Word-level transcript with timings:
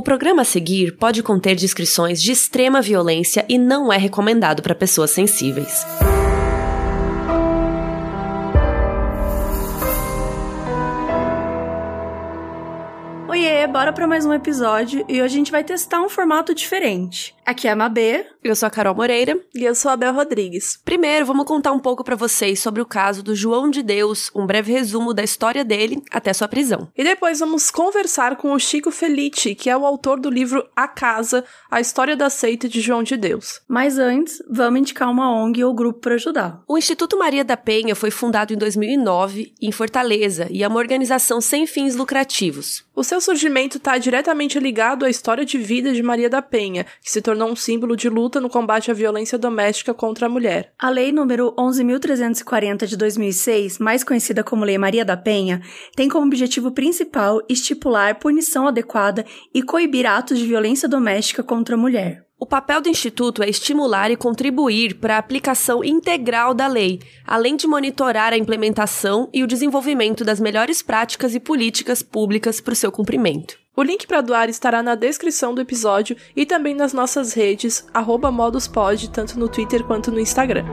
O 0.00 0.02
programa 0.02 0.40
a 0.40 0.46
seguir 0.46 0.96
pode 0.96 1.22
conter 1.22 1.54
descrições 1.54 2.22
de 2.22 2.32
extrema 2.32 2.80
violência 2.80 3.44
e 3.46 3.58
não 3.58 3.92
é 3.92 3.98
recomendado 3.98 4.62
para 4.62 4.74
pessoas 4.74 5.10
sensíveis. 5.10 5.84
Oiê, 13.28 13.66
bora 13.66 13.92
para 13.92 14.06
mais 14.06 14.24
um 14.24 14.32
episódio 14.32 15.04
e 15.06 15.20
hoje 15.20 15.34
a 15.34 15.38
gente 15.38 15.52
vai 15.52 15.62
testar 15.62 16.00
um 16.00 16.08
formato 16.08 16.54
diferente. 16.54 17.34
Aqui 17.50 17.66
é 17.66 17.72
a 17.72 17.74
Mabê. 17.74 18.26
Eu 18.44 18.54
sou 18.54 18.68
a 18.68 18.70
Carol 18.70 18.94
Moreira. 18.94 19.36
E 19.52 19.64
eu 19.64 19.74
sou 19.74 19.90
a 19.90 19.96
Bel 19.96 20.14
Rodrigues. 20.14 20.80
Primeiro, 20.84 21.26
vamos 21.26 21.44
contar 21.44 21.72
um 21.72 21.80
pouco 21.80 22.04
para 22.04 22.14
vocês 22.14 22.60
sobre 22.60 22.80
o 22.80 22.86
caso 22.86 23.24
do 23.24 23.34
João 23.34 23.68
de 23.68 23.82
Deus, 23.82 24.30
um 24.36 24.46
breve 24.46 24.70
resumo 24.72 25.12
da 25.12 25.24
história 25.24 25.64
dele 25.64 26.00
até 26.12 26.32
sua 26.32 26.46
prisão. 26.46 26.86
E 26.96 27.02
depois 27.02 27.40
vamos 27.40 27.68
conversar 27.68 28.36
com 28.36 28.52
o 28.52 28.58
Chico 28.60 28.92
Felice, 28.92 29.56
que 29.56 29.68
é 29.68 29.76
o 29.76 29.84
autor 29.84 30.20
do 30.20 30.30
livro 30.30 30.64
A 30.76 30.86
Casa, 30.86 31.44
a 31.68 31.80
história 31.80 32.16
da 32.16 32.30
seita 32.30 32.68
de 32.68 32.80
João 32.80 33.02
de 33.02 33.16
Deus. 33.16 33.60
Mas 33.66 33.98
antes, 33.98 34.40
vamos 34.48 34.78
indicar 34.78 35.10
uma 35.10 35.28
ONG 35.28 35.64
ou 35.64 35.74
grupo 35.74 35.98
para 35.98 36.14
ajudar. 36.14 36.62
O 36.68 36.78
Instituto 36.78 37.18
Maria 37.18 37.44
da 37.44 37.56
Penha 37.56 37.96
foi 37.96 38.12
fundado 38.12 38.54
em 38.54 38.56
2009 38.56 39.52
em 39.60 39.72
Fortaleza 39.72 40.46
e 40.52 40.62
é 40.62 40.68
uma 40.68 40.78
organização 40.78 41.40
sem 41.40 41.66
fins 41.66 41.96
lucrativos. 41.96 42.88
O 42.94 43.02
seu 43.02 43.20
surgimento 43.20 43.78
está 43.78 43.96
diretamente 43.96 44.58
ligado 44.58 45.04
à 45.04 45.10
história 45.10 45.44
de 45.44 45.56
vida 45.56 45.92
de 45.92 46.02
Maria 46.02 46.28
da 46.28 46.42
Penha, 46.42 46.84
que 47.02 47.10
se 47.10 47.22
tornou 47.22 47.39
um 47.44 47.56
símbolo 47.56 47.96
de 47.96 48.08
luta 48.08 48.40
no 48.40 48.48
combate 48.48 48.90
à 48.90 48.94
violência 48.94 49.38
doméstica 49.38 49.94
contra 49.94 50.26
a 50.26 50.28
mulher. 50.28 50.72
A 50.78 50.90
lei 50.90 51.12
número 51.12 51.52
11.340 51.56 52.86
de 52.86 52.96
2006, 52.96 53.78
mais 53.78 54.02
conhecida 54.02 54.42
como 54.42 54.64
Lei 54.64 54.78
Maria 54.78 55.04
da 55.04 55.16
Penha, 55.16 55.62
tem 55.94 56.08
como 56.08 56.26
objetivo 56.26 56.70
principal 56.72 57.40
estipular 57.48 58.18
punição 58.18 58.66
adequada 58.66 59.24
e 59.54 59.62
coibir 59.62 60.06
atos 60.06 60.38
de 60.38 60.46
violência 60.46 60.88
doméstica 60.88 61.42
contra 61.42 61.74
a 61.74 61.78
mulher. 61.78 62.24
O 62.42 62.46
papel 62.46 62.80
do 62.80 62.88
Instituto 62.88 63.42
é 63.42 63.50
estimular 63.50 64.10
e 64.10 64.16
contribuir 64.16 64.94
para 64.94 65.16
a 65.16 65.18
aplicação 65.18 65.84
integral 65.84 66.54
da 66.54 66.66
lei, 66.66 66.98
além 67.26 67.54
de 67.54 67.66
monitorar 67.66 68.32
a 68.32 68.38
implementação 68.38 69.28
e 69.30 69.44
o 69.44 69.46
desenvolvimento 69.46 70.24
das 70.24 70.40
melhores 70.40 70.80
práticas 70.80 71.34
e 71.34 71.38
políticas 71.38 72.02
públicas 72.02 72.58
para 72.58 72.72
o 72.72 72.76
seu 72.76 72.90
cumprimento. 72.90 73.58
O 73.80 73.82
link 73.82 74.06
para 74.06 74.20
doar 74.20 74.50
estará 74.50 74.82
na 74.82 74.94
descrição 74.94 75.54
do 75.54 75.62
episódio 75.62 76.14
e 76.36 76.44
também 76.44 76.74
nas 76.74 76.92
nossas 76.92 77.32
redes, 77.32 77.86
moduspod, 78.30 79.08
tanto 79.08 79.38
no 79.38 79.48
Twitter 79.48 79.82
quanto 79.84 80.10
no 80.10 80.20
Instagram. 80.20 80.66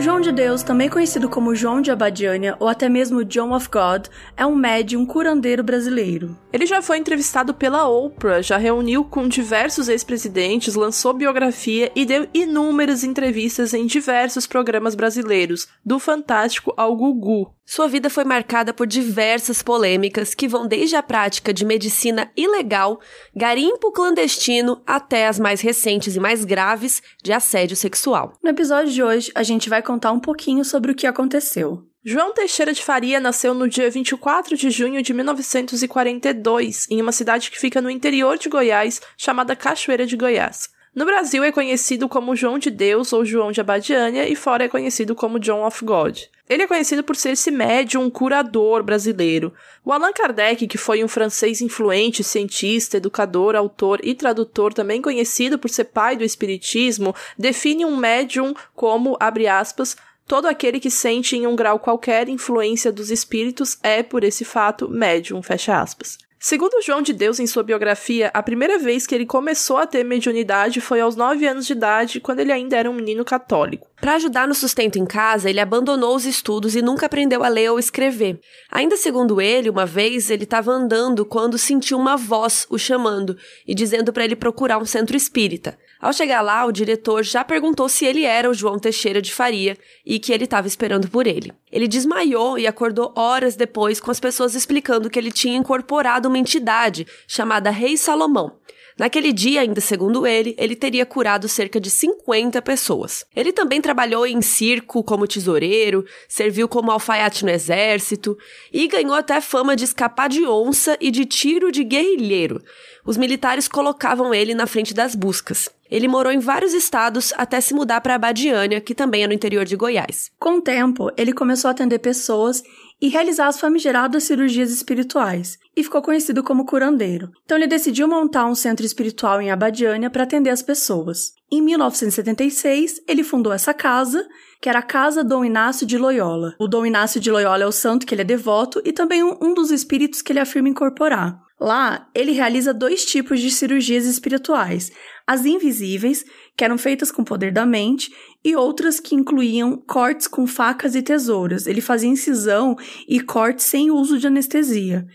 João 0.00 0.20
de 0.20 0.30
Deus, 0.30 0.62
também 0.62 0.88
conhecido 0.88 1.28
como 1.28 1.56
João 1.56 1.82
de 1.82 1.90
Abadiânia 1.90 2.56
ou 2.60 2.68
até 2.68 2.88
mesmo 2.88 3.24
John 3.24 3.52
of 3.52 3.68
God, 3.68 4.06
é 4.36 4.46
um 4.46 4.54
médium 4.54 5.04
curandeiro 5.04 5.64
brasileiro. 5.64 6.38
Ele 6.52 6.66
já 6.66 6.80
foi 6.80 6.98
entrevistado 6.98 7.52
pela 7.52 7.88
Oprah, 7.88 8.40
já 8.40 8.56
reuniu 8.56 9.04
com 9.04 9.26
diversos 9.26 9.88
ex-presidentes, 9.88 10.76
lançou 10.76 11.12
biografia 11.12 11.90
e 11.96 12.06
deu 12.06 12.28
inúmeras 12.32 13.02
entrevistas 13.02 13.74
em 13.74 13.86
diversos 13.86 14.46
programas 14.46 14.94
brasileiros, 14.94 15.66
do 15.84 15.98
Fantástico 15.98 16.72
ao 16.76 16.94
Gugu. 16.94 17.52
Sua 17.70 17.86
vida 17.86 18.08
foi 18.08 18.24
marcada 18.24 18.72
por 18.72 18.86
diversas 18.86 19.62
polêmicas 19.62 20.34
que 20.34 20.48
vão 20.48 20.66
desde 20.66 20.96
a 20.96 21.02
prática 21.02 21.52
de 21.52 21.66
medicina 21.66 22.32
ilegal, 22.34 22.98
garimpo 23.36 23.92
clandestino, 23.92 24.80
até 24.86 25.26
as 25.26 25.38
mais 25.38 25.60
recentes 25.60 26.16
e 26.16 26.20
mais 26.20 26.46
graves 26.46 27.02
de 27.22 27.30
assédio 27.30 27.76
sexual. 27.76 28.32
No 28.42 28.48
episódio 28.48 28.90
de 28.90 29.02
hoje, 29.02 29.30
a 29.34 29.42
gente 29.42 29.68
vai 29.68 29.82
contar 29.88 30.12
um 30.12 30.20
pouquinho 30.20 30.66
sobre 30.66 30.92
o 30.92 30.94
que 30.94 31.06
aconteceu. 31.06 31.82
João 32.04 32.34
Teixeira 32.34 32.74
de 32.74 32.82
Faria 32.82 33.18
nasceu 33.18 33.54
no 33.54 33.66
dia 33.66 33.90
24 33.90 34.54
de 34.54 34.70
junho 34.70 35.02
de 35.02 35.14
1942, 35.14 36.86
em 36.90 37.00
uma 37.00 37.10
cidade 37.10 37.50
que 37.50 37.58
fica 37.58 37.80
no 37.80 37.88
interior 37.88 38.36
de 38.36 38.50
Goiás, 38.50 39.00
chamada 39.16 39.56
Cachoeira 39.56 40.04
de 40.04 40.14
Goiás. 40.14 40.68
No 40.98 41.04
Brasil 41.04 41.44
é 41.44 41.52
conhecido 41.52 42.08
como 42.08 42.34
João 42.34 42.58
de 42.58 42.72
Deus 42.72 43.12
ou 43.12 43.24
João 43.24 43.52
de 43.52 43.60
Abadiânia 43.60 44.28
e 44.28 44.34
fora 44.34 44.64
é 44.64 44.68
conhecido 44.68 45.14
como 45.14 45.38
John 45.38 45.64
of 45.64 45.84
God. 45.84 46.22
Ele 46.48 46.64
é 46.64 46.66
conhecido 46.66 47.04
por 47.04 47.14
ser 47.14 47.34
esse 47.34 47.52
médium 47.52 48.10
curador 48.10 48.82
brasileiro. 48.82 49.54
O 49.84 49.92
Allan 49.92 50.12
Kardec, 50.12 50.66
que 50.66 50.76
foi 50.76 51.04
um 51.04 51.06
francês 51.06 51.60
influente, 51.60 52.24
cientista, 52.24 52.96
educador, 52.96 53.54
autor 53.54 54.00
e 54.02 54.12
tradutor, 54.12 54.74
também 54.74 55.00
conhecido 55.00 55.56
por 55.56 55.70
ser 55.70 55.84
pai 55.84 56.16
do 56.16 56.24
espiritismo, 56.24 57.14
define 57.38 57.84
um 57.84 57.96
médium 57.96 58.52
como, 58.74 59.16
abre 59.20 59.46
aspas, 59.46 59.96
todo 60.26 60.46
aquele 60.46 60.80
que 60.80 60.90
sente 60.90 61.36
em 61.36 61.46
um 61.46 61.54
grau 61.54 61.78
qualquer 61.78 62.28
influência 62.28 62.90
dos 62.90 63.08
espíritos 63.12 63.78
é, 63.84 64.02
por 64.02 64.24
esse 64.24 64.44
fato, 64.44 64.88
médium, 64.88 65.44
fecha 65.44 65.80
aspas. 65.80 66.18
Segundo 66.40 66.80
João 66.80 67.02
de 67.02 67.12
Deus 67.12 67.40
em 67.40 67.48
sua 67.48 67.64
biografia, 67.64 68.30
a 68.32 68.40
primeira 68.40 68.78
vez 68.78 69.08
que 69.08 69.14
ele 69.14 69.26
começou 69.26 69.76
a 69.76 69.86
ter 69.88 70.04
mediunidade 70.04 70.80
foi 70.80 71.00
aos 71.00 71.16
9 71.16 71.44
anos 71.44 71.66
de 71.66 71.72
idade, 71.72 72.20
quando 72.20 72.38
ele 72.38 72.52
ainda 72.52 72.76
era 72.76 72.88
um 72.88 72.94
menino 72.94 73.24
católico. 73.24 73.88
Para 74.00 74.14
ajudar 74.14 74.46
no 74.46 74.54
sustento 74.54 75.00
em 75.00 75.04
casa, 75.04 75.50
ele 75.50 75.58
abandonou 75.58 76.14
os 76.14 76.24
estudos 76.24 76.76
e 76.76 76.82
nunca 76.82 77.06
aprendeu 77.06 77.42
a 77.42 77.48
ler 77.48 77.72
ou 77.72 77.78
escrever. 77.78 78.38
Ainda 78.70 78.96
segundo 78.96 79.40
ele, 79.40 79.68
uma 79.68 79.84
vez 79.84 80.30
ele 80.30 80.44
estava 80.44 80.70
andando 80.70 81.26
quando 81.26 81.58
sentiu 81.58 81.98
uma 81.98 82.16
voz 82.16 82.68
o 82.70 82.78
chamando 82.78 83.36
e 83.66 83.74
dizendo 83.74 84.12
para 84.12 84.24
ele 84.24 84.36
procurar 84.36 84.78
um 84.78 84.84
centro 84.84 85.16
espírita. 85.16 85.76
Ao 86.00 86.12
chegar 86.12 86.42
lá, 86.42 86.64
o 86.64 86.70
diretor 86.70 87.24
já 87.24 87.42
perguntou 87.42 87.88
se 87.88 88.04
ele 88.06 88.24
era 88.24 88.48
o 88.48 88.54
João 88.54 88.78
Teixeira 88.78 89.20
de 89.20 89.32
Faria 89.32 89.76
e 90.06 90.20
que 90.20 90.32
ele 90.32 90.44
estava 90.44 90.68
esperando 90.68 91.08
por 91.08 91.26
ele. 91.26 91.52
Ele 91.72 91.88
desmaiou 91.88 92.56
e 92.56 92.68
acordou 92.68 93.12
horas 93.16 93.56
depois 93.56 93.98
com 93.98 94.10
as 94.10 94.20
pessoas 94.20 94.54
explicando 94.54 95.10
que 95.10 95.18
ele 95.18 95.32
tinha 95.32 95.56
incorporado 95.56 96.28
uma 96.28 96.38
entidade 96.38 97.04
chamada 97.26 97.70
Rei 97.70 97.96
Salomão. 97.96 98.58
Naquele 98.98 99.32
dia, 99.32 99.60
ainda 99.60 99.80
segundo 99.80 100.26
ele, 100.26 100.56
ele 100.58 100.74
teria 100.74 101.06
curado 101.06 101.48
cerca 101.48 101.80
de 101.80 101.88
50 101.88 102.60
pessoas. 102.62 103.24
Ele 103.34 103.52
também 103.52 103.80
trabalhou 103.80 104.26
em 104.26 104.42
circo 104.42 105.04
como 105.04 105.26
tesoureiro, 105.26 106.04
serviu 106.28 106.68
como 106.68 106.90
alfaiate 106.90 107.44
no 107.44 107.50
exército 107.50 108.36
e 108.72 108.88
ganhou 108.88 109.14
até 109.14 109.40
fama 109.40 109.76
de 109.76 109.84
escapar 109.84 110.28
de 110.28 110.44
onça 110.44 110.96
e 111.00 111.12
de 111.12 111.24
tiro 111.24 111.70
de 111.70 111.84
guerrilheiro. 111.84 112.60
Os 113.06 113.16
militares 113.16 113.68
colocavam 113.68 114.34
ele 114.34 114.52
na 114.52 114.66
frente 114.66 114.92
das 114.92 115.14
buscas. 115.14 115.70
Ele 115.90 116.08
morou 116.08 116.32
em 116.32 116.38
vários 116.38 116.74
estados 116.74 117.32
até 117.36 117.60
se 117.60 117.74
mudar 117.74 118.00
para 118.00 118.14
Abadiânia, 118.14 118.80
que 118.80 118.94
também 118.94 119.24
é 119.24 119.26
no 119.26 119.32
interior 119.32 119.64
de 119.64 119.76
Goiás. 119.76 120.30
Com 120.38 120.58
o 120.58 120.62
tempo, 120.62 121.10
ele 121.16 121.32
começou 121.32 121.68
a 121.68 121.72
atender 121.72 121.98
pessoas 121.98 122.62
e 123.00 123.08
realizar 123.08 123.46
as 123.46 123.60
famigeradas 123.60 124.24
cirurgias 124.24 124.72
espirituais, 124.72 125.56
e 125.76 125.84
ficou 125.84 126.02
conhecido 126.02 126.42
como 126.42 126.64
curandeiro. 126.64 127.30
Então 127.44 127.56
ele 127.56 127.66
decidiu 127.66 128.08
montar 128.08 128.46
um 128.46 128.54
centro 128.54 128.84
espiritual 128.84 129.40
em 129.40 129.50
Abadiânia 129.50 130.10
para 130.10 130.24
atender 130.24 130.50
as 130.50 130.62
pessoas. 130.62 131.32
Em 131.50 131.62
1976, 131.62 133.00
ele 133.06 133.22
fundou 133.22 133.52
essa 133.52 133.72
casa, 133.72 134.26
que 134.60 134.68
era 134.68 134.80
a 134.80 134.82
Casa 134.82 135.22
Dom 135.22 135.44
Inácio 135.44 135.86
de 135.86 135.96
Loyola. 135.96 136.54
O 136.58 136.66
Dom 136.66 136.84
Inácio 136.84 137.20
de 137.20 137.30
Loyola 137.30 137.62
é 137.62 137.66
o 137.66 137.72
santo 137.72 138.04
que 138.04 138.14
ele 138.14 138.22
é 138.22 138.24
devoto 138.24 138.82
e 138.84 138.92
também 138.92 139.22
um 139.22 139.54
dos 139.54 139.70
espíritos 139.70 140.20
que 140.20 140.32
ele 140.32 140.40
afirma 140.40 140.68
incorporar. 140.68 141.40
Lá, 141.60 142.08
ele 142.14 142.32
realiza 142.32 142.72
dois 142.72 143.04
tipos 143.04 143.40
de 143.40 143.50
cirurgias 143.50 144.06
espirituais: 144.06 144.92
as 145.26 145.44
invisíveis, 145.44 146.24
que 146.56 146.64
eram 146.64 146.78
feitas 146.78 147.10
com 147.10 147.24
poder 147.24 147.52
da 147.52 147.66
mente, 147.66 148.12
e 148.44 148.54
outras 148.54 149.00
que 149.00 149.14
incluíam 149.14 149.76
cortes 149.76 150.28
com 150.28 150.46
facas 150.46 150.94
e 150.94 151.02
tesouras. 151.02 151.66
Ele 151.66 151.80
fazia 151.80 152.08
incisão 152.08 152.76
e 153.08 153.20
cortes 153.20 153.64
sem 153.64 153.90
uso 153.90 154.18
de 154.18 154.26
anestesia. 154.26 155.06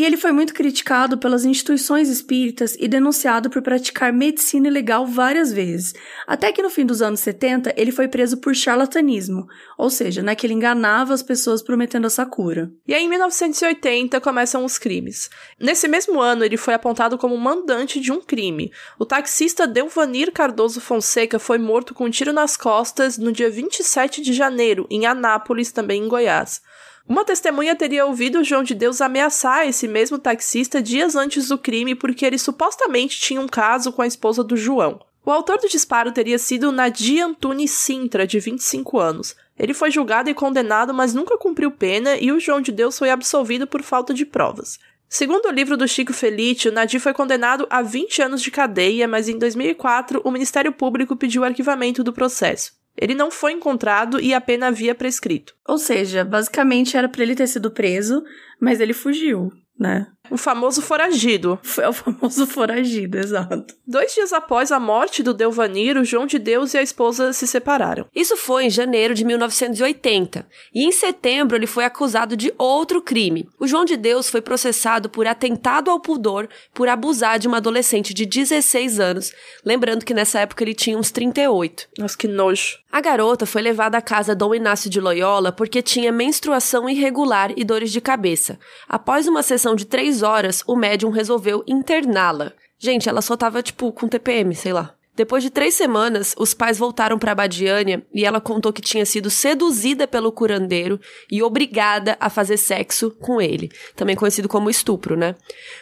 E 0.00 0.04
ele 0.06 0.16
foi 0.16 0.32
muito 0.32 0.54
criticado 0.54 1.18
pelas 1.18 1.44
instituições 1.44 2.08
espíritas 2.08 2.74
e 2.80 2.88
denunciado 2.88 3.50
por 3.50 3.60
praticar 3.60 4.10
medicina 4.10 4.66
ilegal 4.66 5.04
várias 5.04 5.52
vezes. 5.52 5.92
Até 6.26 6.50
que 6.52 6.62
no 6.62 6.70
fim 6.70 6.86
dos 6.86 7.02
anos 7.02 7.20
70 7.20 7.74
ele 7.76 7.92
foi 7.92 8.08
preso 8.08 8.38
por 8.38 8.54
charlatanismo, 8.54 9.46
ou 9.76 9.90
seja, 9.90 10.22
né, 10.22 10.34
que 10.34 10.46
ele 10.46 10.54
enganava 10.54 11.12
as 11.12 11.22
pessoas 11.22 11.60
prometendo 11.60 12.06
essa 12.06 12.24
cura. 12.24 12.72
E 12.88 12.94
aí 12.94 13.04
em 13.04 13.10
1980 13.10 14.18
começam 14.22 14.64
os 14.64 14.78
crimes. 14.78 15.28
Nesse 15.60 15.86
mesmo 15.86 16.18
ano 16.18 16.46
ele 16.46 16.56
foi 16.56 16.72
apontado 16.72 17.18
como 17.18 17.36
mandante 17.36 18.00
de 18.00 18.10
um 18.10 18.22
crime. 18.22 18.72
O 18.98 19.04
taxista 19.04 19.66
Delvanir 19.66 20.32
Cardoso 20.32 20.80
Fonseca 20.80 21.38
foi 21.38 21.58
morto 21.58 21.92
com 21.92 22.06
um 22.06 22.10
tiro 22.10 22.32
nas 22.32 22.56
costas 22.56 23.18
no 23.18 23.32
dia 23.32 23.50
27 23.50 24.22
de 24.22 24.32
janeiro, 24.32 24.86
em 24.88 25.04
Anápolis, 25.04 25.70
também 25.70 26.02
em 26.02 26.08
Goiás. 26.08 26.62
Uma 27.10 27.24
testemunha 27.24 27.74
teria 27.74 28.06
ouvido 28.06 28.44
João 28.44 28.62
de 28.62 28.72
Deus 28.72 29.00
ameaçar 29.00 29.66
esse 29.66 29.88
mesmo 29.88 30.16
taxista 30.16 30.80
dias 30.80 31.16
antes 31.16 31.48
do 31.48 31.58
crime 31.58 31.92
porque 31.92 32.24
ele 32.24 32.38
supostamente 32.38 33.18
tinha 33.18 33.40
um 33.40 33.48
caso 33.48 33.90
com 33.90 34.00
a 34.00 34.06
esposa 34.06 34.44
do 34.44 34.56
João. 34.56 35.00
O 35.26 35.32
autor 35.32 35.58
do 35.58 35.68
disparo 35.68 36.12
teria 36.12 36.38
sido 36.38 36.70
Nadia 36.70 37.26
Antunes 37.26 37.72
Sintra, 37.72 38.28
de 38.28 38.38
25 38.38 39.00
anos. 39.00 39.34
Ele 39.58 39.74
foi 39.74 39.90
julgado 39.90 40.30
e 40.30 40.34
condenado, 40.34 40.94
mas 40.94 41.12
nunca 41.12 41.36
cumpriu 41.36 41.72
pena, 41.72 42.16
e 42.16 42.30
o 42.30 42.38
João 42.38 42.60
de 42.60 42.70
Deus 42.70 42.96
foi 42.96 43.10
absolvido 43.10 43.66
por 43.66 43.82
falta 43.82 44.14
de 44.14 44.24
provas. 44.24 44.78
Segundo 45.08 45.46
o 45.46 45.52
livro 45.52 45.76
do 45.76 45.88
Chico 45.88 46.12
Felice, 46.12 46.68
o 46.68 46.72
Nadir 46.72 47.00
foi 47.00 47.12
condenado 47.12 47.66
a 47.68 47.82
20 47.82 48.22
anos 48.22 48.40
de 48.40 48.52
cadeia, 48.52 49.08
mas 49.08 49.28
em 49.28 49.36
2004 49.36 50.20
o 50.22 50.30
Ministério 50.30 50.70
Público 50.70 51.16
pediu 51.16 51.42
o 51.42 51.44
arquivamento 51.44 52.04
do 52.04 52.12
processo. 52.12 52.78
Ele 52.96 53.14
não 53.14 53.30
foi 53.30 53.52
encontrado 53.52 54.20
e 54.20 54.34
a 54.34 54.40
pena 54.40 54.68
havia 54.68 54.94
prescrito. 54.94 55.54
Ou 55.66 55.78
seja, 55.78 56.24
basicamente 56.24 56.96
era 56.96 57.08
para 57.08 57.22
ele 57.22 57.34
ter 57.34 57.46
sido 57.46 57.70
preso, 57.70 58.22
mas 58.60 58.80
ele 58.80 58.92
fugiu. 58.92 59.50
né? 59.78 60.06
O 60.30 60.36
famoso 60.36 60.80
foragido. 60.80 61.58
É 61.78 61.88
o 61.88 61.92
famoso 61.92 62.46
foragido, 62.46 63.18
exato. 63.18 63.74
Dois 63.86 64.14
dias 64.14 64.32
após 64.32 64.70
a 64.70 64.78
morte 64.78 65.22
do 65.22 65.34
Delvaniro, 65.34 66.04
João 66.04 66.26
de 66.26 66.38
Deus 66.38 66.74
e 66.74 66.78
a 66.78 66.82
esposa 66.82 67.32
se 67.32 67.46
separaram. 67.46 68.06
Isso 68.14 68.36
foi 68.36 68.66
em 68.66 68.70
janeiro 68.70 69.14
de 69.14 69.24
1980. 69.24 70.46
E 70.74 70.84
em 70.84 70.92
setembro 70.92 71.56
ele 71.56 71.66
foi 71.66 71.84
acusado 71.84 72.36
de 72.36 72.52
outro 72.56 73.02
crime. 73.02 73.48
O 73.58 73.66
João 73.66 73.84
de 73.84 73.96
Deus 73.96 74.28
foi 74.28 74.40
processado 74.40 75.08
por 75.08 75.26
atentado 75.26 75.90
ao 75.90 76.00
pudor 76.00 76.48
por 76.72 76.88
abusar 76.88 77.38
de 77.38 77.48
uma 77.48 77.56
adolescente 77.56 78.14
de 78.14 78.24
16 78.26 79.00
anos. 79.00 79.32
Lembrando 79.64 80.04
que 80.04 80.14
nessa 80.14 80.40
época 80.40 80.62
ele 80.62 80.74
tinha 80.74 80.98
uns 80.98 81.10
38. 81.10 81.88
Nossa, 81.98 82.16
que 82.16 82.28
nojo. 82.28 82.78
A 82.92 83.00
garota 83.00 83.46
foi 83.46 83.62
levada 83.62 83.96
à 83.96 84.02
casa 84.02 84.34
Dom 84.34 84.52
Inácio 84.52 84.90
de 84.90 85.00
Loyola 85.00 85.52
porque 85.52 85.80
tinha 85.80 86.10
menstruação 86.10 86.88
irregular 86.88 87.52
e 87.56 87.62
dores 87.62 87.92
de 87.92 88.00
cabeça. 88.00 88.58
Após 88.88 89.28
uma 89.28 89.44
sessão 89.44 89.76
de 89.76 89.84
três 89.84 90.22
horas, 90.22 90.64
o 90.66 90.74
médium 90.74 91.10
resolveu 91.10 91.62
interná-la. 91.68 92.52
Gente, 92.80 93.08
ela 93.08 93.22
só 93.22 93.36
tava, 93.36 93.62
tipo, 93.62 93.92
com 93.92 94.08
TPM, 94.08 94.54
sei 94.56 94.72
lá. 94.72 94.94
Depois 95.14 95.42
de 95.42 95.50
três 95.50 95.74
semanas, 95.74 96.34
os 96.36 96.52
pais 96.52 96.78
voltaram 96.78 97.18
para 97.18 97.34
Badiânia 97.34 98.04
e 98.12 98.24
ela 98.24 98.40
contou 98.40 98.72
que 98.72 98.80
tinha 98.80 99.04
sido 99.04 99.30
seduzida 99.30 100.08
pelo 100.08 100.32
curandeiro 100.32 100.98
e 101.30 101.42
obrigada 101.42 102.16
a 102.18 102.30
fazer 102.30 102.56
sexo 102.56 103.10
com 103.20 103.40
ele, 103.40 103.70
também 103.94 104.16
conhecido 104.16 104.48
como 104.48 104.70
estupro, 104.70 105.16
né? 105.16 105.36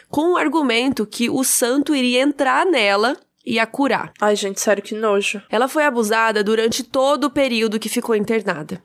Com 0.09 0.33
o 0.33 0.37
argumento 0.37 1.05
que 1.05 1.29
o 1.29 1.43
santo 1.43 1.95
iria 1.95 2.21
entrar 2.21 2.65
nela 2.65 3.15
e 3.45 3.59
a 3.59 3.65
curar. 3.65 4.11
Ai, 4.19 4.35
gente, 4.35 4.59
sério, 4.61 4.83
que 4.83 4.95
nojo. 4.95 5.41
Ela 5.49 5.67
foi 5.67 5.83
abusada 5.83 6.43
durante 6.43 6.83
todo 6.83 7.25
o 7.25 7.29
período 7.29 7.79
que 7.79 7.89
ficou 7.89 8.15
internada. 8.15 8.81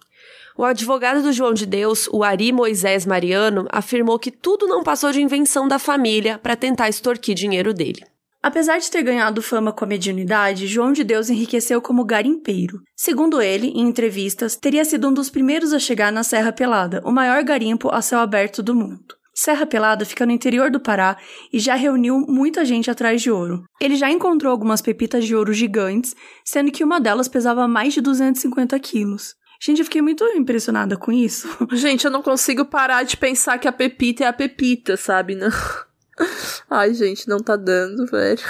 O 0.57 0.65
advogado 0.65 1.21
do 1.21 1.33
João 1.33 1.53
de 1.53 1.67
Deus, 1.67 2.09
o 2.13 2.23
Ari 2.23 2.53
Moisés 2.53 3.05
Mariano, 3.05 3.67
afirmou 3.71 4.19
que 4.19 4.31
tudo 4.31 4.69
não 4.69 4.85
passou 4.85 5.11
de 5.11 5.21
invenção 5.21 5.67
da 5.67 5.81
família 5.81 6.39
para 6.39 6.55
tentar 6.55 6.89
extorquir 6.89 7.35
dinheiro 7.35 7.75
dele. 7.75 8.05
Apesar 8.41 8.79
de 8.79 8.91
ter 8.91 9.03
ganhado 9.03 9.41
fama 9.41 9.73
com 9.73 9.85
a 9.85 9.89
mediunidade, 9.89 10.67
João 10.67 10.93
de 10.93 11.03
Deus 11.03 11.31
enriqueceu 11.31 11.81
como 11.81 12.05
garimpeiro. 12.05 12.83
Segundo 12.95 13.41
ele, 13.41 13.69
em 13.69 13.81
entrevistas, 13.81 14.55
teria 14.55 14.85
sido 14.85 15.09
um 15.09 15.15
dos 15.15 15.31
primeiros 15.31 15.73
a 15.73 15.79
chegar 15.79 16.13
na 16.13 16.23
Serra 16.23 16.53
Pelada, 16.53 17.01
o 17.05 17.11
maior 17.11 17.43
garimpo 17.43 17.89
a 17.91 18.03
céu 18.03 18.21
aberto 18.21 18.63
do 18.63 18.75
mundo. 18.75 19.17
Serra 19.35 19.67
Pelada 19.67 20.05
fica 20.05 20.25
no 20.25 20.33
interior 20.33 20.71
do 20.71 20.79
Pará 20.79 21.17
e 21.53 21.59
já 21.59 21.75
reuniu 21.75 22.25
muita 22.29 22.65
gente 22.65 22.91
atrás 22.91 23.21
de 23.21 23.31
ouro. 23.31 23.65
Ele 23.81 23.97
já 23.97 24.09
encontrou 24.09 24.53
algumas 24.53 24.81
pepitas 24.81 25.25
de 25.25 25.35
ouro 25.35 25.53
gigantes, 25.53 26.15
sendo 26.45 26.71
que 26.71 26.85
uma 26.85 27.01
delas 27.01 27.27
pesava 27.27 27.67
mais 27.67 27.93
de 27.93 28.01
250 28.01 28.79
quilos. 28.79 29.35
Gente, 29.61 29.79
eu 29.79 29.85
fiquei 29.85 30.03
muito 30.03 30.25
impressionada 30.37 30.97
com 30.97 31.11
isso. 31.11 31.49
Gente, 31.73 32.05
eu 32.05 32.11
não 32.11 32.23
consigo 32.23 32.65
parar 32.65 33.03
de 33.03 33.17
pensar 33.17 33.59
que 33.59 33.67
a 33.67 33.73
Pepita 33.73 34.25
é 34.25 34.27
a 34.27 34.33
Pepita, 34.33 34.97
sabe? 34.97 35.35
Não. 35.35 35.49
Ai, 36.71 36.95
gente, 36.95 37.29
não 37.29 37.39
tá 37.39 37.57
dando, 37.57 38.07
velho. 38.07 38.41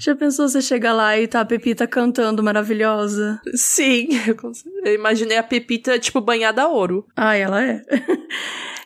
Já 0.00 0.16
pensou 0.16 0.48
você 0.48 0.62
chegar 0.62 0.92
lá 0.94 1.18
e 1.18 1.28
tá 1.28 1.40
a 1.40 1.44
Pepita 1.44 1.86
cantando 1.86 2.42
maravilhosa? 2.42 3.40
Sim, 3.54 4.08
eu, 4.26 4.36
eu 4.84 4.94
imaginei 4.94 5.36
a 5.36 5.42
Pepita, 5.42 5.98
tipo, 5.98 6.20
banhada 6.20 6.62
a 6.62 6.68
ouro. 6.68 7.06
Ah, 7.14 7.36
ela 7.36 7.62
é. 7.62 7.82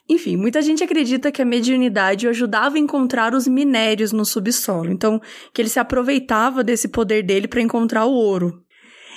Enfim, 0.08 0.36
muita 0.36 0.60
gente 0.60 0.82
acredita 0.82 1.30
que 1.30 1.40
a 1.40 1.44
mediunidade 1.44 2.26
o 2.26 2.30
ajudava 2.30 2.76
a 2.76 2.80
encontrar 2.80 3.34
os 3.34 3.46
minérios 3.46 4.12
no 4.12 4.24
subsolo, 4.24 4.90
então 4.90 5.20
que 5.54 5.62
ele 5.62 5.68
se 5.68 5.78
aproveitava 5.78 6.64
desse 6.64 6.88
poder 6.88 7.22
dele 7.22 7.46
para 7.46 7.60
encontrar 7.60 8.04
o 8.04 8.12
ouro. 8.12 8.62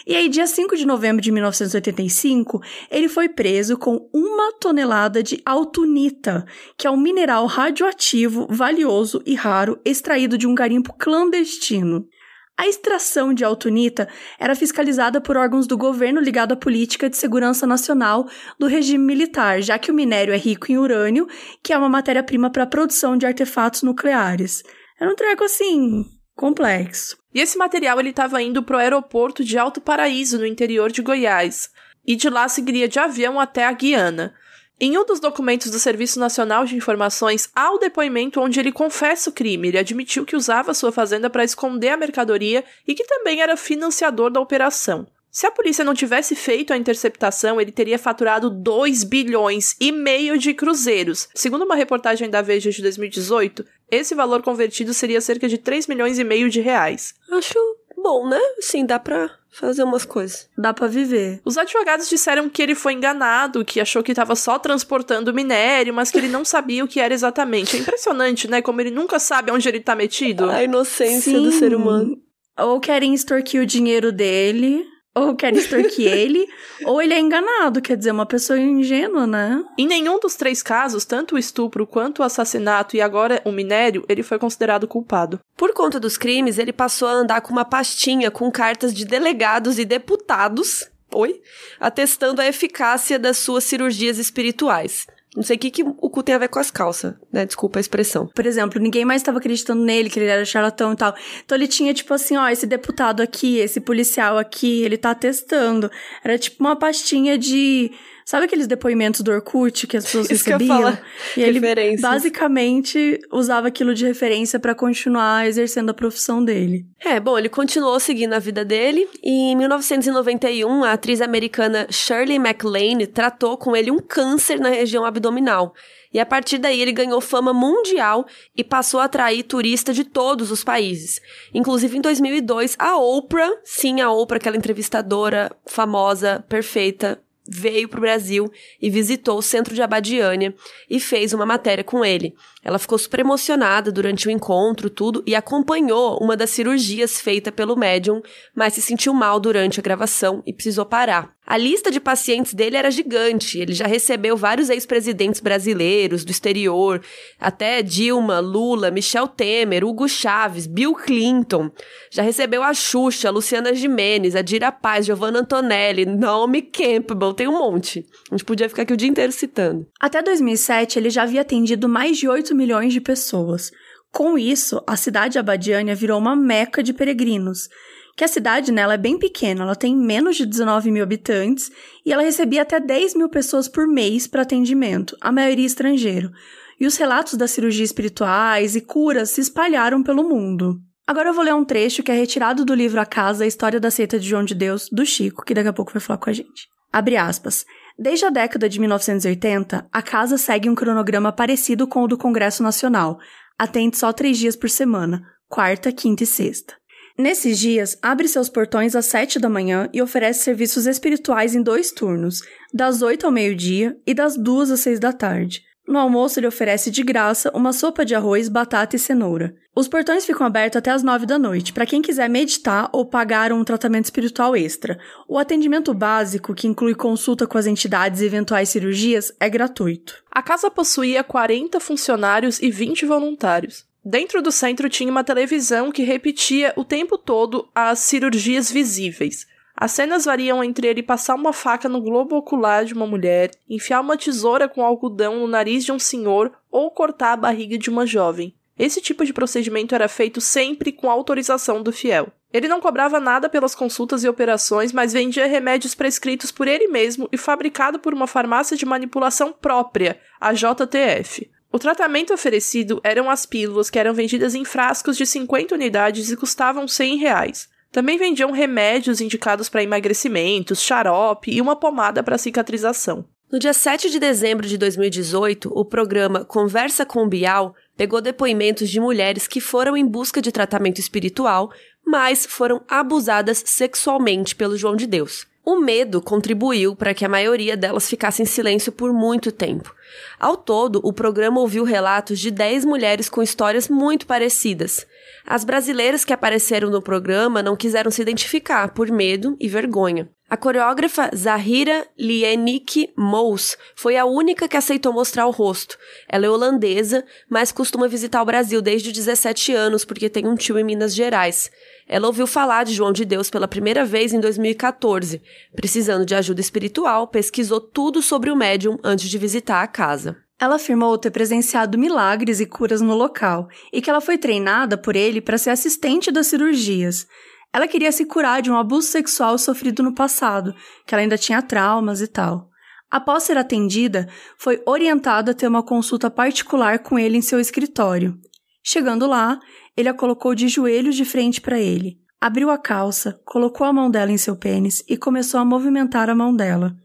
E 0.07 0.15
aí, 0.15 0.29
dia 0.29 0.45
5 0.45 0.77
de 0.77 0.85
novembro 0.85 1.19
de 1.19 1.31
1985, 1.31 2.61
ele 2.91 3.09
foi 3.09 3.27
preso 3.27 3.75
com 3.75 4.07
uma 4.13 4.53
tonelada 4.59 5.23
de 5.23 5.41
altunita, 5.43 6.45
que 6.77 6.85
é 6.85 6.91
um 6.91 6.97
mineral 6.97 7.47
radioativo, 7.47 8.45
valioso 8.47 9.19
e 9.25 9.33
raro 9.33 9.79
extraído 9.83 10.37
de 10.37 10.45
um 10.45 10.53
garimpo 10.53 10.93
clandestino. 10.93 12.07
A 12.57 12.67
extração 12.67 13.33
de 13.33 13.43
altunita 13.43 14.07
era 14.39 14.55
fiscalizada 14.55 15.19
por 15.19 15.35
órgãos 15.35 15.67
do 15.67 15.77
governo 15.77 16.21
ligado 16.21 16.53
à 16.53 16.55
política 16.55 17.09
de 17.09 17.17
segurança 17.17 17.67
nacional 17.67 18.29
do 18.57 18.65
regime 18.65 19.03
militar, 19.03 19.61
já 19.61 19.77
que 19.77 19.91
o 19.91 19.93
minério 19.93 20.33
é 20.33 20.37
rico 20.37 20.71
em 20.71 20.77
urânio, 20.77 21.27
que 21.61 21.73
é 21.73 21.77
uma 21.77 21.89
matéria-prima 21.89 22.49
para 22.49 22.63
a 22.63 22.67
produção 22.67 23.17
de 23.17 23.25
artefatos 23.25 23.83
nucleares. 23.83 24.63
Era 24.97 25.11
um 25.11 25.15
treco 25.15 25.43
assim, 25.43 26.05
complexo. 26.33 27.17
E 27.33 27.41
esse 27.41 27.57
material 27.57 27.99
ele 27.99 28.11
estava 28.11 28.41
indo 28.41 28.63
para 28.63 28.77
o 28.77 28.79
aeroporto 28.79 29.43
de 29.43 29.57
Alto 29.57 29.81
Paraíso, 29.81 30.39
no 30.39 30.45
interior 30.45 30.89
de 30.89 31.01
Goiás, 31.01 31.69
e 32.07 32.15
de 32.15 32.29
lá 32.29 32.47
seguiria 32.47 32.87
de 32.87 32.99
avião 32.99 33.37
até 33.37 33.65
a 33.65 33.73
Guiana. 33.73 34.33
Em 34.77 34.97
um 34.97 35.05
dos 35.05 35.21
documentos 35.21 35.71
do 35.71 35.79
Serviço 35.79 36.19
Nacional 36.19 36.65
de 36.65 36.75
Informações, 36.75 37.49
há 37.55 37.71
o 37.71 37.77
depoimento 37.77 38.41
onde 38.41 38.59
ele 38.59 38.73
confessa 38.73 39.29
o 39.29 39.33
crime. 39.33 39.69
Ele 39.69 39.77
admitiu 39.77 40.25
que 40.25 40.35
usava 40.35 40.73
sua 40.73 40.91
fazenda 40.91 41.29
para 41.29 41.45
esconder 41.45 41.89
a 41.89 41.97
mercadoria 41.97 42.63
e 42.85 42.93
que 42.93 43.05
também 43.05 43.41
era 43.41 43.55
financiador 43.55 44.29
da 44.29 44.41
operação. 44.41 45.07
Se 45.31 45.45
a 45.45 45.51
polícia 45.51 45.83
não 45.83 45.93
tivesse 45.93 46.33
feito 46.35 46.71
a 46.71 46.77
interceptação, 46.77 47.59
ele 47.59 47.71
teria 47.71 47.99
faturado 47.99 48.49
2 48.49 49.03
bilhões 49.03 49.75
e 49.81 49.91
meio 49.91 50.37
de 50.37 50.53
cruzeiros. 50.53 51.27
Segundo 51.35 51.65
uma 51.65 51.75
reportagem 51.75 52.29
da 52.29 52.41
Veja 52.41 52.71
de 52.71 52.81
2018, 52.81 53.65
esse 53.91 54.15
valor 54.15 54.41
convertido 54.41 54.93
seria 54.93 55.19
cerca 55.19 55.47
de 55.47 55.57
3 55.57 55.87
milhões 55.87 56.19
e 56.19 56.23
meio 56.23 56.49
de 56.49 56.61
reais. 56.61 57.13
Acho 57.29 57.59
bom, 58.01 58.27
né? 58.27 58.39
Sim, 58.59 58.85
dá 58.85 58.99
pra 58.99 59.29
fazer 59.49 59.83
umas 59.83 60.05
coisas. 60.05 60.49
Dá 60.57 60.73
pra 60.73 60.87
viver. 60.87 61.41
Os 61.45 61.57
advogados 61.57 62.09
disseram 62.09 62.49
que 62.49 62.61
ele 62.61 62.75
foi 62.75 62.93
enganado, 62.93 63.63
que 63.63 63.79
achou 63.79 64.03
que 64.03 64.11
estava 64.11 64.35
só 64.35 64.59
transportando 64.59 65.33
minério, 65.33 65.93
mas 65.93 66.11
que 66.11 66.17
ele 66.17 66.27
não 66.27 66.43
sabia 66.43 66.83
o 66.83 66.87
que 66.87 66.99
era 66.99 67.13
exatamente. 67.13 67.75
É 67.75 67.79
impressionante, 67.79 68.47
né? 68.49 68.61
Como 68.61 68.81
ele 68.81 68.91
nunca 68.91 69.17
sabe 69.19 69.51
onde 69.51 69.67
ele 69.67 69.79
tá 69.79 69.95
metido. 69.95 70.49
A 70.49 70.63
inocência 70.63 71.31
Sim. 71.31 71.43
do 71.43 71.51
ser 71.51 71.73
humano. 71.73 72.17
Ou 72.57 72.79
querem 72.79 73.13
extorquir 73.13 73.61
o 73.61 73.65
dinheiro 73.65 74.11
dele, 74.11 74.85
ou 75.15 75.33
quer 75.33 75.55
extorquir 75.55 76.05
ele, 76.11 76.45
ou 76.83 77.01
ele 77.01 77.13
é 77.13 77.19
enganado, 77.19 77.81
quer 77.81 77.95
dizer, 77.95 78.11
uma 78.11 78.25
pessoa 78.25 78.59
ingênua, 78.59 79.25
né? 79.25 79.63
Em 79.77 79.87
nenhum 79.87 80.19
dos 80.19 80.35
três 80.35 80.61
casos, 80.61 81.05
tanto 81.05 81.35
o 81.35 81.39
estupro 81.39 81.87
quanto 81.87 82.19
o 82.19 82.23
assassinato 82.23 82.97
e 82.97 83.01
agora 83.01 83.41
o 83.45 83.51
minério, 83.51 84.03
ele 84.09 84.21
foi 84.21 84.37
considerado 84.37 84.87
culpado. 84.87 85.39
Por 85.55 85.73
conta 85.73 85.99
dos 85.99 86.17
crimes, 86.17 86.57
ele 86.57 86.73
passou 86.73 87.07
a 87.07 87.13
andar 87.13 87.41
com 87.41 87.53
uma 87.53 87.63
pastinha 87.63 88.29
com 88.29 88.51
cartas 88.51 88.93
de 88.93 89.05
delegados 89.05 89.79
e 89.79 89.85
deputados, 89.85 90.89
oi, 91.13 91.41
atestando 91.79 92.41
a 92.41 92.47
eficácia 92.47 93.17
das 93.17 93.37
suas 93.37 93.63
cirurgias 93.63 94.17
espirituais. 94.17 95.07
Não 95.35 95.43
sei 95.43 95.57
o 95.57 95.59
que, 95.59 95.69
que 95.69 95.83
o 95.83 96.09
cu 96.09 96.23
tem 96.23 96.33
a 96.33 96.37
ver 96.37 96.47
com 96.47 96.59
as 96.59 96.71
calças, 96.71 97.13
né? 97.31 97.45
Desculpa 97.45 97.77
a 97.79 97.81
expressão. 97.81 98.27
Por 98.27 98.45
exemplo, 98.45 98.81
ninguém 98.81 99.03
mais 99.03 99.21
estava 99.21 99.37
acreditando 99.37 99.83
nele, 99.83 100.09
que 100.09 100.19
ele 100.19 100.29
era 100.29 100.45
charlatão 100.45 100.93
e 100.93 100.95
tal. 100.95 101.13
Então 101.43 101.57
ele 101.57 101.67
tinha, 101.67 101.93
tipo 101.93 102.13
assim, 102.13 102.37
ó, 102.37 102.47
esse 102.47 102.65
deputado 102.65 103.21
aqui, 103.21 103.57
esse 103.57 103.81
policial 103.81 104.37
aqui, 104.37 104.83
ele 104.83 104.97
tá 104.97 105.13
testando. 105.13 105.91
Era 106.23 106.37
tipo 106.37 106.63
uma 106.63 106.75
pastinha 106.75 107.37
de 107.37 107.91
Sabe 108.25 108.45
aqueles 108.45 108.65
depoimentos 108.65 109.21
do 109.21 109.31
Orkut 109.31 109.85
que 109.85 109.95
as 109.95 110.03
pessoas 110.03 110.25
Isso 110.31 110.49
recebiam? 110.49 110.97
e 111.37 111.43
ele 111.43 111.61
basicamente 112.01 113.19
usava 113.31 113.67
aquilo 113.67 113.93
de 113.93 114.03
referência 114.03 114.59
para 114.59 114.73
continuar 114.73 115.45
exercendo 115.45 115.91
a 115.91 115.93
profissão 115.93 116.43
dele. 116.43 116.87
É, 116.99 117.19
bom, 117.19 117.37
ele 117.37 117.49
continuou 117.49 117.99
seguindo 117.99 118.33
a 118.33 118.39
vida 118.39 118.65
dele 118.65 119.07
e 119.23 119.51
em 119.51 119.55
1991 119.55 120.83
a 120.83 120.93
atriz 120.93 121.21
americana 121.21 121.85
Shirley 121.91 122.39
MacLaine 122.39 123.05
tratou 123.05 123.57
com 123.59 123.75
ele 123.75 123.91
um 123.91 123.99
câncer 123.99 124.59
na 124.59 124.69
região 124.69 125.05
abdominal. 125.05 125.75
E 126.11 126.19
a 126.19 126.25
partir 126.25 126.57
daí 126.57 126.81
ele 126.81 126.93
ganhou 126.93 127.21
fama 127.21 127.53
mundial 127.53 128.25
e 128.55 128.63
passou 128.63 129.01
a 129.01 129.03
atrair 129.03 129.43
turistas 129.43 129.95
de 129.95 130.03
todos 130.03 130.49
os 130.49 130.63
países. 130.63 131.21
Inclusive 131.53 131.97
em 131.97 132.01
2002, 132.01 132.75
a 132.79 132.97
Oprah, 132.97 133.51
sim, 133.63 134.01
a 134.01 134.09
Oprah, 134.09 134.37
aquela 134.37 134.57
entrevistadora 134.57 135.51
famosa, 135.65 136.43
perfeita, 136.47 137.21
veio 137.47 137.87
para 137.87 137.97
o 137.97 138.01
Brasil 138.01 138.51
e 138.81 138.89
visitou 138.89 139.37
o 139.37 139.41
centro 139.41 139.73
de 139.75 139.81
Abadiânia 139.81 140.53
e 140.89 140.99
fez 140.99 141.33
uma 141.33 141.45
matéria 141.45 141.83
com 141.83 142.03
ele. 142.03 142.35
Ela 142.65 142.79
ficou 142.79 142.97
super 142.97 143.19
emocionada 143.19 143.91
durante 143.91 144.27
o 144.27 144.31
encontro, 144.31 144.89
tudo, 144.89 145.23
e 145.27 145.35
acompanhou 145.35 146.17
uma 146.19 146.35
das 146.35 146.49
cirurgias 146.49 147.21
feita 147.21 147.51
pelo 147.51 147.75
médium, 147.75 148.23
mas 148.55 148.73
se 148.73 148.81
sentiu 148.81 149.13
mal 149.13 149.39
durante 149.39 149.79
a 149.79 149.83
gravação 149.83 150.41
e 150.47 150.51
precisou 150.51 150.83
parar. 150.83 151.35
A 151.47 151.57
lista 151.57 151.91
de 151.91 151.99
pacientes 151.99 152.55
dele 152.55 152.75
era 152.75 152.89
gigante. 152.89 153.59
Ele 153.59 153.71
já 153.71 153.85
recebeu 153.85 154.35
vários 154.35 154.71
ex-presidentes 154.71 155.39
brasileiros 155.39 156.25
do 156.25 156.31
exterior, 156.31 157.03
até 157.39 157.83
Dilma, 157.83 158.39
Lula, 158.39 158.89
Michel 158.89 159.27
Temer, 159.27 159.85
Hugo 159.85 160.09
Chaves, 160.09 160.65
Bill 160.65 160.95
Clinton. 160.95 161.69
Já 162.09 162.23
recebeu 162.23 162.63
a 162.63 162.73
Xuxa, 162.73 163.27
a 163.27 163.31
Luciana 163.31 163.75
Jimenez, 163.75 164.35
a 164.35 164.41
Dira 164.41 164.71
Paz, 164.71 165.05
Giovanna 165.05 165.41
Antonelli, 165.41 166.05
Naomi 166.05 166.63
Campbell, 166.63 167.33
tem 167.33 167.47
um 167.47 167.59
monte. 167.59 168.03
A 168.31 168.35
gente 168.35 168.45
podia 168.45 168.67
ficar 168.67 168.81
aqui 168.81 168.93
o 168.93 168.97
dia 168.97 169.09
inteiro 169.09 169.31
citando. 169.31 169.85
Até 169.99 170.23
2007, 170.23 170.97
ele 170.97 171.11
já 171.11 171.23
havia 171.23 171.41
atendido 171.41 171.87
mais 171.87 172.17
de 172.17 172.27
8 172.27 172.54
milhões 172.55 172.93
de 172.93 173.01
pessoas. 173.01 173.71
Com 174.11 174.37
isso, 174.37 174.81
a 174.87 174.95
cidade 174.95 175.33
de 175.33 175.39
Abadiânia 175.39 175.93
virou 175.93 176.17
uma 176.17 176.35
meca 176.35 176.81
de 176.81 176.93
peregrinos 176.93 177.69
que 178.15 178.23
a 178.23 178.27
cidade 178.27 178.71
nela 178.71 178.93
é 178.93 178.97
bem 178.97 179.19
pequena, 179.19 179.63
ela 179.63 179.75
tem 179.75 179.95
menos 179.95 180.37
de 180.37 180.45
19 180.45 180.89
mil 180.89 181.03
habitantes 181.03 181.69
e 182.05 182.13
ela 182.13 182.23
recebia 182.23 182.61
até 182.61 182.79
10 182.79 183.15
mil 183.15 183.27
pessoas 183.27 183.67
por 183.67 183.87
mês 183.87 184.25
para 184.25 184.43
atendimento, 184.43 185.17
a 185.19 185.31
maioria 185.31 185.65
estrangeiro. 185.65 186.31
e 186.77 186.85
os 186.85 186.97
relatos 186.97 187.35
das 187.35 187.51
cirurgias 187.51 187.87
espirituais 187.87 188.75
e 188.75 188.81
curas 188.81 189.29
se 189.29 189.39
espalharam 189.39 190.03
pelo 190.03 190.27
mundo. 190.27 190.77
Agora 191.07 191.29
eu 191.29 191.33
vou 191.33 191.41
ler 191.41 191.53
um 191.53 191.63
trecho 191.63 192.03
que 192.03 192.11
é 192.11 192.13
retirado 192.13 192.65
do 192.65 192.75
livro 192.75 192.99
A 192.99 193.05
Casa, 193.05 193.45
a 193.45 193.47
História 193.47 193.79
da 193.79 193.89
Seita 193.89 194.19
de 194.19 194.27
João 194.27 194.43
de 194.43 194.53
Deus, 194.53 194.89
do 194.91 195.05
Chico, 195.05 195.45
que 195.45 195.53
daqui 195.53 195.69
a 195.69 195.73
pouco 195.73 195.93
vai 195.93 196.01
falar 196.01 196.17
com 196.17 196.29
a 196.29 196.33
gente. 196.33 196.67
Abre 196.91 197.15
aspas. 197.15 197.65
Desde 197.97 198.25
a 198.25 198.29
década 198.29 198.67
de 198.67 198.77
1980, 198.79 199.87
a 199.89 200.01
casa 200.01 200.37
segue 200.37 200.69
um 200.69 200.75
cronograma 200.75 201.31
parecido 201.31 201.87
com 201.87 202.03
o 202.03 202.07
do 202.07 202.17
Congresso 202.17 202.61
Nacional. 202.61 203.17
Atende 203.57 203.97
só 203.97 204.11
três 204.11 204.37
dias 204.37 204.55
por 204.55 204.69
semana, 204.69 205.23
quarta, 205.47 205.93
quinta 205.93 206.23
e 206.23 206.27
sexta. 206.27 206.73
Nesses 207.17 207.57
dias, 207.57 207.97
abre 208.01 208.27
seus 208.27 208.49
portões 208.49 208.93
às 208.93 209.05
sete 209.05 209.39
da 209.39 209.47
manhã 209.47 209.89
e 209.93 210.01
oferece 210.01 210.43
serviços 210.43 210.85
espirituais 210.85 211.55
em 211.55 211.63
dois 211.63 211.91
turnos, 211.91 212.41
das 212.73 213.01
oito 213.01 213.25
ao 213.25 213.31
meio-dia 213.31 213.97
e 214.05 214.13
das 214.13 214.35
duas 214.35 214.69
às 214.69 214.81
seis 214.81 214.99
da 214.99 215.13
tarde. 215.13 215.63
No 215.87 215.99
almoço, 215.99 216.39
ele 216.39 216.47
oferece 216.47 216.89
de 216.89 217.03
graça 217.03 217.51
uma 217.53 217.71
sopa 217.71 218.03
de 218.03 218.15
arroz, 218.15 218.49
batata 218.49 218.95
e 218.95 218.99
cenoura. 218.99 219.55
Os 219.75 219.87
portões 219.87 220.25
ficam 220.25 220.47
abertos 220.47 220.77
até 220.77 220.89
as 220.89 221.03
nove 221.03 221.25
da 221.25 221.37
noite, 221.37 221.73
para 221.73 221.85
quem 221.85 222.01
quiser 222.01 222.29
meditar 222.29 222.89
ou 222.91 223.05
pagar 223.05 223.53
um 223.53 223.63
tratamento 223.63 224.05
espiritual 224.05 224.55
extra. 224.55 224.97
O 225.27 225.37
atendimento 225.37 225.93
básico, 225.93 226.55
que 226.55 226.67
inclui 226.67 226.95
consulta 226.95 227.45
com 227.45 227.57
as 227.57 227.67
entidades 227.67 228.21
e 228.21 228.25
eventuais 228.25 228.69
cirurgias, 228.69 229.31
é 229.39 229.47
gratuito. 229.47 230.23
A 230.31 230.41
casa 230.41 230.71
possuía 230.71 231.23
40 231.23 231.79
funcionários 231.79 232.59
e 232.61 232.71
20 232.71 233.05
voluntários. 233.05 233.85
Dentro 234.03 234.41
do 234.41 234.51
centro 234.51 234.87
tinha 234.87 235.09
uma 235.09 235.23
televisão 235.23 235.91
que 235.91 236.03
repetia 236.03 236.73
o 236.75 236.83
tempo 236.83 237.17
todo 237.17 237.67
as 237.73 237.99
cirurgias 237.99 238.71
visíveis. 238.71 239.47
As 239.77 239.91
cenas 239.91 240.23
variam 240.23 240.63
entre 240.63 240.87
ele 240.87 241.03
passar 241.03 241.35
uma 241.35 241.51
faca 241.51 241.89
no 241.89 242.01
globo 242.01 242.37
ocular 242.37 242.85
de 242.85 242.93
uma 242.93 243.05
mulher, 243.05 243.51
enfiar 243.69 243.99
uma 243.99 244.17
tesoura 244.17 244.69
com 244.69 244.85
algodão 244.85 245.39
no 245.39 245.47
nariz 245.47 245.83
de 245.83 245.91
um 245.91 245.99
senhor 245.99 246.53
ou 246.71 246.89
cortar 246.91 247.33
a 247.33 247.37
barriga 247.37 247.77
de 247.77 247.89
uma 247.89 248.05
jovem. 248.05 248.55
Esse 248.77 249.01
tipo 249.01 249.25
de 249.25 249.33
procedimento 249.33 249.93
era 249.93 250.07
feito 250.07 250.39
sempre 250.39 250.91
com 250.91 251.09
autorização 251.09 251.83
do 251.83 251.91
fiel. 251.91 252.27
Ele 252.53 252.69
não 252.69 252.79
cobrava 252.79 253.19
nada 253.19 253.49
pelas 253.49 253.75
consultas 253.75 254.23
e 254.23 254.29
operações, 254.29 254.93
mas 254.93 255.11
vendia 255.11 255.45
remédios 255.45 255.93
prescritos 255.93 256.51
por 256.51 256.67
ele 256.67 256.87
mesmo 256.87 257.27
e 257.31 257.37
fabricado 257.37 257.99
por 257.99 258.13
uma 258.13 258.27
farmácia 258.27 258.77
de 258.77 258.85
manipulação 258.85 259.51
própria, 259.51 260.19
a 260.39 260.53
JTF. 260.53 261.49
O 261.69 261.79
tratamento 261.79 262.33
oferecido 262.33 263.01
eram 263.03 263.29
as 263.29 263.45
pílulas 263.45 263.89
que 263.89 263.99
eram 263.99 264.13
vendidas 264.13 264.55
em 264.55 264.63
frascos 264.63 265.17
de 265.17 265.25
50 265.25 265.75
unidades 265.75 266.31
e 266.31 266.37
custavam 266.37 266.87
100 266.87 267.17
reais. 267.17 267.69
Também 267.95 268.17
vendiam 268.17 268.51
remédios 268.51 269.21
indicados 269.21 269.69
para 269.69 269.81
emagrecimentos, 269.81 270.81
xarope 270.81 271.49
e 271.49 271.61
uma 271.61 271.77
pomada 271.77 272.21
para 272.21 272.37
cicatrização. 272.37 273.23
No 273.49 273.57
dia 273.57 273.71
7 273.71 274.09
de 274.09 274.19
dezembro 274.19 274.67
de 274.67 274.77
2018, 274.77 275.71
o 275.73 275.85
programa 275.85 276.43
Conversa 276.43 277.05
com 277.05 277.25
Bial 277.25 277.73
pegou 277.95 278.19
depoimentos 278.19 278.89
de 278.89 278.99
mulheres 278.99 279.47
que 279.47 279.61
foram 279.61 279.95
em 279.95 280.05
busca 280.05 280.41
de 280.41 280.51
tratamento 280.51 280.99
espiritual, 280.99 281.71
mas 282.05 282.45
foram 282.45 282.83
abusadas 282.85 283.63
sexualmente 283.65 284.57
pelo 284.57 284.75
João 284.75 284.97
de 284.97 285.07
Deus. 285.07 285.47
O 285.65 285.77
medo 285.77 286.21
contribuiu 286.21 286.95
para 286.95 287.11
que 287.11 287.25
a 287.25 287.29
maioria 287.29 287.75
delas 287.75 288.07
ficasse 288.07 288.39
em 288.39 288.45
silêncio 288.45 288.91
por 288.91 289.11
muito 289.11 289.51
tempo. 289.51 289.95
Ao 290.39 290.55
todo, 290.55 290.99
o 291.03 291.11
programa 291.11 291.59
ouviu 291.59 291.83
relatos 291.83 292.39
de 292.39 292.51
10 292.51 292.85
mulheres 292.85 293.29
com 293.29 293.41
histórias 293.41 293.89
muito 293.89 294.27
parecidas. 294.27 295.07
As 295.43 295.63
brasileiras 295.63 296.23
que 296.23 296.31
apareceram 296.31 296.91
no 296.91 297.01
programa 297.01 297.63
não 297.63 297.75
quiseram 297.75 298.11
se 298.11 298.21
identificar 298.21 298.93
por 298.93 299.09
medo 299.09 299.57
e 299.59 299.67
vergonha. 299.67 300.29
A 300.47 300.55
coreógrafa 300.55 301.31
Zahira 301.35 302.07
Lienik 302.15 303.11
Mous 303.17 303.75
foi 303.95 304.15
a 304.15 304.25
única 304.25 304.67
que 304.67 304.77
aceitou 304.77 305.11
mostrar 305.11 305.47
o 305.47 305.51
rosto. 305.51 305.97
Ela 306.29 306.45
é 306.45 306.49
holandesa, 306.49 307.25
mas 307.49 307.71
costuma 307.71 308.07
visitar 308.07 308.43
o 308.43 308.45
Brasil 308.45 308.79
desde 308.79 309.11
17 309.11 309.73
anos 309.73 310.05
porque 310.05 310.29
tem 310.29 310.47
um 310.47 310.53
tio 310.55 310.77
em 310.77 310.83
Minas 310.83 311.15
Gerais. 311.15 311.71
Ela 312.07 312.27
ouviu 312.27 312.45
falar 312.45 312.83
de 312.83 312.93
João 312.93 313.11
de 313.11 313.25
Deus 313.25 313.49
pela 313.49 313.67
primeira 313.67 314.05
vez 314.05 314.33
em 314.33 314.39
2014. 314.39 315.41
Precisando 315.75 316.23
de 316.23 316.35
ajuda 316.35 316.61
espiritual, 316.61 317.27
pesquisou 317.27 317.81
tudo 317.81 318.21
sobre 318.21 318.51
o 318.51 318.55
médium 318.55 318.99
antes 319.03 319.27
de 319.27 319.39
visitar 319.39 319.81
a 319.81 319.87
casa. 319.87 320.37
Ela 320.59 320.75
afirmou 320.75 321.17
ter 321.17 321.31
presenciado 321.31 321.97
milagres 321.97 322.59
e 322.59 322.67
curas 322.67 323.01
no 323.01 323.15
local 323.15 323.67
e 323.91 323.99
que 323.99 324.11
ela 324.11 324.21
foi 324.21 324.37
treinada 324.37 324.95
por 324.95 325.15
ele 325.15 325.41
para 325.41 325.57
ser 325.57 325.71
assistente 325.71 326.31
das 326.31 326.45
cirurgias. 326.45 327.27
Ela 327.75 327.89
queria 327.89 328.09
se 328.09 328.23
curar 328.23 328.61
de 328.61 328.71
um 328.71 328.77
abuso 328.77 329.09
sexual 329.09 329.57
sofrido 329.57 330.01
no 330.01 330.15
passado, 330.15 330.73
que 331.05 331.13
ela 331.13 331.21
ainda 331.21 331.37
tinha 331.37 331.61
traumas 331.61 332.21
e 332.21 332.27
tal. 332.27 332.69
Após 333.11 333.43
ser 333.43 333.57
atendida, 333.57 334.29
foi 334.57 334.81
orientada 334.85 335.51
a 335.51 335.53
ter 335.53 335.67
uma 335.67 335.83
consulta 335.83 336.31
particular 336.31 336.99
com 336.99 337.19
ele 337.19 337.37
em 337.37 337.41
seu 337.41 337.59
escritório. 337.59 338.39
Chegando 338.81 339.27
lá, 339.27 339.59
ele 339.97 340.07
a 340.07 340.13
colocou 340.13 340.55
de 340.55 340.69
joelhos 340.69 341.17
de 341.17 341.25
frente 341.25 341.59
para 341.59 341.77
ele, 341.77 342.17
abriu 342.39 342.69
a 342.69 342.77
calça, 342.77 343.41
colocou 343.43 343.85
a 343.85 343.91
mão 343.91 344.09
dela 344.09 344.31
em 344.31 344.37
seu 344.37 344.55
pênis 344.55 345.03
e 345.09 345.17
começou 345.17 345.59
a 345.59 345.65
movimentar 345.65 346.29
a 346.29 346.35
mão 346.35 346.55
dela. 346.55 346.95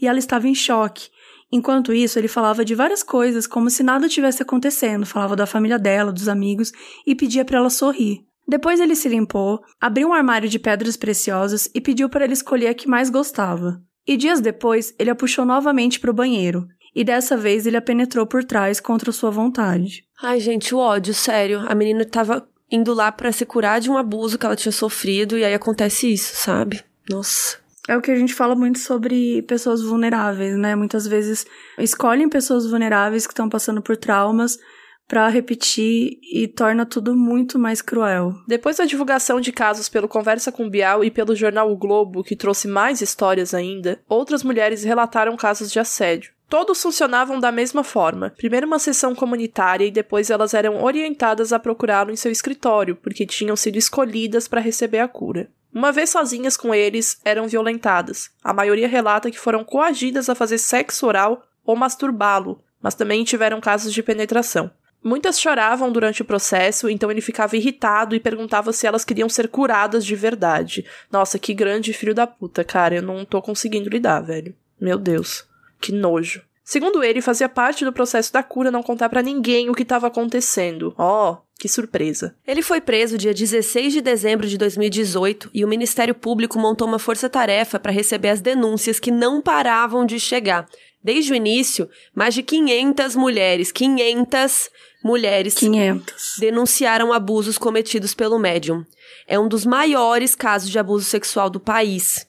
E 0.00 0.08
ela 0.08 0.18
estava 0.18 0.48
em 0.48 0.54
choque 0.54 1.10
Enquanto 1.52 1.92
isso, 1.92 2.18
ele 2.18 2.28
falava 2.28 2.64
de 2.64 2.74
várias 2.74 3.02
coisas 3.02 3.46
como 3.46 3.70
se 3.70 3.82
nada 3.82 4.08
tivesse 4.08 4.42
acontecendo, 4.42 5.06
falava 5.06 5.36
da 5.36 5.46
família 5.46 5.78
dela, 5.78 6.10
dos 6.10 6.28
amigos 6.28 6.72
e 7.06 7.14
pedia 7.14 7.44
para 7.44 7.58
ela 7.58 7.70
sorrir. 7.70 8.26
Depois 8.46 8.78
ele 8.80 8.94
se 8.94 9.08
limpou, 9.08 9.60
abriu 9.80 10.08
um 10.08 10.12
armário 10.12 10.48
de 10.48 10.58
pedras 10.58 10.96
preciosas 10.96 11.68
e 11.74 11.80
pediu 11.80 12.08
para 12.08 12.24
ela 12.24 12.32
escolher 12.32 12.68
a 12.68 12.74
que 12.74 12.88
mais 12.88 13.08
gostava. 13.08 13.82
E 14.06 14.16
dias 14.16 14.40
depois, 14.40 14.94
ele 14.98 15.10
a 15.10 15.14
puxou 15.14 15.46
novamente 15.46 15.98
para 15.98 16.10
o 16.10 16.14
banheiro, 16.14 16.68
e 16.94 17.02
dessa 17.02 17.36
vez 17.36 17.66
ele 17.66 17.76
a 17.76 17.82
penetrou 17.82 18.26
por 18.26 18.44
trás 18.44 18.80
contra 18.80 19.10
sua 19.10 19.30
vontade. 19.30 20.04
Ai, 20.22 20.38
gente, 20.40 20.74
o 20.74 20.78
ódio, 20.78 21.14
sério. 21.14 21.64
A 21.66 21.74
menina 21.74 22.02
estava 22.02 22.46
indo 22.70 22.94
lá 22.94 23.10
para 23.10 23.32
se 23.32 23.44
curar 23.44 23.80
de 23.80 23.90
um 23.90 23.96
abuso 23.96 24.38
que 24.38 24.46
ela 24.46 24.56
tinha 24.56 24.72
sofrido 24.72 25.36
e 25.36 25.44
aí 25.44 25.54
acontece 25.54 26.12
isso, 26.12 26.36
sabe? 26.36 26.82
Nossa. 27.08 27.58
É 27.86 27.96
o 27.96 28.00
que 28.00 28.10
a 28.10 28.16
gente 28.16 28.32
fala 28.32 28.54
muito 28.54 28.78
sobre 28.78 29.42
pessoas 29.42 29.82
vulneráveis, 29.82 30.56
né? 30.56 30.74
Muitas 30.74 31.06
vezes 31.06 31.46
escolhem 31.78 32.28
pessoas 32.28 32.66
vulneráveis 32.66 33.26
que 33.26 33.32
estão 33.32 33.48
passando 33.48 33.82
por 33.82 33.96
traumas 33.96 34.58
para 35.06 35.28
repetir 35.28 36.18
e 36.32 36.48
torna 36.48 36.86
tudo 36.86 37.14
muito 37.14 37.58
mais 37.58 37.82
cruel. 37.82 38.34
Depois 38.46 38.76
da 38.76 38.84
divulgação 38.84 39.40
de 39.40 39.52
casos 39.52 39.88
pelo 39.88 40.08
Conversa 40.08 40.50
com 40.50 40.68
Bial 40.68 41.04
e 41.04 41.10
pelo 41.10 41.36
jornal 41.36 41.70
O 41.70 41.76
Globo, 41.76 42.24
que 42.24 42.36
trouxe 42.36 42.66
mais 42.66 43.00
histórias 43.00 43.54
ainda, 43.54 44.00
outras 44.08 44.42
mulheres 44.42 44.82
relataram 44.82 45.36
casos 45.36 45.70
de 45.70 45.78
assédio. 45.78 46.32
Todos 46.48 46.82
funcionavam 46.82 47.40
da 47.40 47.50
mesma 47.50 47.82
forma. 47.82 48.32
Primeiro 48.36 48.66
uma 48.66 48.78
sessão 48.78 49.14
comunitária 49.14 49.86
e 49.86 49.90
depois 49.90 50.30
elas 50.30 50.54
eram 50.54 50.82
orientadas 50.82 51.52
a 51.52 51.58
procurá-lo 51.58 52.10
em 52.10 52.16
seu 52.16 52.30
escritório, 52.30 52.96
porque 52.96 53.26
tinham 53.26 53.56
sido 53.56 53.76
escolhidas 53.76 54.46
para 54.46 54.60
receber 54.60 55.00
a 55.00 55.08
cura. 55.08 55.48
Uma 55.72 55.90
vez 55.90 56.10
sozinhas 56.10 56.56
com 56.56 56.72
eles, 56.72 57.20
eram 57.24 57.48
violentadas. 57.48 58.30
A 58.42 58.52
maioria 58.52 58.86
relata 58.86 59.30
que 59.30 59.40
foram 59.40 59.64
coagidas 59.64 60.28
a 60.28 60.34
fazer 60.34 60.58
sexo 60.58 61.06
oral 61.06 61.44
ou 61.64 61.74
masturbá-lo, 61.74 62.62
mas 62.80 62.94
também 62.94 63.24
tiveram 63.24 63.60
casos 63.60 63.92
de 63.92 64.02
penetração. 64.02 64.70
Muitas 65.04 65.38
choravam 65.38 65.92
durante 65.92 66.22
o 66.22 66.24
processo, 66.24 66.88
então 66.88 67.10
ele 67.10 67.20
ficava 67.20 67.54
irritado 67.56 68.14
e 68.14 68.20
perguntava 68.20 68.72
se 68.72 68.86
elas 68.86 69.04
queriam 69.04 69.28
ser 69.28 69.48
curadas 69.48 70.02
de 70.02 70.16
verdade. 70.16 70.86
Nossa, 71.12 71.38
que 71.38 71.52
grande 71.52 71.92
filho 71.92 72.14
da 72.14 72.26
puta, 72.26 72.64
cara. 72.64 72.94
Eu 72.94 73.02
não 73.02 73.22
tô 73.22 73.42
conseguindo 73.42 73.90
lidar, 73.90 74.22
velho. 74.22 74.54
Meu 74.80 74.98
Deus. 74.98 75.44
Que 75.78 75.92
nojo. 75.92 76.42
Segundo 76.64 77.04
ele, 77.04 77.20
fazia 77.20 77.46
parte 77.50 77.84
do 77.84 77.92
processo 77.92 78.32
da 78.32 78.42
cura 78.42 78.70
não 78.70 78.82
contar 78.82 79.10
para 79.10 79.20
ninguém 79.20 79.68
o 79.68 79.74
que 79.74 79.82
estava 79.82 80.06
acontecendo. 80.06 80.94
Ó, 80.96 81.32
oh, 81.32 81.36
que 81.58 81.68
surpresa. 81.68 82.34
Ele 82.46 82.62
foi 82.62 82.80
preso 82.80 83.18
dia 83.18 83.34
16 83.34 83.92
de 83.92 84.00
dezembro 84.00 84.46
de 84.46 84.56
2018 84.56 85.50
e 85.52 85.62
o 85.62 85.68
Ministério 85.68 86.14
Público 86.14 86.58
montou 86.58 86.88
uma 86.88 86.98
força-tarefa 86.98 87.78
para 87.78 87.92
receber 87.92 88.30
as 88.30 88.40
denúncias 88.40 88.98
que 88.98 89.10
não 89.10 89.42
paravam 89.42 90.06
de 90.06 90.18
chegar. 90.18 90.66
Desde 91.02 91.32
o 91.32 91.36
início, 91.36 91.86
mais 92.14 92.32
de 92.32 92.42
500 92.42 93.14
mulheres, 93.14 93.70
500 93.70 94.70
mulheres 95.04 95.54
500. 95.56 96.36
denunciaram 96.38 97.12
abusos 97.12 97.58
cometidos 97.58 98.14
pelo 98.14 98.38
médium. 98.38 98.84
É 99.28 99.38
um 99.38 99.46
dos 99.46 99.66
maiores 99.66 100.34
casos 100.34 100.70
de 100.70 100.78
abuso 100.78 101.04
sexual 101.04 101.50
do 101.50 101.60
país. 101.60 102.26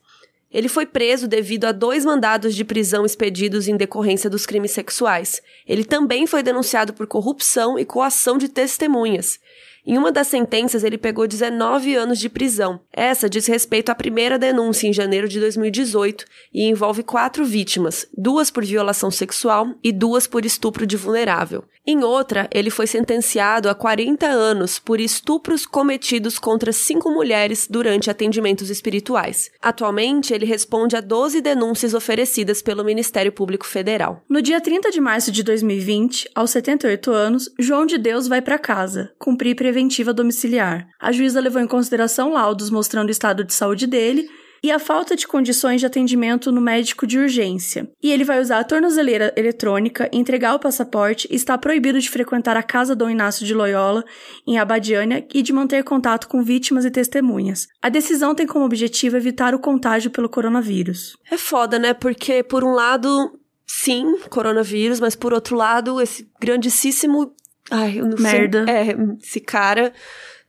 Ele 0.52 0.68
foi 0.68 0.86
preso 0.86 1.28
devido 1.28 1.66
a 1.66 1.72
dois 1.72 2.04
mandados 2.04 2.54
de 2.54 2.66
prisão 2.66 3.06
expedidos 3.06 3.70
em 3.70 3.78
decorrência 3.78 4.30
dos 4.30 4.46
crimes 4.46 4.72
sexuais. 4.72 5.42
Ele 5.66 5.86
também 5.86 6.28
foi 6.28 6.44
denunciado 6.44 6.94
por 6.94 7.08
corrupção 7.08 7.80
e 7.80 7.86
coação 7.86 8.38
de 8.38 8.50
testemunhas. 8.50 9.40
Em 9.88 9.98
uma 9.98 10.12
das 10.12 10.28
sentenças, 10.28 10.84
ele 10.84 10.98
pegou 10.98 11.28
19 11.28 11.96
anos 11.96 12.18
de 12.18 12.28
prisão. 12.28 12.80
Essa 12.92 13.30
diz 13.30 13.46
respeito 13.46 13.92
à 13.92 13.96
primeira 13.96 14.40
denúncia 14.40 14.88
em 14.88 14.94
janeiro 14.94 15.28
de 15.28 15.40
2018 15.40 16.26
e 16.52 16.64
envolve 16.64 17.04
quatro 17.04 17.46
vítimas, 17.46 18.08
duas 18.18 18.50
por 18.50 18.66
violação 18.66 19.12
sexual 19.12 19.76
e 19.84 19.92
duas 19.92 20.26
por 20.26 20.44
estupro 20.44 20.88
de 20.88 20.98
vulnerável. 20.98 21.64
Em 21.88 22.04
outra, 22.04 22.50
ele 22.52 22.72
foi 22.72 22.88
sentenciado 22.88 23.70
a 23.70 23.76
40 23.76 24.26
anos 24.26 24.80
por 24.80 25.00
estupros 25.00 25.68
cometidos 25.68 26.40
contra 26.40 26.72
cinco 26.72 27.12
mulheres 27.12 27.68
durante 27.70 28.10
atendimentos 28.10 28.72
espirituais. 28.72 29.52
Atualmente, 29.62 30.34
ele 30.34 30.48
responde 30.48 30.96
a 30.96 31.02
12 31.02 31.42
denúncias 31.42 31.94
oferecidas 31.94 32.60
pelo 32.60 32.84
Ministério 32.84 33.32
Público 33.32 33.68
Federal. 33.68 34.24
No 34.28 34.42
dia 34.42 34.60
30 34.60 34.90
de 34.90 35.00
março 35.00 35.32
de 35.32 35.44
2020, 35.44 36.28
aos 36.34 36.50
78 36.50 37.12
anos, 37.12 37.52
João 37.60 37.86
de 37.86 38.00
Deus 38.00 38.28
vai 38.28 38.42
para 38.42 38.58
casa, 38.58 39.12
cumprir 39.20 39.54
preventiva 39.76 40.14
domiciliar. 40.14 40.88
A 40.98 41.12
juíza 41.12 41.42
levou 41.42 41.62
em 41.62 41.68
consideração 41.68 42.32
laudos 42.32 42.70
mostrando 42.70 43.10
o 43.10 43.12
estado 43.12 43.44
de 43.44 43.54
saúde 43.54 43.86
dele 43.86 44.30
e 44.64 44.72
a 44.72 44.80
falta 44.80 45.18
de 45.18 45.28
condições 45.28 45.82
de 45.82 45.86
atendimento 45.86 46.50
no 46.50 46.62
médico 46.62 47.06
de 47.06 47.20
urgência. 47.20 47.92
E 48.02 48.10
ele 48.10 48.24
vai 48.24 48.40
usar 48.40 48.60
a 48.60 48.64
tornozeleira 48.64 49.34
eletrônica, 49.36 50.10
entregar 50.14 50.56
o 50.56 50.60
passaporte 50.60 51.28
e 51.30 51.36
está 51.36 51.58
proibido 51.58 52.00
de 52.00 52.10
frequentar 52.10 52.56
a 52.56 52.64
casa 52.64 52.96
Dom 52.96 53.10
Inácio 53.10 53.46
de 53.46 53.54
Loyola, 53.54 54.06
em 54.48 54.58
Abadiânia, 54.58 55.28
e 55.34 55.42
de 55.42 55.52
manter 55.52 55.84
contato 55.84 56.30
com 56.30 56.42
vítimas 56.42 56.86
e 56.86 56.90
testemunhas. 56.90 57.68
A 57.82 57.90
decisão 57.90 58.34
tem 58.34 58.48
como 58.48 58.66
objetivo 58.66 59.18
evitar 59.18 59.54
o 59.54 59.60
contágio 59.60 60.10
pelo 60.10 60.30
coronavírus. 60.30 61.18
É 61.30 61.38
foda, 61.38 61.78
né? 61.78 61.94
Porque, 61.94 62.42
por 62.42 62.64
um 62.64 62.72
lado, 62.72 63.38
sim, 63.68 64.20
coronavírus, 64.30 65.02
mas 65.02 65.18
por 65.18 65.34
outro 65.34 65.58
lado, 65.58 66.02
esse 66.02 66.26
grandíssimo. 66.40 67.36
Ai, 67.72 68.00
eu 68.00 68.06
não 68.06 68.18
Merda. 68.18 68.66
sei. 68.66 68.76
É, 68.76 68.96
esse 69.22 69.40
cara 69.40 69.94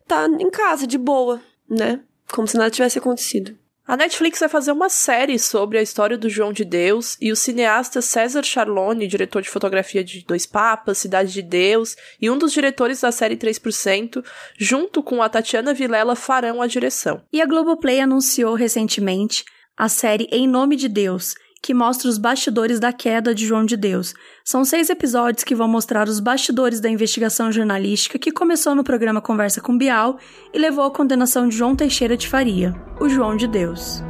tá 0.06 0.26
em 0.26 0.50
casa, 0.50 0.86
de 0.86 0.98
boa, 0.98 1.40
né? 1.68 2.00
Como 2.30 2.46
se 2.46 2.56
nada 2.56 2.70
tivesse 2.70 2.98
acontecido. 2.98 3.56
A 3.86 3.96
Netflix 3.96 4.40
vai 4.40 4.48
fazer 4.48 4.72
uma 4.72 4.88
série 4.88 5.38
sobre 5.38 5.78
a 5.78 5.82
história 5.82 6.18
do 6.18 6.28
João 6.28 6.52
de 6.52 6.64
Deus 6.64 7.16
e 7.20 7.30
o 7.30 7.36
cineasta 7.36 8.02
César 8.02 8.42
Charlone, 8.42 9.06
diretor 9.06 9.40
de 9.40 9.48
fotografia 9.48 10.02
de 10.02 10.24
Dois 10.24 10.44
Papas, 10.44 10.98
Cidade 10.98 11.32
de 11.32 11.40
Deus 11.40 11.94
e 12.20 12.28
um 12.28 12.36
dos 12.36 12.52
diretores 12.52 13.00
da 13.00 13.12
série 13.12 13.36
3%, 13.36 14.24
junto 14.58 15.04
com 15.04 15.22
a 15.22 15.28
Tatiana 15.28 15.72
Vilela, 15.72 16.16
farão 16.16 16.60
a 16.60 16.66
direção. 16.66 17.22
E 17.32 17.40
a 17.40 17.46
Globoplay 17.46 18.00
anunciou 18.00 18.54
recentemente 18.54 19.44
a 19.76 19.88
série 19.88 20.26
Em 20.32 20.48
Nome 20.48 20.74
de 20.74 20.88
Deus, 20.88 21.36
que 21.62 21.74
mostra 21.74 22.08
os 22.08 22.18
bastidores 22.18 22.78
da 22.78 22.92
queda 22.92 23.34
de 23.34 23.46
João 23.46 23.64
de 23.64 23.76
Deus. 23.76 24.14
São 24.44 24.64
seis 24.64 24.88
episódios 24.90 25.44
que 25.44 25.54
vão 25.54 25.66
mostrar 25.66 26.08
os 26.08 26.20
bastidores 26.20 26.80
da 26.80 26.88
investigação 26.88 27.50
jornalística 27.50 28.18
que 28.18 28.30
começou 28.30 28.74
no 28.74 28.84
programa 28.84 29.20
Conversa 29.20 29.60
com 29.60 29.76
Bial 29.76 30.18
e 30.52 30.58
levou 30.58 30.84
à 30.84 30.90
condenação 30.90 31.48
de 31.48 31.56
João 31.56 31.74
Teixeira 31.74 32.16
de 32.16 32.28
Faria, 32.28 32.74
o 33.00 33.08
João 33.08 33.36
de 33.36 33.46
Deus. 33.46 34.02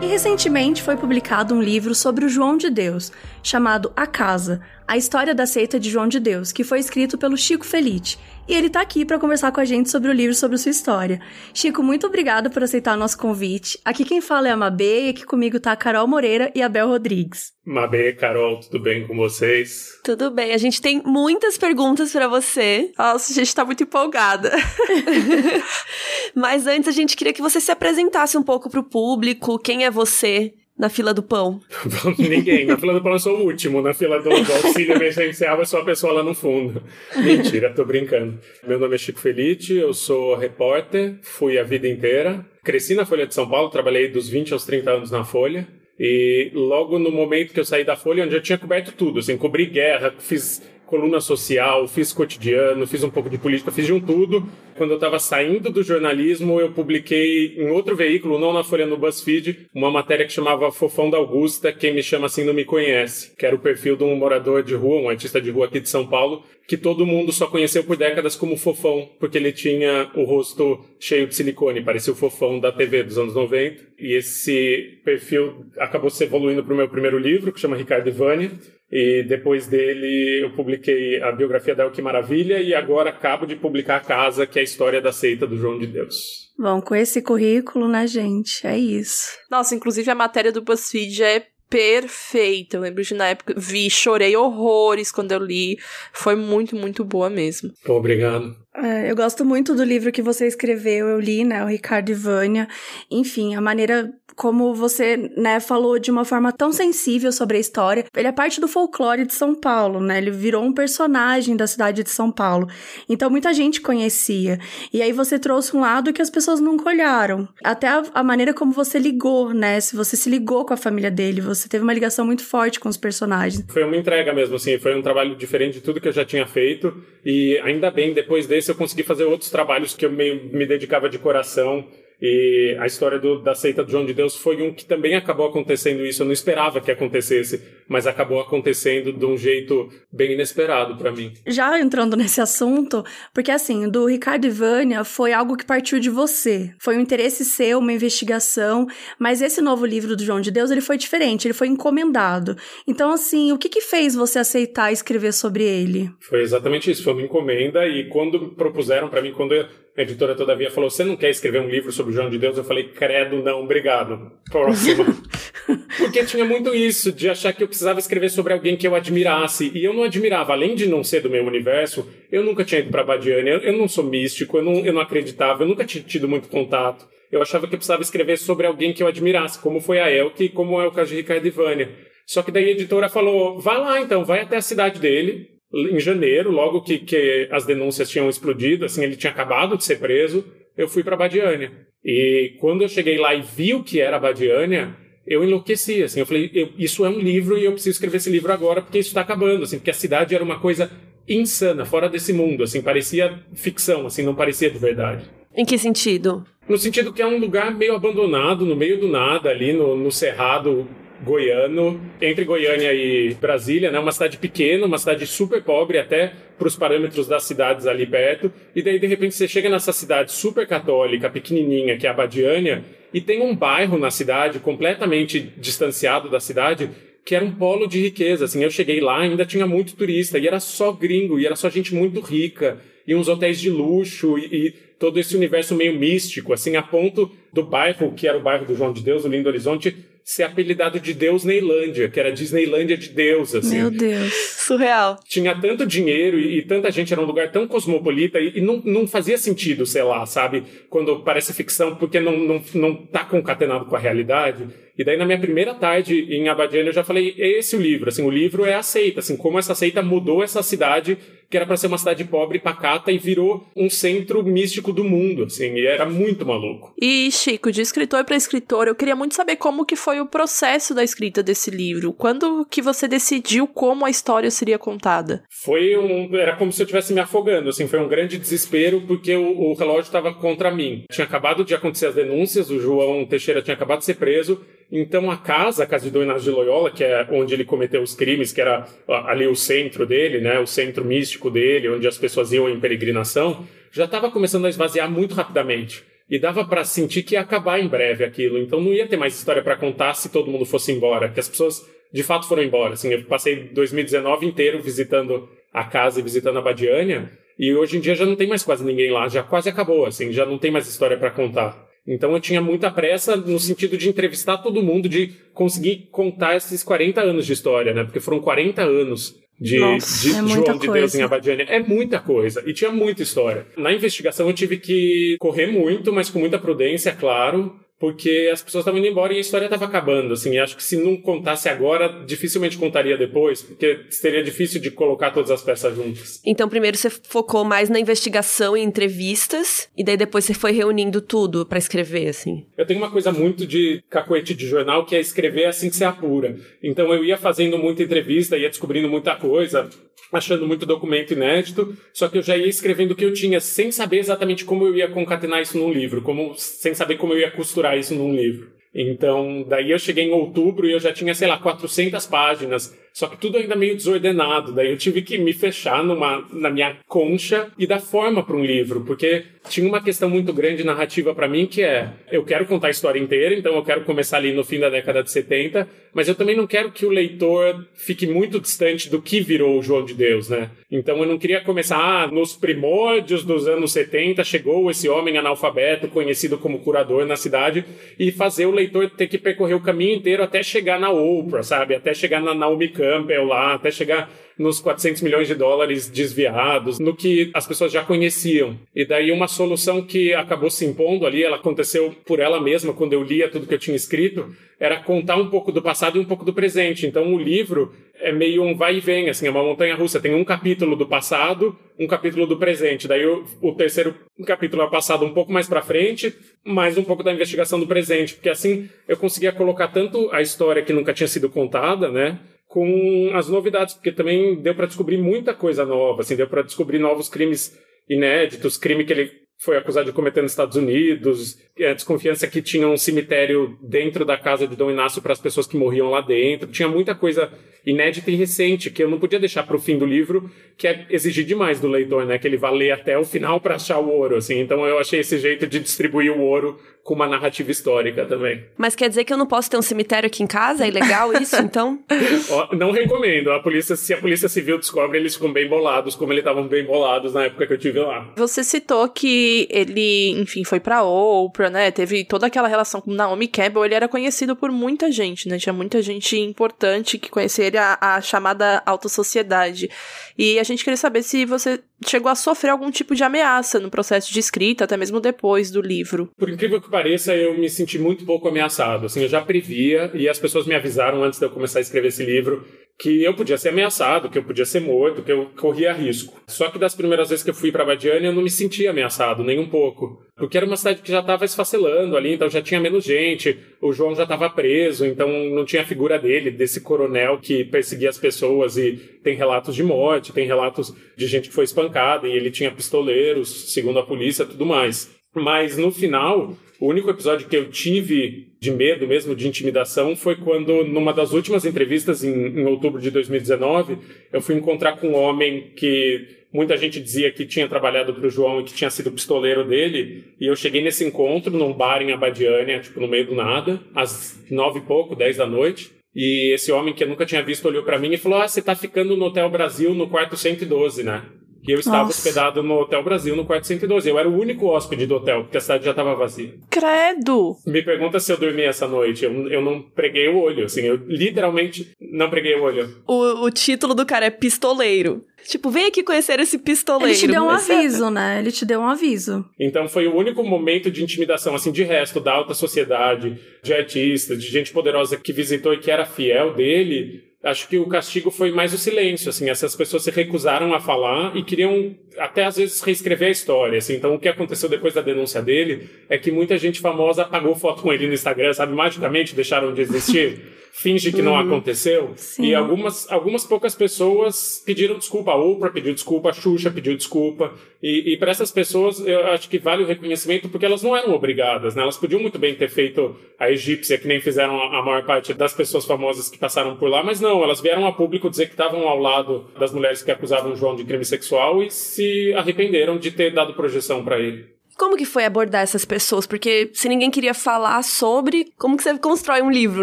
E 0.00 0.06
recentemente 0.06 0.82
foi 0.82 0.96
publicado 0.96 1.54
um 1.54 1.60
livro 1.60 1.94
sobre 1.94 2.24
o 2.24 2.28
João 2.28 2.56
de 2.56 2.70
Deus, 2.70 3.10
chamado 3.42 3.92
A 3.96 4.06
Casa, 4.06 4.60
a 4.88 4.96
história 4.96 5.34
da 5.34 5.44
seita 5.44 5.78
de 5.78 5.90
João 5.90 6.08
de 6.08 6.18
Deus, 6.18 6.50
que 6.50 6.64
foi 6.64 6.78
escrito 6.78 7.18
pelo 7.18 7.36
Chico 7.36 7.66
Felite. 7.66 8.18
E 8.48 8.54
ele 8.54 8.70
tá 8.70 8.80
aqui 8.80 9.04
para 9.04 9.18
conversar 9.18 9.52
com 9.52 9.60
a 9.60 9.64
gente 9.66 9.90
sobre 9.90 10.08
o 10.08 10.12
livro 10.14 10.34
sobre 10.34 10.56
sua 10.56 10.70
história. 10.70 11.20
Chico, 11.52 11.82
muito 11.82 12.06
obrigado 12.06 12.48
por 12.48 12.62
aceitar 12.62 12.96
o 12.96 12.98
nosso 12.98 13.18
convite. 13.18 13.78
Aqui 13.84 14.02
quem 14.02 14.22
fala 14.22 14.48
é 14.48 14.50
a 14.50 14.56
Mabê 14.56 15.04
e 15.04 15.08
aqui 15.10 15.26
comigo 15.26 15.60
tá 15.60 15.72
a 15.72 15.76
Carol 15.76 16.08
Moreira 16.08 16.50
e 16.54 16.62
a 16.62 16.68
Bel 16.70 16.88
Rodrigues. 16.88 17.52
Mabê, 17.66 18.14
Carol, 18.14 18.60
tudo 18.60 18.82
bem 18.82 19.06
com 19.06 19.14
vocês? 19.14 20.00
Tudo 20.02 20.30
bem, 20.30 20.54
a 20.54 20.58
gente 20.58 20.80
tem 20.80 21.02
muitas 21.04 21.58
perguntas 21.58 22.10
para 22.10 22.26
você. 22.26 22.90
Nossa, 22.96 23.30
a 23.30 23.34
gente 23.34 23.54
tá 23.54 23.66
muito 23.66 23.82
empolgada. 23.82 24.50
Mas 26.34 26.66
antes 26.66 26.88
a 26.88 26.92
gente 26.92 27.14
queria 27.14 27.34
que 27.34 27.42
você 27.42 27.60
se 27.60 27.70
apresentasse 27.70 28.38
um 28.38 28.42
pouco 28.42 28.70
pro 28.70 28.82
público. 28.82 29.58
Quem 29.58 29.84
é 29.84 29.90
você 29.90 30.54
na 30.78 30.88
fila 30.88 31.12
do 31.12 31.22
pão? 31.22 31.60
Ninguém. 32.18 32.64
Na 32.64 32.78
fila 32.78 32.94
do 32.94 33.02
pão 33.02 33.12
eu 33.12 33.18
sou 33.18 33.38
o 33.38 33.44
último. 33.44 33.82
Na 33.82 33.92
fila 33.92 34.18
do, 34.22 34.30
do 34.30 34.52
auxílio 34.52 34.94
emergencial 34.94 35.58
eu 35.58 35.66
sou 35.66 35.80
a 35.80 35.84
pessoa 35.84 36.12
lá 36.12 36.22
no 36.22 36.34
fundo. 36.34 36.82
Mentira, 37.16 37.72
tô 37.74 37.84
brincando. 37.84 38.38
Meu 38.66 38.78
nome 38.78 38.94
é 38.94 38.98
Chico 38.98 39.18
Felite, 39.18 39.74
eu 39.74 39.92
sou 39.92 40.36
repórter, 40.36 41.16
fui 41.22 41.58
a 41.58 41.64
vida 41.64 41.88
inteira. 41.88 42.46
Cresci 42.62 42.94
na 42.94 43.04
Folha 43.04 43.26
de 43.26 43.34
São 43.34 43.48
Paulo, 43.48 43.70
trabalhei 43.70 44.08
dos 44.08 44.28
20 44.28 44.52
aos 44.52 44.64
30 44.64 44.90
anos 44.90 45.10
na 45.10 45.24
Folha. 45.24 45.66
E 45.98 46.52
logo 46.54 46.98
no 46.98 47.10
momento 47.10 47.52
que 47.52 47.58
eu 47.58 47.64
saí 47.64 47.82
da 47.82 47.96
Folha, 47.96 48.24
onde 48.24 48.34
eu 48.34 48.40
tinha 48.40 48.56
coberto 48.56 48.92
tudo, 48.92 49.18
assim, 49.18 49.36
cobri 49.36 49.66
guerra, 49.66 50.14
fiz 50.18 50.62
coluna 50.88 51.20
social, 51.20 51.86
fiz 51.86 52.14
cotidiano, 52.14 52.86
fiz 52.86 53.04
um 53.04 53.10
pouco 53.10 53.28
de 53.28 53.36
política, 53.36 53.70
fiz 53.70 53.84
de 53.84 53.92
um 53.92 54.00
tudo. 54.00 54.48
Quando 54.74 54.90
eu 54.90 54.96
estava 54.96 55.18
saindo 55.18 55.70
do 55.70 55.82
jornalismo, 55.82 56.58
eu 56.58 56.72
publiquei 56.72 57.56
em 57.58 57.68
outro 57.68 57.94
veículo, 57.94 58.38
não 58.38 58.54
na 58.54 58.64
Folha, 58.64 58.86
no 58.86 58.96
BuzzFeed, 58.96 59.68
uma 59.74 59.90
matéria 59.90 60.24
que 60.24 60.32
chamava 60.32 60.72
Fofão 60.72 61.10
da 61.10 61.18
Augusta, 61.18 61.72
quem 61.72 61.92
me 61.92 62.02
chama 62.02 62.26
assim 62.26 62.42
não 62.42 62.54
me 62.54 62.64
conhece, 62.64 63.36
que 63.36 63.44
era 63.44 63.54
o 63.54 63.58
perfil 63.58 63.96
de 63.96 64.04
um 64.04 64.16
morador 64.16 64.62
de 64.62 64.74
rua, 64.74 65.02
um 65.02 65.10
artista 65.10 65.40
de 65.40 65.50
rua 65.50 65.66
aqui 65.66 65.78
de 65.78 65.90
São 65.90 66.06
Paulo, 66.06 66.42
que 66.68 66.76
todo 66.76 67.06
mundo 67.06 67.32
só 67.32 67.46
conheceu 67.46 67.82
por 67.82 67.96
décadas 67.96 68.36
como 68.36 68.54
Fofão, 68.54 69.08
porque 69.18 69.38
ele 69.38 69.52
tinha 69.52 70.10
o 70.14 70.24
rosto 70.24 70.84
cheio 71.00 71.26
de 71.26 71.34
silicone, 71.34 71.82
parecia 71.82 72.12
o 72.12 72.16
Fofão 72.16 72.60
da 72.60 72.70
TV 72.70 73.02
dos 73.02 73.16
anos 73.16 73.34
90. 73.34 73.84
E 73.98 74.12
esse 74.12 75.00
perfil 75.02 75.64
acabou 75.78 76.10
se 76.10 76.24
evoluindo 76.24 76.62
para 76.62 76.74
o 76.74 76.76
meu 76.76 76.86
primeiro 76.86 77.18
livro, 77.18 77.54
que 77.54 77.58
chama 77.58 77.74
Ricardo 77.74 78.10
Ivânia, 78.10 78.50
e 78.92 79.22
depois 79.26 79.66
dele 79.66 80.44
eu 80.44 80.50
publiquei 80.50 81.22
a 81.22 81.32
biografia 81.32 81.74
da 81.74 81.84
El 81.84 81.90
Que 81.90 82.02
Maravilha 82.02 82.60
e 82.60 82.74
agora 82.74 83.08
acabo 83.08 83.46
de 83.46 83.56
publicar 83.56 83.96
A 83.96 84.00
Casa, 84.00 84.46
que 84.46 84.58
é 84.58 84.60
a 84.60 84.64
história 84.64 85.00
da 85.00 85.10
seita 85.10 85.46
do 85.46 85.56
João 85.56 85.78
de 85.78 85.86
Deus. 85.86 86.52
Bom, 86.58 86.82
com 86.82 86.94
esse 86.94 87.22
currículo, 87.22 87.88
né, 87.88 88.06
gente? 88.06 88.66
É 88.66 88.76
isso. 88.76 89.38
Nossa, 89.50 89.74
inclusive 89.74 90.10
a 90.10 90.14
matéria 90.14 90.52
do 90.52 90.60
BuzzFeed 90.60 91.22
é 91.22 91.46
perfeita. 91.68 92.76
Eu 92.76 92.80
lembro 92.82 93.02
de 93.02 93.14
na 93.14 93.28
época 93.28 93.54
vi, 93.56 93.88
chorei 93.90 94.36
horrores 94.36 95.10
quando 95.10 95.32
eu 95.32 95.38
li. 95.38 95.78
Foi 96.12 96.34
muito, 96.34 96.76
muito 96.76 97.04
boa 97.04 97.28
mesmo. 97.30 97.72
Obrigado. 97.86 98.56
É, 98.82 99.10
eu 99.10 99.16
gosto 99.16 99.44
muito 99.44 99.74
do 99.74 99.82
livro 99.82 100.12
que 100.12 100.22
você 100.22 100.46
escreveu, 100.46 101.08
eu 101.08 101.20
li, 101.20 101.44
né, 101.44 101.64
o 101.64 101.66
Ricardo 101.66 102.10
Ivânia. 102.10 102.68
Enfim, 103.10 103.54
a 103.54 103.60
maneira 103.60 104.12
como 104.38 104.72
você, 104.72 105.32
né, 105.36 105.58
falou 105.58 105.98
de 105.98 106.12
uma 106.12 106.24
forma 106.24 106.52
tão 106.52 106.72
sensível 106.72 107.32
sobre 107.32 107.56
a 107.56 107.60
história. 107.60 108.04
Ele 108.16 108.28
é 108.28 108.32
parte 108.32 108.60
do 108.60 108.68
folclore 108.68 109.26
de 109.26 109.34
São 109.34 109.52
Paulo, 109.52 110.00
né? 110.00 110.18
Ele 110.18 110.30
virou 110.30 110.62
um 110.62 110.72
personagem 110.72 111.56
da 111.56 111.66
cidade 111.66 112.04
de 112.04 112.10
São 112.10 112.30
Paulo. 112.30 112.68
Então 113.08 113.28
muita 113.28 113.52
gente 113.52 113.80
conhecia. 113.80 114.60
E 114.92 115.02
aí 115.02 115.12
você 115.12 115.40
trouxe 115.40 115.76
um 115.76 115.80
lado 115.80 116.12
que 116.12 116.22
as 116.22 116.30
pessoas 116.30 116.60
nunca 116.60 116.88
olharam. 116.88 117.48
Até 117.64 117.88
a, 117.88 118.04
a 118.14 118.22
maneira 118.22 118.54
como 118.54 118.70
você 118.70 118.96
ligou, 118.96 119.52
né? 119.52 119.80
Se 119.80 119.96
você 119.96 120.16
se 120.16 120.30
ligou 120.30 120.64
com 120.64 120.72
a 120.72 120.76
família 120.76 121.10
dele, 121.10 121.40
você 121.40 121.68
teve 121.68 121.82
uma 121.82 121.92
ligação 121.92 122.24
muito 122.24 122.44
forte 122.44 122.78
com 122.78 122.88
os 122.88 122.96
personagens. 122.96 123.64
Foi 123.68 123.82
uma 123.82 123.96
entrega 123.96 124.32
mesmo, 124.32 124.54
assim, 124.54 124.78
foi 124.78 124.96
um 124.96 125.02
trabalho 125.02 125.34
diferente 125.34 125.74
de 125.74 125.80
tudo 125.80 126.00
que 126.00 126.06
eu 126.06 126.12
já 126.12 126.24
tinha 126.24 126.46
feito. 126.46 126.94
E 127.24 127.58
ainda 127.64 127.90
bem, 127.90 128.14
depois 128.14 128.46
desse 128.46 128.67
eu 128.70 128.74
consegui 128.74 129.02
fazer 129.02 129.24
outros 129.24 129.50
trabalhos 129.50 129.94
que 129.94 130.04
eu 130.04 130.10
meio 130.10 130.50
me 130.52 130.66
dedicava 130.66 131.08
de 131.08 131.18
coração. 131.18 131.86
E 132.20 132.76
a 132.80 132.86
história 132.86 133.18
do, 133.18 133.40
da 133.40 133.54
seita 133.54 133.84
do 133.84 133.90
João 133.90 134.04
de 134.04 134.12
Deus 134.12 134.36
foi 134.36 134.60
um 134.60 134.72
que 134.72 134.84
também 134.84 135.14
acabou 135.14 135.46
acontecendo 135.46 136.04
isso. 136.04 136.22
Eu 136.22 136.26
não 136.26 136.32
esperava 136.32 136.80
que 136.80 136.90
acontecesse, 136.90 137.62
mas 137.88 138.06
acabou 138.06 138.40
acontecendo 138.40 139.12
de 139.12 139.24
um 139.24 139.36
jeito 139.36 139.88
bem 140.12 140.32
inesperado 140.32 140.96
para 140.96 141.10
mim. 141.10 141.32
Já 141.46 141.80
entrando 141.80 142.16
nesse 142.16 142.40
assunto, 142.40 143.04
porque 143.32 143.50
assim, 143.50 143.88
do 143.88 144.06
Ricardo 144.06 144.46
Ivânia 144.46 145.04
foi 145.04 145.32
algo 145.32 145.56
que 145.56 145.64
partiu 145.64 145.98
de 145.98 146.10
você. 146.10 146.74
Foi 146.78 146.96
um 146.96 147.00
interesse 147.00 147.44
seu, 147.44 147.78
uma 147.78 147.92
investigação, 147.92 148.86
mas 149.18 149.40
esse 149.40 149.60
novo 149.60 149.86
livro 149.86 150.14
do 150.14 150.24
João 150.24 150.40
de 150.40 150.50
Deus, 150.50 150.70
ele 150.70 150.80
foi 150.80 150.96
diferente, 150.96 151.46
ele 151.46 151.54
foi 151.54 151.68
encomendado. 151.68 152.56
Então, 152.86 153.10
assim, 153.10 153.52
o 153.52 153.58
que 153.58 153.68
que 153.68 153.80
fez 153.80 154.14
você 154.14 154.38
aceitar 154.38 154.92
escrever 154.92 155.32
sobre 155.32 155.64
ele? 155.64 156.10
Foi 156.20 156.42
exatamente 156.42 156.90
isso, 156.90 157.02
foi 157.02 157.14
uma 157.14 157.22
encomenda 157.22 157.86
e 157.86 158.08
quando 158.08 158.50
propuseram 158.50 159.08
para 159.08 159.22
mim, 159.22 159.32
quando 159.32 159.54
eu 159.54 159.66
a 159.98 160.02
editora, 160.02 160.36
todavia, 160.36 160.70
falou: 160.70 160.88
Você 160.88 161.02
não 161.02 161.16
quer 161.16 161.28
escrever 161.28 161.60
um 161.60 161.68
livro 161.68 161.90
sobre 161.90 162.12
o 162.12 162.14
João 162.14 162.30
de 162.30 162.38
Deus? 162.38 162.56
Eu 162.56 162.62
falei: 162.62 162.84
Credo, 162.84 163.42
não, 163.42 163.64
obrigado. 163.64 164.30
Próximo. 164.48 165.04
Porque 165.98 166.24
tinha 166.24 166.44
muito 166.44 166.72
isso, 166.72 167.10
de 167.10 167.28
achar 167.28 167.52
que 167.52 167.64
eu 167.64 167.68
precisava 167.78 168.00
escrever 168.00 168.28
sobre 168.28 168.52
alguém 168.52 168.76
que 168.76 168.86
eu 168.86 168.94
admirasse. 168.94 169.70
E 169.72 169.84
eu 169.84 169.94
não 169.94 170.02
admirava, 170.02 170.52
além 170.52 170.74
de 170.74 170.88
não 170.88 171.04
ser 171.04 171.20
do 171.20 171.30
meu 171.30 171.44
universo, 171.44 172.10
eu 172.30 172.42
nunca 172.42 172.64
tinha 172.64 172.80
ido 172.80 172.90
para 172.90 173.04
Badiane, 173.04 173.48
eu, 173.48 173.58
eu 173.58 173.78
não 173.78 173.86
sou 173.86 174.02
místico, 174.02 174.58
eu 174.58 174.64
não, 174.64 174.84
eu 174.84 174.92
não 174.92 175.00
acreditava, 175.00 175.62
eu 175.62 175.68
nunca 175.68 175.84
tinha 175.84 176.02
tido 176.02 176.28
muito 176.28 176.48
contato. 176.48 177.06
Eu 177.30 177.40
achava 177.40 177.68
que 177.68 177.74
eu 177.74 177.78
precisava 177.78 178.02
escrever 178.02 178.36
sobre 178.36 178.66
alguém 178.66 178.92
que 178.92 179.02
eu 179.02 179.06
admirasse, 179.06 179.60
como 179.60 179.80
foi 179.80 180.00
a 180.00 180.10
Elke 180.10 180.48
como 180.48 180.80
é 180.80 180.86
o 180.86 180.92
caso 180.92 181.10
de 181.10 181.16
Ricardo 181.16 181.46
e 181.46 181.50
Vânia. 181.50 181.90
Só 182.26 182.42
que 182.42 182.50
daí 182.50 182.64
a 182.64 182.70
editora 182.70 183.08
falou: 183.08 183.60
Vá 183.60 183.78
lá 183.78 184.00
então, 184.00 184.24
vai 184.24 184.40
até 184.40 184.56
a 184.56 184.62
cidade 184.62 184.98
dele 184.98 185.46
em 185.72 186.00
janeiro, 186.00 186.50
logo 186.50 186.80
que, 186.80 186.98
que 186.98 187.48
as 187.52 187.66
denúncias 187.66 188.08
tinham 188.08 188.28
explodido, 188.28 188.86
assim, 188.86 189.04
ele 189.04 189.16
tinha 189.16 189.30
acabado 189.30 189.76
de 189.76 189.84
ser 189.84 189.98
preso, 189.98 190.44
eu 190.76 190.88
fui 190.88 191.04
para 191.04 191.16
Badiânia. 191.16 191.70
E 192.02 192.56
quando 192.58 192.82
eu 192.82 192.88
cheguei 192.88 193.18
lá 193.18 193.34
e 193.34 193.42
vi 193.42 193.74
o 193.74 193.84
que 193.84 194.00
era 194.00 194.18
Badiânia, 194.18 194.96
eu 195.28 195.44
enlouqueci, 195.44 196.02
assim, 196.02 196.20
eu 196.20 196.26
falei, 196.26 196.50
eu, 196.54 196.70
isso 196.78 197.04
é 197.04 197.08
um 197.08 197.18
livro 197.18 197.58
e 197.58 197.64
eu 197.64 197.72
preciso 197.72 197.94
escrever 197.94 198.16
esse 198.16 198.30
livro 198.30 198.52
agora 198.52 198.80
porque 198.80 198.98
isso 198.98 199.10
está 199.10 199.20
acabando, 199.20 199.64
assim, 199.64 199.76
porque 199.76 199.90
a 199.90 199.94
cidade 199.94 200.34
era 200.34 200.42
uma 200.42 200.58
coisa 200.58 200.90
insana, 201.28 201.84
fora 201.84 202.08
desse 202.08 202.32
mundo, 202.32 202.62
assim, 202.62 202.80
parecia 202.80 203.38
ficção, 203.52 204.06
assim, 204.06 204.22
não 204.22 204.34
parecia 204.34 204.70
de 204.70 204.78
verdade. 204.78 205.24
Em 205.54 205.64
que 205.64 205.76
sentido? 205.76 206.44
No 206.66 206.78
sentido 206.78 207.12
que 207.12 207.20
é 207.20 207.26
um 207.26 207.38
lugar 207.38 207.74
meio 207.74 207.94
abandonado, 207.94 208.64
no 208.64 208.74
meio 208.74 208.98
do 208.98 209.08
nada, 209.08 209.50
ali 209.50 209.72
no, 209.72 209.96
no 209.96 210.10
Cerrado 210.10 210.88
goiano, 211.22 212.00
entre 212.20 212.44
Goiânia 212.44 212.92
e 212.92 213.34
Brasília, 213.34 213.90
né? 213.90 213.98
Uma 213.98 214.12
cidade 214.12 214.38
pequena, 214.38 214.86
uma 214.86 214.98
cidade 214.98 215.26
super 215.26 215.62
pobre 215.62 215.98
até 215.98 216.32
para 216.58 216.68
os 216.68 216.76
parâmetros 216.76 217.26
das 217.26 217.44
cidades 217.44 217.86
ali 217.86 218.06
perto. 218.06 218.52
E 218.74 218.82
daí 218.82 218.98
de 218.98 219.06
repente 219.06 219.34
você 219.34 219.48
chega 219.48 219.68
nessa 219.68 219.92
cidade 219.92 220.32
super 220.32 220.66
católica, 220.66 221.30
pequenininha, 221.30 221.96
que 221.96 222.06
é 222.06 222.10
a 222.10 222.14
Badiânia, 222.14 222.84
e 223.12 223.20
tem 223.20 223.40
um 223.42 223.54
bairro 223.54 223.98
na 223.98 224.10
cidade 224.10 224.58
completamente 224.58 225.52
distanciado 225.56 226.28
da 226.28 226.40
cidade 226.40 226.90
que 227.28 227.34
era 227.34 227.44
um 227.44 227.52
polo 227.52 227.86
de 227.86 228.00
riqueza, 228.00 228.46
assim, 228.46 228.64
eu 228.64 228.70
cheguei 228.70 229.00
lá, 229.00 229.20
ainda 229.20 229.44
tinha 229.44 229.66
muito 229.66 229.94
turista, 229.94 230.38
e 230.38 230.46
era 230.46 230.58
só 230.58 230.92
gringo, 230.92 231.38
e 231.38 231.44
era 231.44 231.54
só 231.54 231.68
gente 231.68 231.94
muito 231.94 232.22
rica, 232.22 232.78
e 233.06 233.14
uns 233.14 233.28
hotéis 233.28 233.60
de 233.60 233.68
luxo, 233.68 234.38
e, 234.38 234.44
e 234.46 234.70
todo 234.98 235.20
esse 235.20 235.36
universo 235.36 235.74
meio 235.74 235.94
místico, 235.94 236.54
assim, 236.54 236.76
a 236.76 236.82
ponto 236.82 237.30
do 237.52 237.62
bairro, 237.62 238.14
que 238.14 238.26
era 238.26 238.38
o 238.38 238.40
bairro 238.40 238.64
do 238.64 238.74
João 238.74 238.94
de 238.94 239.02
Deus, 239.02 239.26
o 239.26 239.28
Lindo 239.28 239.46
Horizonte, 239.46 239.94
ser 240.28 240.42
apelidado 240.42 241.00
de 241.00 241.14
Deus 241.14 241.42
Neilândia, 241.42 242.06
que 242.10 242.20
era 242.20 242.30
Disneylândia 242.30 242.98
de 242.98 243.08
Deus, 243.08 243.54
assim. 243.54 243.78
Meu 243.78 243.90
Deus, 243.90 244.30
surreal. 244.58 245.18
Tinha 245.26 245.58
tanto 245.58 245.86
dinheiro 245.86 246.38
e, 246.38 246.58
e 246.58 246.62
tanta 246.62 246.90
gente, 246.90 247.14
era 247.14 247.22
um 247.22 247.24
lugar 247.24 247.50
tão 247.50 247.66
cosmopolita 247.66 248.38
e, 248.38 248.58
e, 248.58 248.60
não, 248.60 248.82
não 248.84 249.06
fazia 249.06 249.38
sentido, 249.38 249.86
sei 249.86 250.02
lá, 250.02 250.26
sabe? 250.26 250.64
Quando 250.90 251.20
parece 251.20 251.54
ficção, 251.54 251.96
porque 251.96 252.20
não, 252.20 252.36
não, 252.36 252.62
não 252.74 252.94
tá 253.06 253.24
concatenado 253.24 253.86
com 253.86 253.96
a 253.96 253.98
realidade. 253.98 254.68
E 254.98 255.02
daí, 255.02 255.16
na 255.16 255.24
minha 255.24 255.40
primeira 255.40 255.72
tarde 255.72 256.26
em 256.28 256.46
Abadiana, 256.50 256.90
eu 256.90 256.92
já 256.92 257.02
falei, 257.02 257.34
esse 257.38 257.74
é 257.74 257.78
o 257.78 257.80
livro, 257.80 258.10
assim, 258.10 258.22
o 258.22 258.30
livro 258.30 258.66
é 258.66 258.74
a 258.74 258.82
seita, 258.82 259.20
assim, 259.20 259.34
como 259.34 259.58
essa 259.58 259.74
seita 259.74 260.02
mudou 260.02 260.42
essa 260.42 260.62
cidade, 260.62 261.16
que 261.50 261.56
era 261.56 261.66
para 261.66 261.76
ser 261.76 261.86
uma 261.86 261.98
cidade 261.98 262.24
pobre, 262.24 262.58
pacata, 262.58 263.10
e 263.10 263.18
virou 263.18 263.66
um 263.76 263.88
centro 263.88 264.42
místico 264.42 264.92
do 264.92 265.04
mundo, 265.04 265.44
assim, 265.44 265.74
e 265.74 265.86
era 265.86 266.04
muito 266.06 266.44
maluco. 266.44 266.92
E, 267.00 267.30
Chico, 267.30 267.72
de 267.72 267.80
escritor 267.80 268.24
para 268.24 268.36
escritor, 268.36 268.86
eu 268.86 268.94
queria 268.94 269.16
muito 269.16 269.34
saber 269.34 269.56
como 269.56 269.86
que 269.86 269.96
foi 269.96 270.20
o 270.20 270.26
processo 270.26 270.94
da 270.94 271.02
escrita 271.02 271.42
desse 271.42 271.70
livro. 271.70 272.12
Quando 272.12 272.66
que 272.70 272.82
você 272.82 273.08
decidiu 273.08 273.66
como 273.66 274.04
a 274.04 274.10
história 274.10 274.50
seria 274.50 274.78
contada? 274.78 275.42
Foi 275.50 275.96
um... 275.96 276.34
era 276.36 276.56
como 276.56 276.72
se 276.72 276.82
eu 276.82 276.84
estivesse 276.84 277.12
me 277.12 277.20
afogando, 277.20 277.70
assim, 277.70 277.86
foi 277.86 278.00
um 278.00 278.08
grande 278.08 278.38
desespero, 278.38 279.02
porque 279.06 279.34
o, 279.34 279.70
o 279.70 279.74
relógio 279.74 280.02
estava 280.02 280.34
contra 280.34 280.70
mim. 280.70 281.04
Tinha 281.10 281.26
acabado 281.26 281.64
de 281.64 281.74
acontecer 281.74 282.06
as 282.06 282.14
denúncias, 282.14 282.70
o 282.70 282.80
João 282.80 283.24
Teixeira 283.26 283.62
tinha 283.62 283.74
acabado 283.74 284.00
de 284.00 284.04
ser 284.04 284.14
preso, 284.14 284.60
então 284.90 285.30
a 285.30 285.36
casa, 285.36 285.84
a 285.84 285.86
casa 285.86 286.04
de 286.04 286.10
Dom 286.10 286.22
Inácio 286.22 286.44
de 286.44 286.50
Loyola, 286.50 286.90
que 286.90 287.04
é 287.04 287.26
onde 287.30 287.52
ele 287.52 287.64
cometeu 287.64 288.02
os 288.02 288.14
crimes, 288.14 288.52
que 288.52 288.60
era 288.60 288.86
ali 289.26 289.46
o 289.46 289.54
centro 289.54 290.06
dele, 290.06 290.40
né, 290.40 290.58
o 290.58 290.66
centro 290.66 291.04
místico 291.04 291.50
dele, 291.50 291.90
onde 291.90 292.06
as 292.08 292.16
pessoas 292.16 292.52
iam 292.52 292.68
em 292.68 292.80
peregrinação, 292.80 293.66
já 293.92 294.04
estava 294.04 294.30
começando 294.30 294.64
a 294.66 294.68
esvaziar 294.68 295.10
muito 295.10 295.34
rapidamente. 295.34 296.02
E 296.30 296.38
dava 296.38 296.64
para 296.64 296.84
sentir 296.84 297.22
que 297.22 297.34
ia 297.34 297.40
acabar 297.40 297.80
em 297.80 297.88
breve 297.88 298.22
aquilo. 298.22 298.58
Então 298.58 298.80
não 298.80 298.92
ia 298.92 299.06
ter 299.06 299.16
mais 299.16 299.34
história 299.34 299.62
para 299.62 299.76
contar 299.76 300.12
se 300.14 300.30
todo 300.30 300.50
mundo 300.50 300.66
fosse 300.66 300.92
embora, 300.92 301.28
que 301.28 301.40
as 301.40 301.48
pessoas 301.48 301.86
de 302.12 302.22
fato 302.22 302.46
foram 302.46 302.62
embora. 302.62 302.94
Assim, 302.94 303.12
eu 303.12 303.22
passei 303.24 303.56
2019 303.72 304.46
inteiro 304.46 304.82
visitando 304.82 305.48
a 305.72 305.84
casa 305.84 306.20
e 306.20 306.22
visitando 306.22 306.58
a 306.58 306.62
Badiânia, 306.62 307.30
e 307.58 307.74
hoje 307.74 307.96
em 307.96 308.00
dia 308.00 308.14
já 308.14 308.24
não 308.24 308.36
tem 308.36 308.46
mais 308.46 308.62
quase 308.62 308.84
ninguém 308.84 309.10
lá, 309.10 309.28
já 309.28 309.42
quase 309.42 309.68
acabou, 309.68 310.06
assim, 310.06 310.32
já 310.32 310.46
não 310.46 310.58
tem 310.58 310.70
mais 310.70 310.88
história 310.88 311.16
para 311.16 311.30
contar. 311.30 311.88
Então 312.06 312.32
eu 312.32 312.40
tinha 312.40 312.60
muita 312.60 312.90
pressa 312.90 313.36
no 313.36 313.58
sentido 313.58 313.96
de 313.96 314.08
entrevistar 314.08 314.58
todo 314.58 314.82
mundo, 314.82 315.08
de 315.08 315.32
conseguir 315.52 316.08
contar 316.10 316.56
esses 316.56 316.82
40 316.82 317.20
anos 317.20 317.46
de 317.46 317.52
história, 317.52 317.92
né? 317.92 318.04
Porque 318.04 318.20
foram 318.20 318.40
40 318.40 318.82
anos 318.82 319.34
de, 319.60 319.78
Nossa, 319.78 320.22
de 320.22 320.30
é 320.30 320.48
João 320.48 320.78
de. 320.78 320.90
Deus 320.90 321.14
em 321.14 321.22
Abadiânia. 321.22 321.64
É 321.64 321.80
muita 321.80 322.18
coisa. 322.20 322.62
E 322.66 322.72
tinha 322.72 322.90
muita 322.90 323.22
história. 323.22 323.66
Na 323.76 323.92
investigação 323.92 324.46
eu 324.46 324.54
tive 324.54 324.78
que 324.78 325.36
correr 325.38 325.66
muito, 325.66 326.12
mas 326.12 326.30
com 326.30 326.38
muita 326.38 326.58
prudência, 326.58 327.12
claro 327.12 327.78
porque 327.98 328.48
as 328.52 328.62
pessoas 328.62 328.82
estavam 328.82 329.00
indo 329.00 329.08
embora 329.08 329.32
e 329.32 329.38
a 329.38 329.40
história 329.40 329.66
estava 329.66 329.84
acabando, 329.84 330.34
assim, 330.34 330.52
e 330.54 330.58
acho 330.58 330.76
que 330.76 330.84
se 330.84 330.96
não 330.96 331.16
contasse 331.16 331.68
agora, 331.68 332.24
dificilmente 332.24 332.78
contaria 332.78 333.16
depois, 333.16 333.62
porque 333.62 334.00
seria 334.10 334.42
difícil 334.42 334.80
de 334.80 334.90
colocar 334.90 335.30
todas 335.30 335.50
as 335.50 335.62
peças 335.62 335.96
juntas. 335.96 336.40
Então, 336.44 336.68
primeiro 336.68 336.96
você 336.96 337.10
focou 337.10 337.64
mais 337.64 337.88
na 337.88 337.98
investigação 337.98 338.76
e 338.76 338.82
entrevistas, 338.82 339.88
e 339.96 340.04
daí 340.04 340.16
depois 340.16 340.44
você 340.44 340.54
foi 340.54 340.72
reunindo 340.72 341.20
tudo 341.20 341.66
para 341.66 341.78
escrever, 341.78 342.28
assim. 342.28 342.66
Eu 342.76 342.86
tenho 342.86 343.00
uma 343.00 343.10
coisa 343.10 343.32
muito 343.32 343.66
de 343.66 344.02
cacoete 344.08 344.54
de 344.54 344.66
jornal, 344.66 345.04
que 345.04 345.16
é 345.16 345.20
escrever 345.20 345.66
assim 345.66 345.90
que 345.90 345.96
se 345.96 346.04
apura. 346.04 346.56
Então 346.82 347.12
eu 347.12 347.24
ia 347.24 347.36
fazendo 347.36 347.78
muita 347.78 348.02
entrevista, 348.02 348.56
ia 348.56 348.68
descobrindo 348.68 349.08
muita 349.08 349.34
coisa, 349.34 349.88
achando 350.32 350.66
muito 350.66 350.86
documento 350.86 351.32
inédito, 351.32 351.96
só 352.12 352.28
que 352.28 352.38
eu 352.38 352.42
já 352.42 352.56
ia 352.56 352.66
escrevendo 352.66 353.12
o 353.12 353.16
que 353.16 353.24
eu 353.24 353.32
tinha, 353.32 353.60
sem 353.60 353.90
saber 353.90 354.18
exatamente 354.18 354.64
como 354.64 354.86
eu 354.86 354.94
ia 354.94 355.08
concatenar 355.08 355.62
isso 355.62 355.78
num 355.78 355.92
livro, 355.92 356.22
como, 356.22 356.54
sem 356.56 356.94
saber 356.94 357.16
como 357.16 357.32
eu 357.32 357.38
ia 357.38 357.50
costurar 357.50 357.87
isso 357.96 358.14
num 358.14 358.34
livro. 358.34 358.70
Então, 358.94 359.64
daí 359.68 359.90
eu 359.90 359.98
cheguei 359.98 360.24
em 360.24 360.32
outubro 360.32 360.86
e 360.86 360.92
eu 360.92 361.00
já 361.00 361.12
tinha, 361.12 361.34
sei 361.34 361.46
lá, 361.46 361.58
400 361.58 362.26
páginas, 362.26 362.96
só 363.12 363.26
que 363.26 363.36
tudo 363.36 363.58
ainda 363.58 363.74
meio 363.74 363.96
desordenado. 363.96 364.72
Daí 364.72 364.90
eu 364.90 364.96
tive 364.96 365.22
que 365.22 365.38
me 365.38 365.52
fechar 365.52 366.04
numa, 366.04 366.46
na 366.52 366.70
minha 366.70 366.96
concha 367.06 367.68
e 367.76 367.86
dar 367.86 367.98
forma 367.98 368.44
para 368.44 368.56
um 368.56 368.64
livro, 368.64 369.04
porque 369.04 369.44
tinha 369.68 369.88
uma 369.88 370.02
questão 370.02 370.30
muito 370.30 370.52
grande 370.52 370.84
narrativa 370.84 371.34
para 371.34 371.48
mim 371.48 371.66
que 371.66 371.82
é: 371.82 372.10
eu 372.30 372.44
quero 372.44 372.64
contar 372.66 372.86
a 372.86 372.90
história 372.90 373.18
inteira, 373.18 373.54
então 373.54 373.74
eu 373.74 373.82
quero 373.82 374.04
começar 374.04 374.38
ali 374.38 374.52
no 374.52 374.64
fim 374.64 374.78
da 374.78 374.88
década 374.88 375.22
de 375.22 375.30
70, 375.30 375.88
mas 376.12 376.28
eu 376.28 376.34
também 376.34 376.56
não 376.56 376.66
quero 376.66 376.90
que 376.92 377.04
o 377.04 377.10
leitor 377.10 377.86
fique 377.94 378.26
muito 378.26 378.60
distante 378.60 379.10
do 379.10 379.20
que 379.20 379.40
virou 379.40 379.78
o 379.78 379.82
João 379.82 380.04
de 380.04 380.14
Deus, 380.14 380.48
né? 380.48 380.70
Então 380.90 381.18
eu 381.18 381.26
não 381.26 381.38
queria 381.38 381.60
começar, 381.60 381.98
ah, 381.98 382.26
nos 382.28 382.56
primórdios 382.56 383.44
dos 383.44 383.68
anos 383.68 383.92
70 383.92 384.42
chegou 384.44 384.90
esse 384.90 385.08
homem 385.08 385.36
analfabeto, 385.36 386.08
conhecido 386.08 386.56
como 386.56 386.78
curador 386.78 387.26
na 387.26 387.36
cidade, 387.36 387.84
e 388.18 388.32
fazer 388.32 388.66
o 388.66 388.70
leitor 388.78 389.10
ter 389.10 389.26
que 389.26 389.38
percorrer 389.38 389.74
o 389.74 389.80
caminho 389.80 390.16
inteiro 390.16 390.42
até 390.42 390.62
chegar 390.62 390.98
na 390.98 391.10
Oprah, 391.10 391.62
sabe? 391.62 391.94
Até 391.94 392.14
chegar 392.14 392.40
na 392.40 392.54
Naomi 392.54 392.88
Campbell 392.88 393.44
lá, 393.44 393.74
até 393.74 393.90
chegar 393.90 394.30
nos 394.58 394.80
400 394.80 395.22
milhões 395.22 395.46
de 395.46 395.54
dólares 395.54 396.08
desviados, 396.08 396.98
no 396.98 397.14
que 397.14 397.50
as 397.54 397.66
pessoas 397.66 397.92
já 397.92 398.02
conheciam. 398.04 398.76
E 398.94 399.04
daí 399.04 399.30
uma 399.30 399.46
solução 399.46 400.02
que 400.02 400.34
acabou 400.34 400.70
se 400.70 400.84
impondo 400.84 401.26
ali, 401.26 401.44
ela 401.44 401.56
aconteceu 401.56 402.14
por 402.26 402.40
ela 402.40 402.60
mesma 402.60 402.92
quando 402.92 403.12
eu 403.12 403.22
lia 403.22 403.48
tudo 403.48 403.66
que 403.66 403.74
eu 403.74 403.78
tinha 403.78 403.96
escrito, 403.96 404.54
era 404.80 404.96
contar 404.96 405.36
um 405.36 405.48
pouco 405.48 405.72
do 405.72 405.82
passado 405.82 406.18
e 406.18 406.20
um 406.20 406.24
pouco 406.24 406.44
do 406.44 406.52
presente. 406.52 407.06
Então 407.06 407.32
o 407.32 407.38
livro 407.38 407.92
é 408.20 408.32
meio 408.32 408.62
um 408.62 408.74
vai 408.74 408.96
e 408.96 409.00
vem, 409.00 409.28
assim, 409.28 409.46
é 409.46 409.50
uma 409.50 409.62
montanha 409.62 409.94
russa. 409.94 410.20
Tem 410.20 410.34
um 410.34 410.44
capítulo 410.44 410.96
do 410.96 411.06
passado, 411.06 411.76
um 411.98 412.06
capítulo 412.06 412.46
do 412.46 412.56
presente. 412.56 413.08
Daí 413.08 413.26
o, 413.26 413.44
o 413.60 413.72
terceiro 413.74 414.14
capítulo 414.46 414.82
é 414.82 414.90
passado 414.90 415.24
um 415.24 415.32
pouco 415.32 415.52
mais 415.52 415.68
para 415.68 415.82
frente, 415.82 416.34
mais 416.64 416.96
um 416.96 417.04
pouco 417.04 417.22
da 417.22 417.32
investigação 417.32 417.78
do 417.78 417.86
presente, 417.86 418.34
porque 418.34 418.48
assim 418.48 418.88
eu 419.06 419.16
conseguia 419.16 419.52
colocar 419.52 419.88
tanto 419.88 420.30
a 420.32 420.40
história 420.40 420.82
que 420.82 420.92
nunca 420.92 421.12
tinha 421.12 421.28
sido 421.28 421.48
contada, 421.48 422.08
né, 422.10 422.38
com 422.68 423.30
as 423.32 423.48
novidades, 423.48 423.94
porque 423.94 424.12
também 424.12 424.60
deu 424.60 424.74
para 424.74 424.86
descobrir 424.86 425.16
muita 425.16 425.54
coisa 425.54 425.84
nova, 425.84 426.20
assim, 426.20 426.36
deu 426.36 426.46
para 426.46 426.62
descobrir 426.62 426.98
novos 426.98 427.28
crimes 427.28 427.76
inéditos, 428.08 428.76
crime 428.76 429.04
que 429.04 429.12
ele 429.12 429.48
foi 429.60 429.76
acusado 429.76 430.06
de 430.06 430.12
cometer 430.12 430.40
nos 430.40 430.52
Estados 430.52 430.76
Unidos, 430.76 431.58
a 431.80 431.92
desconfiança 431.92 432.46
que 432.46 432.62
tinha 432.62 432.86
um 432.86 432.96
cemitério 432.96 433.76
dentro 433.82 434.24
da 434.24 434.36
casa 434.36 434.68
de 434.68 434.76
Dom 434.76 434.90
Inácio 434.90 435.20
para 435.20 435.32
as 435.32 435.40
pessoas 435.40 435.66
que 435.66 435.76
morriam 435.76 436.10
lá 436.10 436.20
dentro. 436.20 436.70
Tinha 436.70 436.86
muita 436.86 437.12
coisa 437.12 437.50
inédita 437.84 438.30
e 438.30 438.36
recente 438.36 438.88
que 438.88 439.02
eu 439.02 439.10
não 439.10 439.18
podia 439.18 439.40
deixar 439.40 439.64
para 439.64 439.74
o 439.74 439.80
fim 439.80 439.98
do 439.98 440.06
livro, 440.06 440.48
que 440.76 440.86
é 440.86 441.06
exigir 441.10 441.44
demais 441.44 441.80
do 441.80 441.88
leitor, 441.88 442.24
né? 442.24 442.38
Que 442.38 442.46
ele 442.46 442.56
vá 442.56 442.70
ler 442.70 442.92
até 442.92 443.18
o 443.18 443.24
final 443.24 443.60
para 443.60 443.74
achar 443.74 443.98
o 443.98 444.08
ouro, 444.08 444.36
assim. 444.36 444.60
Então 444.60 444.86
eu 444.86 444.96
achei 444.96 445.20
esse 445.20 445.38
jeito 445.38 445.66
de 445.66 445.80
distribuir 445.80 446.30
o 446.30 446.40
ouro 446.40 446.78
com 447.08 447.14
uma 447.14 447.26
narrativa 447.26 447.70
histórica 447.70 448.26
também. 448.26 448.66
Mas 448.76 448.94
quer 448.94 449.08
dizer 449.08 449.24
que 449.24 449.32
eu 449.32 449.38
não 449.38 449.46
posso 449.46 449.70
ter 449.70 449.78
um 449.78 449.82
cemitério 449.82 450.26
aqui 450.26 450.42
em 450.42 450.46
casa? 450.46 450.84
É 450.84 450.88
ilegal 450.88 451.32
isso, 451.32 451.56
então? 451.56 451.98
Ó, 452.52 452.76
não 452.76 452.90
recomendo. 452.90 453.50
A 453.50 453.60
polícia, 453.60 453.96
se 453.96 454.12
a 454.12 454.18
polícia 454.18 454.46
civil 454.46 454.76
descobre, 454.76 455.16
eles 455.16 455.34
ficam 455.34 455.50
bem 455.50 455.66
bolados, 455.66 456.14
como 456.14 456.34
eles 456.34 456.42
estavam 456.42 456.68
bem 456.68 456.84
bolados 456.84 457.32
na 457.32 457.44
época 457.44 457.66
que 457.66 457.72
eu 457.72 457.78
tive 457.78 458.00
lá. 458.00 458.30
Você 458.36 458.62
citou 458.62 459.08
que 459.08 459.66
ele, 459.70 460.32
enfim, 460.32 460.64
foi 460.64 460.80
pra 460.80 461.02
Oprah, 461.02 461.70
né? 461.70 461.90
Teve 461.90 462.26
toda 462.26 462.46
aquela 462.46 462.68
relação 462.68 463.00
com 463.00 463.10
Naomi 463.10 463.48
Campbell. 463.48 463.86
Ele 463.86 463.94
era 463.94 464.06
conhecido 464.06 464.54
por 464.54 464.70
muita 464.70 465.10
gente, 465.10 465.48
né? 465.48 465.56
Tinha 465.56 465.72
muita 465.72 466.02
gente 466.02 466.38
importante 466.38 467.16
que 467.16 467.30
conhecia 467.30 467.64
ele, 467.64 467.78
a, 467.78 467.96
a 467.98 468.20
chamada 468.20 468.82
alta 468.84 469.08
sociedade. 469.08 469.88
E 470.36 470.58
a 470.58 470.62
gente 470.62 470.84
queria 470.84 470.98
saber 470.98 471.22
se 471.22 471.46
você 471.46 471.80
chegou 472.06 472.30
a 472.30 472.34
sofrer 472.34 472.70
algum 472.70 472.90
tipo 472.90 473.14
de 473.14 473.24
ameaça 473.24 473.80
no 473.80 473.90
processo 473.90 474.32
de 474.32 474.38
escrita, 474.38 474.84
até 474.84 474.96
mesmo 474.96 475.20
depois 475.20 475.70
do 475.70 475.80
livro. 475.80 476.30
Por 476.36 476.48
incrível 476.48 476.80
que 476.80 476.90
pareça, 476.90 477.34
eu 477.34 477.58
me 477.58 477.68
senti 477.68 477.98
muito 477.98 478.24
pouco 478.24 478.48
ameaçado. 478.48 479.06
Assim, 479.06 479.22
eu 479.22 479.28
já 479.28 479.40
previa 479.40 480.10
e 480.14 480.28
as 480.28 480.38
pessoas 480.38 480.66
me 480.66 480.74
avisaram 480.74 481.22
antes 481.22 481.38
de 481.38 481.44
eu 481.44 481.50
começar 481.50 481.78
a 481.78 481.82
escrever 481.82 482.08
esse 482.08 482.24
livro 482.24 482.64
que 482.98 483.22
eu 483.22 483.34
podia 483.34 483.56
ser 483.56 483.68
ameaçado, 483.68 484.28
que 484.28 484.36
eu 484.36 484.42
podia 484.42 484.64
ser 484.64 484.80
morto, 484.80 485.22
que 485.22 485.30
eu 485.30 485.50
corria 485.56 485.92
risco. 485.92 486.34
Só 486.48 486.68
que 486.68 486.78
das 486.78 486.96
primeiras 486.96 487.28
vezes 487.28 487.44
que 487.44 487.50
eu 487.50 487.54
fui 487.54 487.70
para 487.70 487.84
Badiane, 487.84 488.26
eu 488.26 488.32
não 488.32 488.42
me 488.42 488.50
sentia 488.50 488.90
ameaçado, 488.90 489.44
nem 489.44 489.58
um 489.58 489.68
pouco. 489.68 490.20
Porque 490.38 490.56
era 490.56 490.64
uma 490.64 490.76
cidade 490.76 491.02
que 491.02 491.10
já 491.10 491.20
estava 491.20 491.44
esfacelando 491.44 492.16
ali, 492.16 492.34
então 492.34 492.48
já 492.48 492.62
tinha 492.62 492.80
menos 492.80 493.04
gente, 493.04 493.58
o 493.82 493.92
João 493.92 494.14
já 494.14 494.22
estava 494.22 494.48
preso, 494.48 495.04
então 495.04 495.28
não 495.50 495.64
tinha 495.64 495.82
a 495.82 495.86
figura 495.86 496.18
dele, 496.18 496.50
desse 496.50 496.80
coronel 496.80 497.38
que 497.38 497.64
perseguia 497.64 498.08
as 498.08 498.18
pessoas 498.18 498.76
e 498.76 498.92
tem 499.22 499.36
relatos 499.36 499.74
de 499.74 499.82
morte, 499.82 500.32
tem 500.32 500.46
relatos 500.46 500.94
de 501.16 501.26
gente 501.26 501.48
que 501.48 501.54
foi 501.54 501.64
espancada 501.64 502.28
e 502.28 502.32
ele 502.32 502.50
tinha 502.50 502.70
pistoleiros, 502.70 503.72
segundo 503.72 503.98
a 503.98 504.06
polícia, 504.06 504.46
tudo 504.46 504.64
mais. 504.64 505.10
Mas 505.34 505.76
no 505.76 505.90
final, 505.90 506.56
o 506.80 506.86
único 506.86 507.10
episódio 507.10 507.48
que 507.48 507.56
eu 507.56 507.68
tive 507.70 508.52
de 508.60 508.70
medo 508.70 509.06
mesmo, 509.06 509.34
de 509.34 509.48
intimidação, 509.48 510.14
foi 510.16 510.36
quando, 510.36 510.84
numa 510.84 511.12
das 511.12 511.32
últimas 511.32 511.64
entrevistas, 511.64 512.22
em, 512.22 512.60
em 512.60 512.64
outubro 512.66 513.00
de 513.00 513.10
2019, 513.10 513.98
eu 514.32 514.40
fui 514.40 514.54
encontrar 514.54 514.96
com 514.96 515.08
um 515.08 515.16
homem 515.16 515.72
que 515.76 516.37
muita 516.52 516.76
gente 516.76 517.00
dizia 517.00 517.30
que 517.30 517.46
tinha 517.46 517.68
trabalhado 517.68 518.14
para 518.14 518.26
o 518.26 518.30
João 518.30 518.60
e 518.60 518.64
que 518.64 518.74
tinha 518.74 518.90
sido 518.90 519.12
pistoleiro 519.12 519.64
dele. 519.64 520.24
E 520.40 520.46
eu 520.46 520.56
cheguei 520.56 520.82
nesse 520.82 521.04
encontro 521.04 521.56
num 521.56 521.72
bar 521.72 522.02
em 522.02 522.12
Abadiânia, 522.12 522.80
tipo, 522.80 523.00
no 523.00 523.08
meio 523.08 523.26
do 523.26 523.34
nada, 523.34 523.80
às 523.94 524.44
nove 524.50 524.80
e 524.80 524.82
pouco, 524.82 525.14
dez 525.16 525.36
da 525.36 525.46
noite. 525.46 525.90
E 526.14 526.52
esse 526.54 526.72
homem 526.72 526.94
que 526.94 527.04
eu 527.04 527.08
nunca 527.08 527.26
tinha 527.26 527.42
visto 527.42 527.66
olhou 527.66 527.82
para 527.82 527.98
mim 527.98 528.12
e 528.12 528.16
falou: 528.16 528.40
Ah, 528.40 528.48
você 528.48 528.62
tá 528.62 528.74
ficando 528.74 529.16
no 529.16 529.26
Hotel 529.26 529.48
Brasil 529.50 529.94
no 529.94 530.08
quarto 530.08 530.36
112, 530.36 531.02
né? 531.02 531.22
E 531.68 531.72
eu 531.72 531.80
estava 531.80 532.04
Nossa. 532.04 532.18
hospedado 532.18 532.62
no 532.62 532.80
Hotel 532.80 533.02
Brasil, 533.02 533.36
no 533.36 533.44
quarto 533.44 533.66
112. 533.66 534.08
Eu 534.08 534.18
era 534.18 534.26
o 534.26 534.40
único 534.40 534.66
hóspede 534.66 535.06
do 535.06 535.16
hotel, 535.16 535.42
porque 535.42 535.58
a 535.58 535.60
cidade 535.60 535.84
já 535.84 535.90
estava 535.90 536.14
vazia. 536.14 536.54
Credo! 536.70 537.56
Me 537.66 537.82
pergunta 537.82 538.18
se 538.18 538.32
eu 538.32 538.38
dormi 538.38 538.62
essa 538.62 538.88
noite. 538.88 539.26
Eu, 539.26 539.48
eu 539.48 539.60
não 539.60 539.82
preguei 539.82 540.28
o 540.28 540.38
olho, 540.38 540.64
assim. 540.64 540.80
Eu 540.80 540.96
literalmente 541.06 541.90
não 542.00 542.30
preguei 542.30 542.54
o 542.54 542.62
olho. 542.62 543.02
O, 543.06 543.44
o 543.44 543.50
título 543.50 543.94
do 543.94 544.06
cara 544.06 544.24
é 544.24 544.30
Pistoleiro. 544.30 545.26
Tipo, 545.46 545.70
vem 545.70 545.86
aqui 545.86 546.02
conhecer 546.02 546.40
esse 546.40 546.58
pistoleiro. 546.58 547.12
Ele 547.12 547.20
te 547.20 547.26
deu 547.26 547.42
um 547.44 547.50
é- 547.50 547.54
aviso, 547.54 548.10
né? 548.10 548.38
Ele 548.38 548.50
te 548.50 548.64
deu 548.64 548.80
um 548.80 548.88
aviso. 548.88 549.44
Então 549.60 549.86
foi 549.88 550.06
o 550.06 550.16
único 550.16 550.42
momento 550.42 550.90
de 550.90 551.02
intimidação, 551.02 551.54
assim, 551.54 551.70
de 551.70 551.82
resto, 551.82 552.18
da 552.18 552.32
alta 552.32 552.54
sociedade, 552.54 553.38
de 553.62 553.74
artistas, 553.74 554.42
de 554.42 554.50
gente 554.50 554.72
poderosa 554.72 555.16
que 555.16 555.32
visitou 555.32 555.74
e 555.74 555.78
que 555.78 555.90
era 555.90 556.06
fiel 556.06 556.54
dele. 556.54 557.27
Acho 557.42 557.68
que 557.68 557.78
o 557.78 557.86
castigo 557.86 558.32
foi 558.32 558.50
mais 558.50 558.74
o 558.74 558.78
silêncio, 558.78 559.30
assim, 559.30 559.48
essas 559.48 559.76
pessoas 559.76 560.02
se 560.02 560.10
recusaram 560.10 560.74
a 560.74 560.80
falar 560.80 561.36
e 561.36 561.44
queriam 561.44 561.96
até 562.18 562.44
às 562.44 562.56
vezes 562.56 562.80
reescrever 562.80 563.28
a 563.28 563.30
história, 563.30 563.78
assim. 563.78 563.94
Então 563.94 564.14
o 564.14 564.18
que 564.18 564.28
aconteceu 564.28 564.68
depois 564.68 564.92
da 564.92 565.00
denúncia 565.00 565.40
dele 565.40 565.88
é 566.08 566.18
que 566.18 566.32
muita 566.32 566.58
gente 566.58 566.80
famosa 566.80 567.22
apagou 567.22 567.54
foto 567.54 567.82
com 567.82 567.92
ele 567.92 568.08
no 568.08 568.12
Instagram, 568.12 568.52
sabe, 568.52 568.74
magicamente 568.74 569.36
deixaram 569.36 569.72
de 569.72 569.82
existir. 569.82 570.42
Finge 570.72 571.12
que 571.12 571.22
não 571.22 571.36
aconteceu. 571.36 572.12
Sim. 572.16 572.46
E 572.46 572.54
algumas, 572.54 573.10
algumas 573.10 573.44
poucas 573.44 573.74
pessoas 573.74 574.62
pediram 574.64 574.96
desculpa. 574.96 575.32
A 575.32 575.36
Oprah 575.36 575.70
pediu 575.70 575.92
desculpa, 575.92 576.30
a 576.30 576.32
Xuxa 576.32 576.70
pediu 576.70 576.96
desculpa. 576.96 577.52
E, 577.82 578.12
e 578.12 578.16
para 578.16 578.30
essas 578.30 578.50
pessoas, 578.50 579.00
eu 579.06 579.26
acho 579.28 579.48
que 579.48 579.58
vale 579.58 579.82
o 579.82 579.86
reconhecimento 579.86 580.48
porque 580.48 580.66
elas 580.66 580.82
não 580.82 580.96
eram 580.96 581.12
obrigadas, 581.14 581.74
né? 581.74 581.82
Elas 581.82 581.96
podiam 581.96 582.20
muito 582.20 582.38
bem 582.38 582.54
ter 582.54 582.68
feito 582.68 583.16
a 583.38 583.50
egípcia, 583.50 583.98
que 583.98 584.08
nem 584.08 584.20
fizeram 584.20 584.60
a, 584.60 584.78
a 584.78 584.82
maior 584.82 585.04
parte 585.04 585.34
das 585.34 585.52
pessoas 585.52 585.84
famosas 585.84 586.28
que 586.28 586.38
passaram 586.38 586.76
por 586.76 586.88
lá, 586.88 587.02
mas 587.02 587.20
não, 587.20 587.42
elas 587.42 587.60
vieram 587.60 587.86
a 587.86 587.92
público 587.92 588.30
dizer 588.30 588.46
que 588.46 588.52
estavam 588.52 588.88
ao 588.88 588.98
lado 588.98 589.50
das 589.58 589.72
mulheres 589.72 590.02
que 590.02 590.10
acusavam 590.10 590.52
o 590.52 590.56
João 590.56 590.74
de 590.74 590.84
crime 590.84 591.04
sexual 591.04 591.62
e 591.62 591.70
se 591.70 592.32
arrependeram 592.34 592.98
de 592.98 593.10
ter 593.10 593.32
dado 593.32 593.54
projeção 593.54 594.04
para 594.04 594.18
ele. 594.18 594.57
Como 594.78 594.96
que 594.96 595.04
foi 595.04 595.24
abordar 595.24 595.62
essas 595.62 595.84
pessoas? 595.84 596.24
Porque 596.24 596.70
se 596.72 596.88
ninguém 596.88 597.10
queria 597.10 597.34
falar 597.34 597.82
sobre, 597.82 598.46
como 598.56 598.76
que 598.76 598.84
você 598.84 598.96
constrói 598.96 599.42
um 599.42 599.50
livro, 599.50 599.82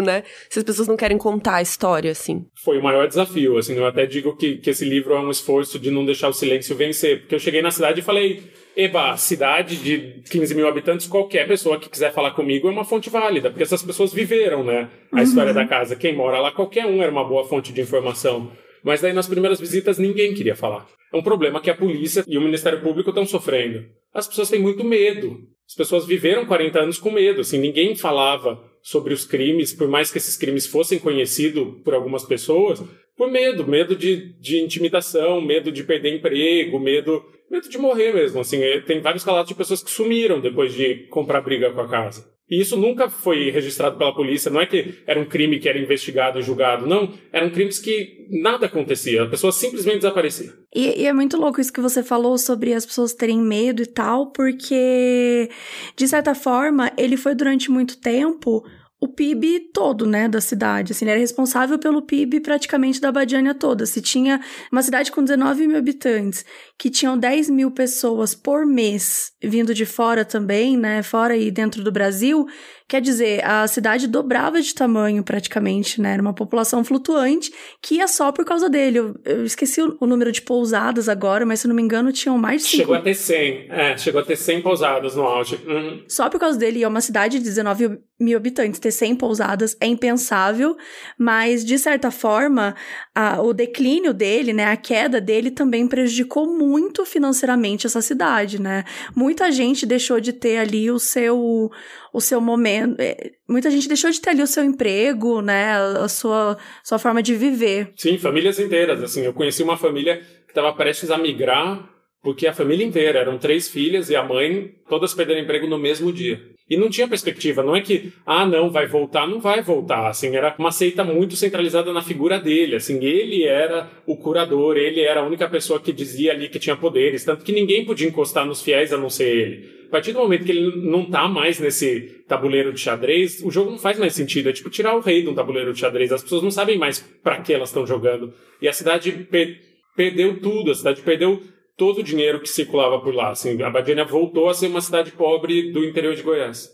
né? 0.00 0.22
Se 0.48 0.58
as 0.58 0.64
pessoas 0.64 0.88
não 0.88 0.96
querem 0.96 1.18
contar 1.18 1.56
a 1.56 1.62
história, 1.62 2.10
assim. 2.10 2.46
foi 2.64 2.78
o 2.78 2.82
maior 2.82 3.06
desafio. 3.06 3.58
Assim, 3.58 3.76
eu 3.76 3.86
até 3.86 4.06
digo 4.06 4.34
que, 4.34 4.56
que 4.56 4.70
esse 4.70 4.86
livro 4.86 5.14
é 5.14 5.20
um 5.20 5.30
esforço 5.30 5.78
de 5.78 5.90
não 5.90 6.06
deixar 6.06 6.28
o 6.28 6.32
silêncio 6.32 6.74
vencer. 6.74 7.20
Porque 7.20 7.34
eu 7.34 7.38
cheguei 7.38 7.60
na 7.60 7.70
cidade 7.70 8.00
e 8.00 8.02
falei, 8.02 8.42
Eba, 8.74 9.16
cidade 9.18 9.76
de 9.76 10.22
15 10.30 10.54
mil 10.54 10.66
habitantes, 10.66 11.06
qualquer 11.06 11.46
pessoa 11.46 11.78
que 11.78 11.90
quiser 11.90 12.12
falar 12.14 12.30
comigo 12.30 12.66
é 12.66 12.70
uma 12.70 12.84
fonte 12.84 13.10
válida. 13.10 13.50
Porque 13.50 13.64
essas 13.64 13.82
pessoas 13.82 14.14
viveram, 14.14 14.64
né? 14.64 14.88
A 15.12 15.22
história 15.22 15.52
da 15.52 15.66
casa. 15.66 15.94
Quem 15.94 16.16
mora 16.16 16.40
lá, 16.40 16.50
qualquer 16.50 16.86
um 16.86 17.02
era 17.02 17.12
uma 17.12 17.24
boa 17.24 17.46
fonte 17.46 17.70
de 17.70 17.82
informação. 17.82 18.50
Mas 18.82 19.02
daí 19.02 19.12
nas 19.12 19.28
primeiras 19.28 19.60
visitas 19.60 19.98
ninguém 19.98 20.32
queria 20.32 20.56
falar. 20.56 20.86
É 21.12 21.16
um 21.16 21.22
problema 21.22 21.60
que 21.60 21.70
a 21.70 21.74
polícia 21.74 22.24
e 22.26 22.36
o 22.36 22.40
Ministério 22.40 22.80
Público 22.80 23.10
estão 23.10 23.24
sofrendo. 23.24 23.84
As 24.16 24.26
pessoas 24.26 24.48
têm 24.48 24.60
muito 24.60 24.82
medo. 24.82 25.38
As 25.68 25.74
pessoas 25.74 26.06
viveram 26.06 26.46
40 26.46 26.80
anos 26.80 26.98
com 26.98 27.10
medo, 27.10 27.42
assim, 27.42 27.58
ninguém 27.58 27.94
falava 27.94 28.58
sobre 28.82 29.12
os 29.12 29.26
crimes, 29.26 29.74
por 29.74 29.88
mais 29.88 30.10
que 30.10 30.16
esses 30.16 30.38
crimes 30.38 30.66
fossem 30.66 30.98
conhecidos 30.98 31.82
por 31.84 31.92
algumas 31.92 32.24
pessoas, 32.24 32.82
por 33.14 33.30
medo, 33.30 33.66
medo 33.66 33.94
de, 33.94 34.32
de 34.40 34.58
intimidação, 34.58 35.40
medo 35.42 35.70
de 35.70 35.84
perder 35.84 36.16
emprego, 36.16 36.80
medo, 36.80 37.22
medo 37.50 37.68
de 37.68 37.78
morrer 37.78 38.12
mesmo, 38.12 38.40
assim, 38.40 38.62
eh, 38.62 38.80
tem 38.80 39.00
vários 39.00 39.24
relatos 39.24 39.48
de 39.48 39.54
pessoas 39.54 39.82
que 39.82 39.90
sumiram 39.90 40.40
depois 40.40 40.72
de 40.72 41.06
comprar 41.08 41.40
briga 41.40 41.72
com 41.72 41.80
a 41.80 41.88
casa. 41.88 42.36
E 42.48 42.60
isso 42.60 42.76
nunca 42.76 43.10
foi 43.10 43.50
registrado 43.50 43.98
pela 43.98 44.14
polícia, 44.14 44.50
não 44.50 44.60
é 44.60 44.66
que 44.66 45.02
era 45.04 45.18
um 45.18 45.24
crime 45.24 45.58
que 45.58 45.68
era 45.68 45.78
investigado 45.78 46.38
e 46.38 46.42
julgado, 46.42 46.86
não, 46.86 47.12
eram 47.32 47.50
crimes 47.50 47.80
que 47.80 48.28
nada 48.30 48.66
acontecia, 48.66 49.24
a 49.24 49.28
pessoa 49.28 49.50
simplesmente 49.50 49.96
desaparecia. 49.96 50.52
E, 50.72 51.02
e 51.02 51.06
é 51.06 51.12
muito 51.12 51.36
louco 51.36 51.60
isso 51.60 51.72
que 51.72 51.80
você 51.80 52.04
falou 52.04 52.38
sobre 52.38 52.72
as 52.72 52.86
pessoas 52.86 53.12
terem 53.12 53.40
medo 53.40 53.82
e 53.82 53.86
tal, 53.86 54.30
porque, 54.30 55.50
de 55.96 56.06
certa 56.06 56.36
forma, 56.36 56.92
ele 56.96 57.16
foi 57.16 57.34
durante 57.34 57.68
muito 57.68 58.00
tempo 58.00 58.64
o 58.98 59.08
PIB 59.08 59.70
todo, 59.74 60.06
né, 60.06 60.28
da 60.28 60.40
cidade. 60.40 60.92
Assim, 60.92 61.04
ele 61.04 61.12
era 61.12 61.20
responsável 61.20 61.78
pelo 61.78 62.02
PIB 62.02 62.40
praticamente 62.40 63.00
da 63.00 63.12
Badiânia 63.12 63.54
toda. 63.54 63.84
Se 63.84 64.00
tinha 64.00 64.40
uma 64.72 64.82
cidade 64.82 65.12
com 65.12 65.22
19 65.22 65.66
mil 65.66 65.76
habitantes, 65.76 66.44
que 66.78 66.88
tinham 66.88 67.18
10 67.18 67.50
mil 67.50 67.70
pessoas 67.70 68.34
por 68.34 68.64
mês 68.64 69.32
vindo 69.42 69.74
de 69.74 69.84
fora 69.84 70.24
também, 70.24 70.76
né, 70.76 71.02
fora 71.02 71.36
e 71.36 71.50
dentro 71.50 71.84
do 71.84 71.92
Brasil, 71.92 72.46
quer 72.88 73.00
dizer, 73.00 73.44
a 73.44 73.66
cidade 73.66 74.06
dobrava 74.06 74.60
de 74.60 74.74
tamanho 74.74 75.22
praticamente, 75.24 76.00
né, 76.00 76.12
era 76.14 76.22
uma 76.22 76.32
população 76.34 76.84
flutuante 76.84 77.52
que 77.82 77.96
ia 77.96 78.06
só 78.08 78.30
por 78.32 78.44
causa 78.44 78.68
dele. 78.70 78.98
Eu, 78.98 79.14
eu 79.24 79.44
esqueci 79.44 79.82
o, 79.82 79.96
o 80.00 80.06
número 80.06 80.30
de 80.30 80.40
pousadas 80.42 81.08
agora, 81.08 81.44
mas 81.44 81.60
se 81.60 81.68
não 81.68 81.74
me 81.74 81.82
engano 81.82 82.12
tinham 82.12 82.38
mais 82.38 82.62
de 82.62 82.68
5 82.68 82.76
Chegou 82.82 82.94
a 82.94 83.00
ter 83.00 83.14
100, 83.14 83.66
é, 83.70 83.96
chegou 83.98 84.20
a 84.20 84.24
ter 84.24 84.36
100 84.36 84.62
pousadas 84.62 85.14
no 85.16 85.22
auge. 85.22 85.56
Uhum. 85.66 86.04
só 86.08 86.28
por 86.30 86.38
causa 86.38 86.58
dele, 86.58 86.78
e 86.80 86.84
é 86.84 86.88
uma 86.88 87.00
cidade 87.00 87.38
de 87.38 87.44
19 87.44 87.98
mil 88.18 88.36
habitantes, 88.36 88.80
ter 88.80 88.90
100 88.90 89.16
pousadas 89.16 89.76
é 89.80 89.86
impensável, 89.86 90.76
mas 91.18 91.64
de 91.64 91.78
certa 91.78 92.10
forma, 92.10 92.74
a- 93.14 93.42
o 93.42 93.52
declínio 93.52 94.14
dele, 94.14 94.52
né, 94.52 94.64
a 94.66 94.76
queda 94.76 95.20
dele 95.20 95.50
também 95.50 95.86
prejudicou 95.86 96.46
muito 96.46 97.04
financeiramente 97.04 97.86
essa 97.86 98.00
cidade, 98.00 98.60
né? 98.60 98.84
Muita 99.14 99.50
gente 99.52 99.84
deixou 99.84 100.18
de 100.20 100.32
ter 100.32 100.58
ali 100.58 100.90
o 100.90 100.98
seu, 100.98 101.70
o 102.16 102.20
seu 102.20 102.40
momento, 102.40 102.98
é, 102.98 103.32
muita 103.46 103.70
gente 103.70 103.86
deixou 103.86 104.10
de 104.10 104.18
ter 104.18 104.30
ali 104.30 104.40
o 104.40 104.46
seu 104.46 104.64
emprego, 104.64 105.42
né, 105.42 105.76
a 106.02 106.08
sua, 106.08 106.56
sua 106.82 106.98
forma 106.98 107.22
de 107.22 107.34
viver. 107.34 107.92
Sim, 107.94 108.16
famílias 108.16 108.58
inteiras. 108.58 109.02
Assim, 109.02 109.20
eu 109.20 109.34
conheci 109.34 109.62
uma 109.62 109.76
família 109.76 110.16
que 110.16 110.50
estava 110.50 110.72
prestes 110.72 111.10
a 111.10 111.18
migrar, 111.18 111.86
porque 112.22 112.46
a 112.46 112.54
família 112.54 112.86
inteira, 112.86 113.18
eram 113.18 113.36
três 113.36 113.68
filhas 113.68 114.08
e 114.08 114.16
a 114.16 114.22
mãe, 114.22 114.72
todas 114.88 115.12
perderam 115.12 115.42
emprego 115.42 115.66
no 115.66 115.76
mesmo 115.76 116.10
dia. 116.10 116.40
E 116.70 116.74
não 116.78 116.88
tinha 116.88 117.06
perspectiva, 117.06 117.62
não 117.62 117.76
é 117.76 117.82
que, 117.82 118.10
ah, 118.24 118.46
não, 118.46 118.70
vai 118.70 118.86
voltar, 118.86 119.28
não 119.28 119.38
vai 119.38 119.60
voltar. 119.60 120.08
Assim, 120.08 120.34
era 120.34 120.54
uma 120.58 120.72
seita 120.72 121.04
muito 121.04 121.36
centralizada 121.36 121.92
na 121.92 122.00
figura 122.00 122.40
dele. 122.40 122.76
Assim, 122.76 123.04
ele 123.04 123.44
era 123.44 123.90
o 124.06 124.16
curador, 124.16 124.78
ele 124.78 125.02
era 125.02 125.20
a 125.20 125.26
única 125.26 125.46
pessoa 125.50 125.78
que 125.78 125.92
dizia 125.92 126.32
ali 126.32 126.48
que 126.48 126.58
tinha 126.58 126.76
poderes, 126.76 127.26
tanto 127.26 127.44
que 127.44 127.52
ninguém 127.52 127.84
podia 127.84 128.08
encostar 128.08 128.46
nos 128.46 128.62
fiéis 128.62 128.90
a 128.90 128.96
não 128.96 129.10
ser 129.10 129.28
ele. 129.28 129.75
A 129.86 129.90
partir 129.90 130.12
do 130.12 130.18
momento 130.18 130.44
que 130.44 130.50
ele 130.52 130.88
não 130.90 131.04
tá 131.10 131.28
mais 131.28 131.58
nesse 131.58 132.24
tabuleiro 132.28 132.72
de 132.72 132.80
xadrez, 132.80 133.40
o 133.42 133.50
jogo 133.50 133.70
não 133.70 133.78
faz 133.78 133.98
mais 133.98 134.14
sentido. 134.14 134.48
É 134.48 134.52
tipo 134.52 134.68
tirar 134.70 134.94
o 134.96 135.00
rei 135.00 135.22
de 135.22 135.28
um 135.28 135.34
tabuleiro 135.34 135.72
de 135.72 135.80
xadrez. 135.80 136.12
As 136.12 136.22
pessoas 136.22 136.42
não 136.42 136.50
sabem 136.50 136.76
mais 136.78 136.98
para 137.22 137.40
que 137.40 137.52
elas 137.52 137.68
estão 137.68 137.86
jogando. 137.86 138.32
E 138.60 138.68
a 138.68 138.72
cidade 138.72 139.12
per- 139.30 139.58
perdeu 139.96 140.40
tudo. 140.40 140.70
A 140.70 140.74
cidade 140.74 141.00
perdeu 141.02 141.40
todo 141.76 141.98
o 141.98 142.02
dinheiro 142.02 142.40
que 142.40 142.48
circulava 142.48 142.98
por 143.00 143.14
lá. 143.14 143.30
Assim, 143.30 143.62
a 143.62 143.70
Badiânia 143.70 144.04
voltou 144.04 144.48
a 144.48 144.54
ser 144.54 144.66
uma 144.66 144.80
cidade 144.80 145.12
pobre 145.12 145.70
do 145.72 145.84
interior 145.84 146.14
de 146.14 146.22
Goiás. 146.22 146.70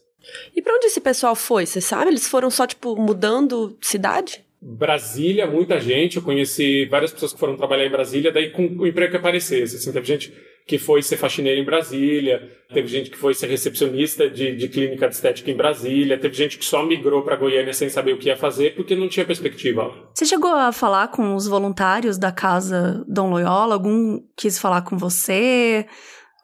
E 0.55 0.63
pra 0.63 0.75
onde 0.75 0.87
esse 0.87 1.01
pessoal 1.01 1.35
foi, 1.35 1.67
você 1.67 1.81
sabe? 1.81 2.11
Eles 2.11 2.29
foram 2.29 2.49
só, 2.51 2.67
tipo, 2.67 2.95
mudando 2.97 3.77
cidade? 3.81 4.45
Brasília, 4.61 5.45
muita 5.47 5.81
gente. 5.81 6.17
Eu 6.17 6.23
conheci 6.23 6.85
várias 6.87 7.13
pessoas 7.13 7.33
que 7.33 7.41
foram 7.41 7.57
trabalhar 7.57 7.85
em 7.85 7.91
Brasília, 7.91 8.31
daí 8.31 8.51
com 8.51 8.65
o 8.79 8.87
emprego 8.87 9.11
que 9.11 9.17
aparecesse. 9.17 9.75
Assim, 9.77 9.93
teve 9.93 10.07
gente 10.07 10.33
que 10.67 10.79
foi 10.79 11.03
ser 11.03 11.17
faxineira 11.17 11.61
em 11.61 11.65
Brasília, 11.65 12.49
teve 12.73 12.89
gente 12.89 13.11
que 13.11 13.17
foi 13.17 13.35
ser 13.35 13.47
recepcionista 13.49 14.29
de, 14.29 14.55
de 14.57 14.69
clínica 14.69 15.09
de 15.09 15.15
estética 15.15 15.51
em 15.51 15.57
Brasília, 15.57 16.19
teve 16.19 16.35
gente 16.35 16.59
que 16.59 16.65
só 16.65 16.85
migrou 16.85 17.23
para 17.23 17.37
Goiânia 17.37 17.73
sem 17.73 17.89
saber 17.89 18.13
o 18.13 18.19
que 18.19 18.29
ia 18.29 18.37
fazer 18.37 18.75
porque 18.75 18.95
não 18.95 19.09
tinha 19.09 19.27
perspectiva. 19.27 19.93
Você 20.15 20.25
chegou 20.25 20.53
a 20.53 20.73
falar 20.73 21.09
com 21.09 21.35
os 21.35 21.47
voluntários 21.47 22.19
da 22.19 22.33
casa 22.33 23.05
Dom 23.09 23.31
Loyola? 23.31 23.75
Algum 23.75 24.21
quis 24.37 24.59
falar 24.59 24.83
com 24.83 24.97
você? 24.97 25.87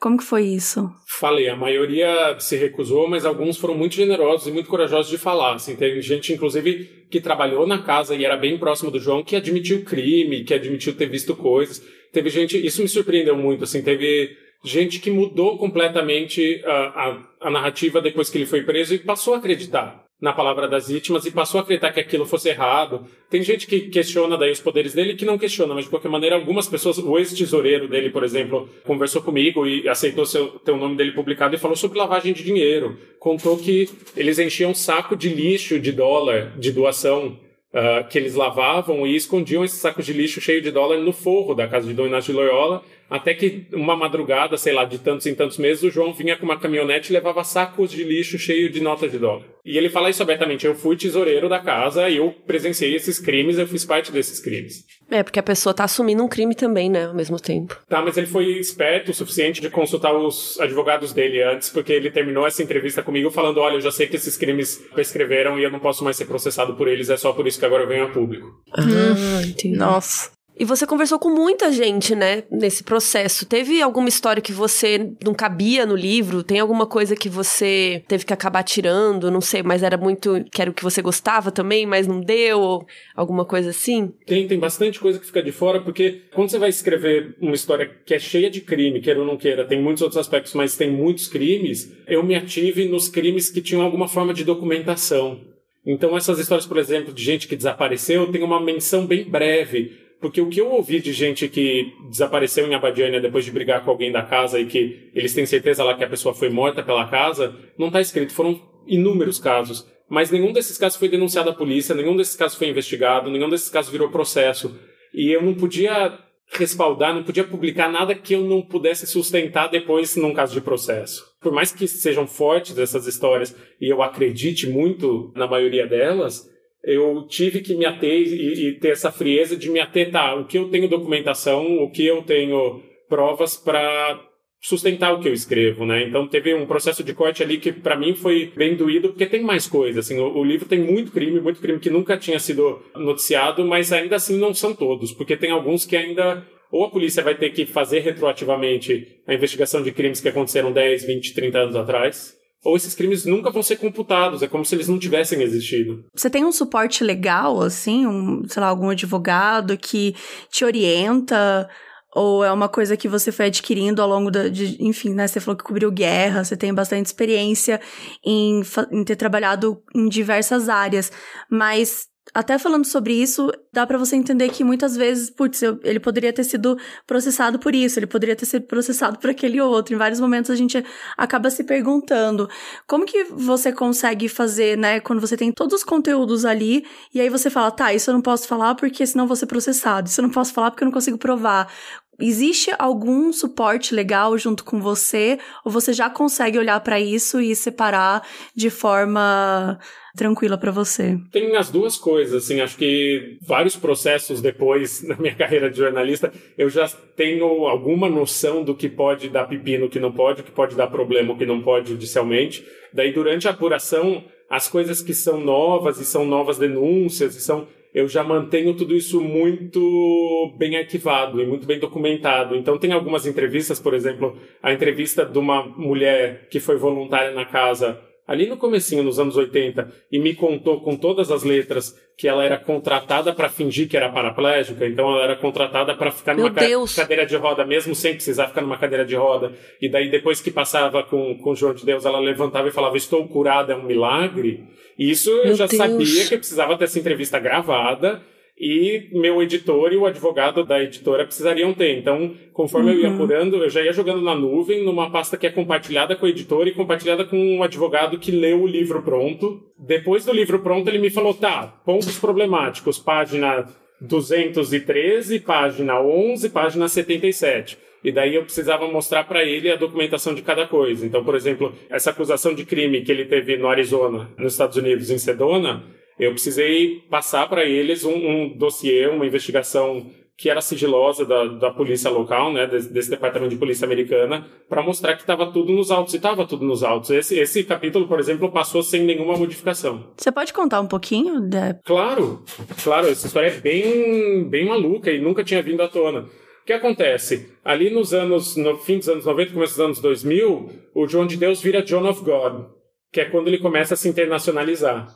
Como 0.01 0.17
que 0.17 0.25
foi 0.25 0.45
isso? 0.45 0.89
Falei, 1.19 1.49
a 1.49 1.57
maioria 1.57 2.37
se 2.39 2.57
recusou, 2.57 3.09
mas 3.09 3.25
alguns 3.27 3.57
foram 3.57 3.75
muito 3.75 3.97
generosos 3.97 4.47
e 4.47 4.53
muito 4.53 4.71
corajosos 4.71 5.11
de 5.11 5.19
falar. 5.19 5.55
Assim, 5.55 5.75
teve 5.75 6.01
gente, 6.01 6.33
inclusive, 6.33 7.07
que 7.11 7.21
trabalhou 7.21 7.67
na 7.67 7.83
casa 7.83 8.15
e 8.15 8.25
era 8.25 8.37
bem 8.37 8.57
próximo 8.59 8.91
do 8.91 9.01
João 9.01 9.25
que 9.25 9.35
admitiu 9.35 9.85
crime, 9.85 10.45
que 10.45 10.55
admitiu 10.55 10.95
ter 10.95 11.07
visto 11.07 11.35
coisas. 11.35 11.83
Teve 12.13 12.31
gente, 12.31 12.65
isso 12.65 12.81
me 12.81 12.89
surpreendeu 12.89 13.37
muito, 13.37 13.65
assim, 13.65 13.83
teve 13.83 14.37
gente 14.65 14.99
que 14.99 15.11
mudou 15.11 15.59
completamente 15.59 16.63
a, 16.65 16.73
a, 16.73 17.49
a 17.49 17.51
narrativa 17.51 18.01
depois 18.01 18.31
que 18.31 18.39
ele 18.39 18.47
foi 18.47 18.63
preso 18.63 18.95
e 18.95 18.99
passou 18.99 19.35
a 19.35 19.39
acreditar 19.39 20.08
na 20.21 20.33
palavra 20.33 20.67
das 20.67 20.89
vítimas 20.89 21.25
e 21.25 21.31
passou 21.31 21.61
a 21.61 21.63
acreditar 21.63 21.93
que 21.93 22.01
aquilo 22.01 22.27
fosse 22.27 22.49
errado. 22.49 23.07
Tem 23.31 23.43
gente 23.43 23.67
que 23.67 23.83
questiona 23.83 24.37
daí 24.37 24.51
os 24.51 24.61
poderes 24.61 24.93
dele 24.93 25.15
que 25.15 25.25
não 25.25 25.39
questiona, 25.39 25.75
mas 25.75 25.85
de 25.85 25.91
qualquer 25.91 26.09
maneira 26.09 26.35
algumas 26.35 26.67
pessoas, 26.67 26.99
o 26.99 27.19
ex-tesoureiro 27.19 27.87
dele, 27.89 28.11
por 28.11 28.25
exemplo, 28.25 28.69
conversou 28.85 29.23
comigo 29.23 29.67
e 29.67 29.89
aceitou 29.89 30.27
seu, 30.27 30.49
ter 30.59 30.73
o 30.73 30.77
nome 30.77 30.97
dele 30.97 31.13
publicado 31.13 31.55
e 31.55 31.59
falou 31.59 31.77
sobre 31.77 31.99
lavagem 31.99 32.33
de 32.33 32.43
dinheiro. 32.43 32.99
Contou 33.21 33.57
que 33.57 33.89
eles 34.17 34.39
enchiam 34.39 34.73
um 34.73 34.75
saco 34.75 35.15
de 35.15 35.29
lixo 35.29 35.79
de 35.79 35.93
dólar 35.93 36.53
de 36.59 36.73
doação 36.73 37.39
uh, 37.73 38.09
que 38.09 38.19
eles 38.19 38.35
lavavam 38.35 39.07
e 39.07 39.15
escondiam 39.15 39.65
esse 39.65 39.77
saco 39.77 40.03
de 40.03 40.13
lixo 40.13 40.41
cheio 40.41 40.61
de 40.61 40.71
dólar 40.71 40.99
no 40.99 41.13
forro 41.13 41.55
da 41.55 41.69
casa 41.69 41.87
de 41.87 41.95
Dom 41.95 42.07
Inácio 42.07 42.33
de 42.33 42.39
Loyola 42.41 42.83
até 43.11 43.35
que 43.35 43.67
uma 43.73 43.97
madrugada, 43.97 44.57
sei 44.57 44.73
lá, 44.73 44.85
de 44.85 44.99
tantos 44.99 45.27
em 45.27 45.35
tantos 45.35 45.59
meses, 45.59 45.83
o 45.83 45.91
João 45.91 46.13
vinha 46.13 46.37
com 46.37 46.45
uma 46.45 46.59
caminhonete 46.59 47.11
e 47.11 47.15
levava 47.15 47.43
sacos 47.45 47.91
de 47.91 48.05
lixo 48.05 48.39
cheio 48.39 48.71
de 48.71 48.81
notas 48.81 49.11
de 49.11 49.19
dólar. 49.19 49.45
E 49.65 49.77
ele 49.77 49.91
fala 49.91 50.11
isso 50.11 50.23
abertamente: 50.23 50.67
eu 50.67 50.75
fui 50.75 50.97
tesoureiro 50.97 51.49
da 51.49 51.59
casa, 51.59 52.09
eu 52.11 52.35
presenciei 52.47 52.95
esses 52.95 53.19
crimes, 53.19 53.59
eu 53.59 53.67
fiz 53.67 53.85
parte 53.85 54.13
desses 54.13 54.41
crimes. 54.41 54.85
É, 55.11 55.23
porque 55.23 55.39
a 55.39 55.43
pessoa 55.43 55.75
tá 55.75 55.85
assumindo 55.85 56.23
um 56.23 56.29
crime 56.29 56.55
também, 56.55 56.91
né, 56.91 57.07
ao 57.07 57.15
mesmo 57.15 57.41
tempo. 57.41 57.79
Tá, 57.89 58.03
mas 58.03 58.17
ele 58.17 58.27
foi 58.27 58.45
esperto 58.59 59.11
o 59.11 59.15
suficiente 59.15 59.61
de 59.61 59.71
consultar 59.71 60.15
os 60.15 60.59
advogados 60.61 61.13
dele 61.13 61.43
antes, 61.43 61.71
porque 61.71 61.93
ele 61.93 62.11
terminou 62.11 62.47
essa 62.47 62.63
entrevista 62.63 63.03
comigo 63.03 63.31
falando: 63.31 63.59
olha, 63.59 63.75
eu 63.75 63.81
já 63.81 63.91
sei 63.91 64.07
que 64.07 64.17
esses 64.17 64.37
crimes 64.37 64.83
prescreveram 64.95 65.59
e 65.59 65.65
eu 65.65 65.71
não 65.71 65.81
posso 65.81 66.05
mais 66.05 66.17
ser 66.17 66.27
processado 66.27 66.75
por 66.75 66.89
eles, 66.89 67.11
é 67.11 67.17
só 67.17 67.33
por 67.33 67.47
isso 67.47 67.59
que 67.59 67.67
agora 67.67 67.85
eu 67.85 67.89
venho 67.89 68.05
a 68.05 68.09
público. 68.09 68.47
Ah, 68.73 69.43
entendi. 69.47 69.77
Nossa. 69.77 70.38
E 70.59 70.65
você 70.65 70.85
conversou 70.85 71.21
com 71.21 71.31
muita 71.31 71.71
gente, 71.71 72.17
né, 72.17 72.43
nesse 72.51 72.83
processo. 72.83 73.47
Teve 73.47 73.81
alguma 73.81 74.09
história 74.09 74.43
que 74.43 74.53
você 74.53 75.13
não 75.25 75.33
cabia 75.33 75.87
no 75.87 75.95
livro? 75.95 76.43
Tem 76.43 76.59
alguma 76.59 76.85
coisa 76.85 77.15
que 77.15 77.29
você 77.29 78.03
teve 78.09 78.25
que 78.25 78.33
acabar 78.33 78.65
tirando? 78.65 79.31
Não 79.31 79.41
sei, 79.41 79.63
mas 79.63 79.85
era 79.85 79.97
muito. 79.97 80.45
que 80.51 80.61
era 80.61 80.69
o 80.71 80.75
que 80.75 80.83
você 80.83 81.01
gostava 81.01 81.53
também, 81.53 81.87
mas 81.87 82.09
não 82.09 82.21
deu? 82.21 82.61
Ou 82.61 82.87
alguma 83.15 83.45
coisa 83.45 83.71
assim? 83.71 84.13
Tem, 84.27 84.49
tem 84.49 84.59
bastante 84.59 84.99
coisa 84.99 85.21
que 85.21 85.27
fica 85.27 85.43
de 85.43 85.53
fora, 85.53 85.81
porque 85.81 86.23
quando 86.35 86.51
você 86.51 86.59
vai 86.59 86.71
escrever 86.71 87.37
uma 87.41 87.55
história 87.55 87.89
que 88.05 88.13
é 88.13 88.19
cheia 88.19 88.51
de 88.51 88.61
crime, 88.61 89.01
queira 89.01 89.21
ou 89.21 89.27
não 89.27 89.37
queira, 89.37 89.65
tem 89.65 89.81
muitos 89.81 90.03
outros 90.03 90.19
aspectos, 90.19 90.55
mas 90.55 90.77
tem 90.77 90.91
muitos 90.91 91.29
crimes, 91.29 91.93
eu 92.09 92.25
me 92.25 92.35
ative 92.35 92.89
nos 92.89 93.09
crimes 93.09 93.49
que 93.49 93.63
tinham 93.63 93.83
alguma 93.83 94.09
forma 94.09 94.35
de 94.35 94.43
documentação. 94.43 95.41
Então, 95.87 96.17
essas 96.17 96.39
histórias, 96.41 96.67
por 96.67 96.79
exemplo, 96.79 97.15
de 97.15 97.23
gente 97.23 97.47
que 97.47 97.57
desapareceu, 97.57 98.31
tem 98.33 98.43
uma 98.43 98.61
menção 98.61 99.07
bem 99.07 99.25
breve 99.25 100.08
porque 100.21 100.41
o 100.41 100.49
que 100.49 100.61
eu 100.61 100.71
ouvi 100.71 101.01
de 101.01 101.13
gente 101.13 101.49
que 101.49 101.93
desapareceu 102.11 102.67
em 102.67 102.75
Abadiânia 102.75 103.21
depois 103.21 103.45
de 103.45 103.53
brigar 103.53 103.85
com 103.85 103.91
alguém 103.91 104.11
da 104.11 104.23
casa 104.23 104.59
e 104.59 104.67
que 104.67 105.11
eles 105.15 105.33
têm 105.33 105.47
certeza 105.47 105.85
lá 105.85 105.95
que 105.95 106.05
a 106.05 106.09
pessoa 106.09 106.35
foi 106.35 106.49
morta 106.49 106.83
pela 106.83 107.07
casa, 107.07 107.55
não 107.79 107.87
está 107.87 108.01
escrito. 108.01 108.33
Foram 108.33 108.61
inúmeros 108.87 109.39
casos. 109.39 109.87
Mas 110.09 110.31
nenhum 110.31 110.53
desses 110.53 110.79
casos 110.79 110.99
foi 110.99 111.09
denunciado 111.09 111.51
à 111.51 111.55
polícia, 111.55 111.95
nenhum 111.95 112.17
desses 112.17 112.35
casos 112.35 112.57
foi 112.57 112.69
investigado, 112.69 113.31
nenhum 113.31 113.51
desses 113.51 113.69
casos 113.69 113.93
virou 113.93 114.09
processo. 114.09 114.77
E 115.13 115.31
eu 115.31 115.43
não 115.43 115.55
podia 115.55 116.19
respaldar, 116.51 117.15
não 117.15 117.23
podia 117.23 117.45
publicar 117.45 117.91
nada 117.91 118.15
que 118.15 118.35
eu 118.35 118.43
não 118.43 118.63
pudesse 118.63 119.07
sustentar 119.07 119.69
depois 119.69 120.17
num 120.17 120.33
caso 120.33 120.55
de 120.55 120.63
processo. 120.63 121.25
Por 121.41 121.53
mais 121.53 121.71
que 121.71 121.87
sejam 121.87 122.27
fortes 122.27 122.79
essas 122.79 123.07
histórias 123.07 123.55
e 123.81 123.93
eu 123.93 124.03
acredite 124.03 124.67
muito 124.67 125.31
na 125.37 125.47
maioria 125.47 125.87
delas, 125.87 126.49
eu 126.85 127.27
tive 127.29 127.61
que 127.61 127.75
me 127.75 127.85
ater 127.85 128.23
e, 128.23 128.69
e, 128.69 128.73
ter 128.79 128.91
essa 128.91 129.11
frieza 129.11 129.57
de 129.57 129.71
me 129.71 129.81
ater, 129.81 130.11
tá, 130.11 130.35
o 130.35 130.47
que 130.47 130.59
eu 130.59 130.69
tenho 130.71 130.89
documentação, 130.89 131.65
o 131.79 131.91
que 131.91 132.07
eu 132.07 132.23
tenho 132.23 132.83
provas 133.09 133.57
para 133.57 134.21
sustentar 134.61 135.13
o 135.13 135.21
que 135.21 135.29
eu 135.29 135.33
escrevo, 135.33 135.87
né? 135.87 136.03
Então 136.05 136.27
teve 136.27 136.53
um 136.55 136.67
processo 136.67 137.05
de 137.05 137.15
corte 137.15 137.43
ali 137.43 137.59
que 137.59 137.73
para 137.73 137.97
mim 137.97 138.15
foi 138.15 138.53
bem 138.57 138.75
doído 138.75 139.11
porque 139.11 139.27
tem 139.27 139.43
mais 139.43 139.69
coisa, 139.69 140.01
assim, 140.01 140.19
o, 140.19 140.37
o, 140.37 140.45
livro 140.45 140.69
tem 140.69 140.81
muito 140.81 141.13
crime, 141.13 141.41
muito 141.41 141.61
crime 141.61 141.79
que 141.79 141.91
nunca 141.91 142.17
tinha 142.17 142.39
sido 142.41 142.83
noticiado, 142.97 143.65
mas 143.65 143.93
ainda 143.93 144.17
assim 144.17 144.37
não 144.37 144.53
são 144.53 144.75
todos, 144.75 145.13
porque 145.13 145.37
tem 145.37 145.51
alguns 145.51 145.85
que 145.85 145.97
ainda 145.97 146.45
ou 146.71 146.85
a 146.85 146.91
polícia 146.91 147.23
vai 147.23 147.35
ter 147.35 147.51
que 147.51 147.65
fazer 147.65 148.01
retroativamente 148.01 149.21
a 149.27 149.33
investigação 149.33 149.83
de 149.83 149.93
crimes 149.93 150.21
que 150.21 150.29
aconteceram 150.29 150.73
10, 150.73 151.07
20, 151.07 151.35
30 151.35 151.59
anos 151.59 151.77
atrás, 151.77 152.38
ou 152.69 152.77
esses 152.77 152.95
crimes 152.95 153.25
nunca 153.25 153.51
vão 153.51 153.63
ser 153.63 153.77
computados, 153.77 154.43
é 154.43 154.47
como 154.47 154.63
se 154.63 154.75
eles 154.75 154.89
não 154.89 154.99
tivessem 154.99 155.41
existido. 155.43 156.05
Você 156.15 156.29
tem 156.29 156.45
um 156.45 156.53
suporte 156.53 157.03
legal, 157.03 157.63
assim, 157.63 158.07
um, 158.07 158.43
sei 158.47 158.61
lá, 158.61 158.69
algum 158.69 158.91
advogado 158.91 159.77
que 159.79 160.15
te 160.51 160.67
orienta? 160.67 161.67
Ou 162.15 162.45
é 162.45 162.53
uma 162.53 162.69
coisa 162.69 162.95
que 162.95 163.09
você 163.09 163.33
foi 163.33 163.47
adquirindo 163.47 164.03
ao 164.03 164.09
longo 164.09 164.31
da. 164.31 164.49
De, 164.49 164.77
enfim, 164.81 165.15
né? 165.15 165.27
Você 165.27 165.41
falou 165.41 165.57
que 165.57 165.65
cobriu 165.65 165.91
guerra, 165.91 166.45
você 166.45 166.57
tem 166.57 166.75
bastante 166.75 167.07
experiência 167.07 167.81
em, 168.25 168.61
em 168.93 169.05
ter 169.05 169.17
trabalhado 169.17 169.83
em 169.95 170.07
diversas 170.07 170.69
áreas. 170.69 171.11
Mas 171.51 172.07
até 172.35 172.59
falando 172.59 172.85
sobre 172.85 173.15
isso, 173.15 173.51
dá 173.73 173.87
para 173.87 173.99
você 173.99 174.17
entender 174.17 174.49
que 174.51 174.63
muitas 174.63 174.97
vezes, 174.97 175.31
putz, 175.31 175.63
ele 175.83 176.01
poderia 176.01 176.33
ter 176.33 176.45
sido 176.45 176.79
processado 177.07 177.59
por 177.59 177.75
isso, 177.75 177.99
ele 177.99 178.07
poderia 178.07 178.37
ter 178.37 178.47
sido 178.47 178.67
processado 178.67 179.19
por 179.19 179.31
aquele 179.31 179.61
outro. 179.61 179.95
Em 179.95 179.99
vários 179.99 180.21
momentos 180.21 180.51
a 180.51 180.55
gente 180.55 180.85
acaba 181.17 181.51
se 181.51 181.65
perguntando 181.65 182.49
como 182.87 183.07
que 183.07 183.25
você 183.25 183.73
consegue 183.73 184.29
fazer, 184.29 184.77
né, 184.77 185.01
quando 185.01 185.21
você 185.21 185.37
tem 185.37 185.53
todos 185.53 185.75
os 185.75 185.85
conteúdos 185.85 186.45
ali 186.45 186.85
e 187.15 187.21
aí 187.21 187.29
você 187.29 187.51
fala, 187.51 187.71
tá, 187.71 187.93
isso 187.95 188.11
eu 188.11 188.15
não 188.15 188.23
posso 188.23 188.47
falar 188.47 188.75
porque 188.75 189.07
senão 189.07 189.27
vou 189.27 189.37
ser 189.37 189.47
processado, 189.47 190.09
isso 190.09 190.21
eu 190.21 190.25
não 190.25 190.31
posso 190.31 190.53
falar 190.53 190.71
porque 190.71 190.85
eu 190.85 190.87
não 190.87 190.93
consigo 190.93 191.19
provar. 191.19 191.73
Existe 192.21 192.73
algum 192.81 193.33
suporte 193.33 193.95
legal 193.95 194.37
junto 194.37 194.65
com 194.65 194.81
você 194.81 195.39
ou 195.65 195.71
você 195.71 195.93
já 195.93 196.11
consegue 196.11 196.59
olhar 196.59 196.81
para 196.81 197.01
isso 197.01 197.41
e 197.41 197.55
separar 197.55 198.27
de 198.57 198.71
forma 198.71 199.79
tranquila 200.17 200.59
para 200.59 200.73
você? 200.73 201.17
Tem 201.31 201.55
as 201.55 201.71
duas 201.71 201.97
coisas, 201.97 202.43
assim, 202.43 202.61
acho 202.61 202.77
que 202.77 203.39
vários 203.41 203.77
processos 203.77 204.43
depois 204.43 205.01
na 205.07 205.17
minha 205.17 205.35
carreira 205.35 205.71
de 205.71 205.79
jornalista, 205.79 206.33
eu 206.59 206.69
já 206.69 206.89
tenho 207.15 207.47
alguma 207.69 208.09
noção 208.09 208.65
do 208.65 208.75
que 208.75 208.89
pode 208.89 209.29
dar 209.29 209.47
pepino, 209.47 209.87
o 209.87 209.89
que 209.89 210.01
não 210.01 210.11
pode, 210.11 210.41
o 210.41 210.45
que 210.45 210.51
pode 210.51 210.75
dar 210.75 210.89
problema, 210.89 211.33
o 211.33 211.39
que 211.39 211.47
não 211.47 211.63
pode 211.63 211.91
judicialmente. 211.91 212.67
Daí 212.93 213.13
durante 213.13 213.47
a 213.47 213.53
apuração, 213.53 214.25
as 214.51 214.69
coisas 214.69 215.01
que 215.01 215.15
são 215.15 215.41
novas 215.41 216.01
e 216.01 216.05
são 216.05 216.25
novas 216.25 216.59
denúncias 216.59 217.37
e 217.37 217.41
são 217.41 217.69
eu 217.95 218.09
já 218.09 218.23
mantenho 218.23 218.75
tudo 218.75 218.95
isso 218.95 219.21
muito 219.21 220.55
bem 220.59 220.77
arquivado 220.77 221.41
e 221.41 221.47
muito 221.47 221.67
bem 221.67 221.79
documentado. 221.79 222.55
Então, 222.55 222.79
tem 222.79 222.93
algumas 222.93 223.27
entrevistas, 223.27 223.81
por 223.81 223.95
exemplo, 223.95 224.37
a 224.63 224.73
entrevista 224.73 225.25
de 225.25 225.39
uma 225.39 225.65
mulher 225.65 226.49
que 226.51 226.61
foi 226.61 226.77
voluntária 226.77 227.33
na 227.33 227.45
casa 227.45 228.01
ali 228.29 228.47
no 228.47 228.59
comecinho, 228.59 229.03
nos 229.03 229.19
anos 229.19 229.37
80, 229.37 229.91
e 230.13 230.19
me 230.19 230.35
contou 230.35 230.83
com 230.83 230.95
todas 230.95 231.33
as 231.33 231.43
letras 231.43 231.99
que 232.15 232.29
ela 232.29 232.45
era 232.45 232.59
contratada 232.59 233.33
para 233.33 233.49
fingir 233.49 233.89
que 233.89 233.97
era 233.97 234.11
paraplégica, 234.11 234.87
então 234.87 235.11
ela 235.11 235.25
era 235.25 235.37
contratada 235.37 235.95
para 235.95 236.11
ficar 236.11 236.37
numa 236.37 236.51
ca 236.51 236.61
cadeira 236.95 237.25
de 237.25 237.37
roda, 237.37 237.65
mesmo 237.65 237.95
sem 237.95 238.13
precisar 238.13 238.49
ficar 238.49 238.61
numa 238.61 238.77
cadeira 238.77 239.07
de 239.07 239.17
roda. 239.17 239.53
E 239.81 239.89
daí, 239.89 240.11
depois 240.11 240.43
que 240.43 240.51
passava 240.51 241.03
com, 241.03 241.39
com 241.39 241.53
o 241.53 241.57
João 241.57 241.73
de 241.73 241.87
Deus, 241.87 242.05
ela 242.05 242.21
levantava 242.21 242.69
e 242.69 242.73
falava: 242.73 242.99
Estou 242.99 243.27
curada, 243.27 243.73
é 243.73 243.77
um 243.77 243.85
milagre. 243.85 244.65
E 244.99 245.11
isso 245.11 245.33
Meu 245.33 245.47
eu 245.47 245.55
já 245.55 245.67
Deus. 245.67 245.79
sabia 245.79 246.27
que 246.27 246.35
eu 246.35 246.39
precisava 246.39 246.77
ter 246.77 246.85
essa 246.85 246.99
entrevista 246.99 247.39
gravada 247.39 248.21
e 248.61 249.09
meu 249.13 249.43
editor 249.43 249.93
e 249.93 249.97
o 249.97 250.07
advogado 250.07 250.65
da 250.65 250.83
editora 250.83 251.25
precisariam 251.25 251.73
ter. 251.73 251.97
Então, 251.97 252.35
conforme 252.53 252.91
uhum. 252.91 252.97
eu 252.97 253.03
ia 253.03 253.09
uhum. 253.09 253.15
apurando, 253.15 253.57
eu 253.57 253.71
já 253.71 253.83
ia 253.83 253.93
jogando 253.93 254.21
na 254.21 254.35
nuvem, 254.35 254.85
numa 254.85 255.11
pasta 255.11 255.37
que 255.37 255.47
é 255.47 255.51
compartilhada 255.51 256.17
com 256.17 256.27
o 256.27 256.29
editor 256.29 256.67
e 256.67 256.73
compartilhada 256.73 257.25
com 257.25 257.37
um 257.37 257.63
advogado 257.63 258.19
que 258.19 258.31
leu 258.31 258.63
o 258.63 258.67
livro 258.67 259.03
pronto. 259.03 259.63
Depois 259.79 260.25
do 260.25 260.33
livro 260.33 260.59
pronto, 260.59 260.89
ele 260.89 260.99
me 260.99 261.11
falou: 261.11 261.35
tá, 261.35 261.67
pontos 261.85 262.19
problemáticos, 262.19 262.99
página 262.99 263.67
213, 264.01 265.41
página 265.41 266.01
11, 266.01 266.51
página 266.51 266.89
77. 266.89 267.79
E 268.03 268.13
daí 268.13 268.37
eu 268.37 268.43
precisava 268.43 268.87
mostrar 268.87 269.25
para 269.25 269.45
ele 269.45 269.71
a 269.71 269.77
documentação 269.77 270.35
de 270.35 270.43
cada 270.43 270.67
coisa. 270.67 271.05
Então, 271.05 271.25
por 271.25 271.35
exemplo, 271.35 271.75
essa 271.91 272.11
acusação 272.11 272.55
de 272.55 272.65
crime 272.65 273.03
que 273.03 273.11
ele 273.11 273.25
teve 273.25 273.57
no 273.57 273.69
Arizona, 273.69 274.31
nos 274.39 274.53
Estados 274.53 274.77
Unidos, 274.77 275.11
em 275.11 275.19
Sedona, 275.19 275.83
eu 276.19 276.33
precisei 276.33 277.05
passar 277.11 277.49
para 277.49 277.65
eles 277.65 278.05
um, 278.05 278.15
um 278.15 278.49
dossiê, 278.57 279.07
uma 279.07 279.27
investigação 279.27 280.07
que 280.39 280.49
era 280.49 280.61
sigilosa 280.61 281.25
da, 281.27 281.45
da 281.47 281.71
polícia 281.73 282.09
local, 282.09 282.53
né, 282.53 282.65
desse, 282.65 282.93
desse 282.93 283.11
departamento 283.11 283.51
de 283.51 283.59
polícia 283.59 283.85
americana, 283.85 284.47
para 284.69 284.81
mostrar 284.81 285.17
que 285.17 285.23
estava 285.23 285.51
tudo 285.51 285.73
nos 285.73 285.91
autos. 285.91 286.15
E 286.15 286.17
estava 286.17 286.47
tudo 286.47 286.65
nos 286.65 286.85
autos. 286.85 287.11
Esse, 287.11 287.37
esse 287.37 287.65
capítulo, 287.65 288.07
por 288.07 288.21
exemplo, 288.21 288.53
passou 288.53 288.81
sem 288.81 289.03
nenhuma 289.03 289.37
modificação. 289.37 290.13
Você 290.17 290.31
pode 290.31 290.53
contar 290.53 290.81
um 290.81 290.87
pouquinho? 290.87 291.41
Da... 291.41 291.75
Claro, 291.85 292.45
claro. 292.85 293.09
Essa 293.09 293.27
história 293.27 293.49
é 293.49 293.61
bem, 293.61 294.49
bem 294.49 294.67
maluca 294.67 295.11
e 295.11 295.21
nunca 295.21 295.43
tinha 295.43 295.61
vindo 295.61 295.83
à 295.83 295.89
tona. 295.89 296.21
O 296.21 296.65
que 296.65 296.73
acontece? 296.73 297.53
Ali 297.65 297.91
nos 297.91 298.15
anos, 298.15 298.55
no 298.55 298.79
fim 298.79 298.99
dos 298.99 299.09
anos 299.09 299.25
90, 299.25 299.53
começo 299.53 299.73
dos 299.73 299.85
anos 299.85 300.01
2000, 300.01 300.71
o 300.95 301.09
João 301.09 301.27
de 301.27 301.37
Deus 301.37 301.61
vira 301.61 301.83
John 301.83 302.09
of 302.09 302.23
God, 302.23 302.67
que 303.13 303.21
é 303.21 303.25
quando 303.25 303.49
ele 303.49 303.59
começa 303.59 303.95
a 303.95 303.97
se 303.97 304.09
internacionalizar. 304.09 305.09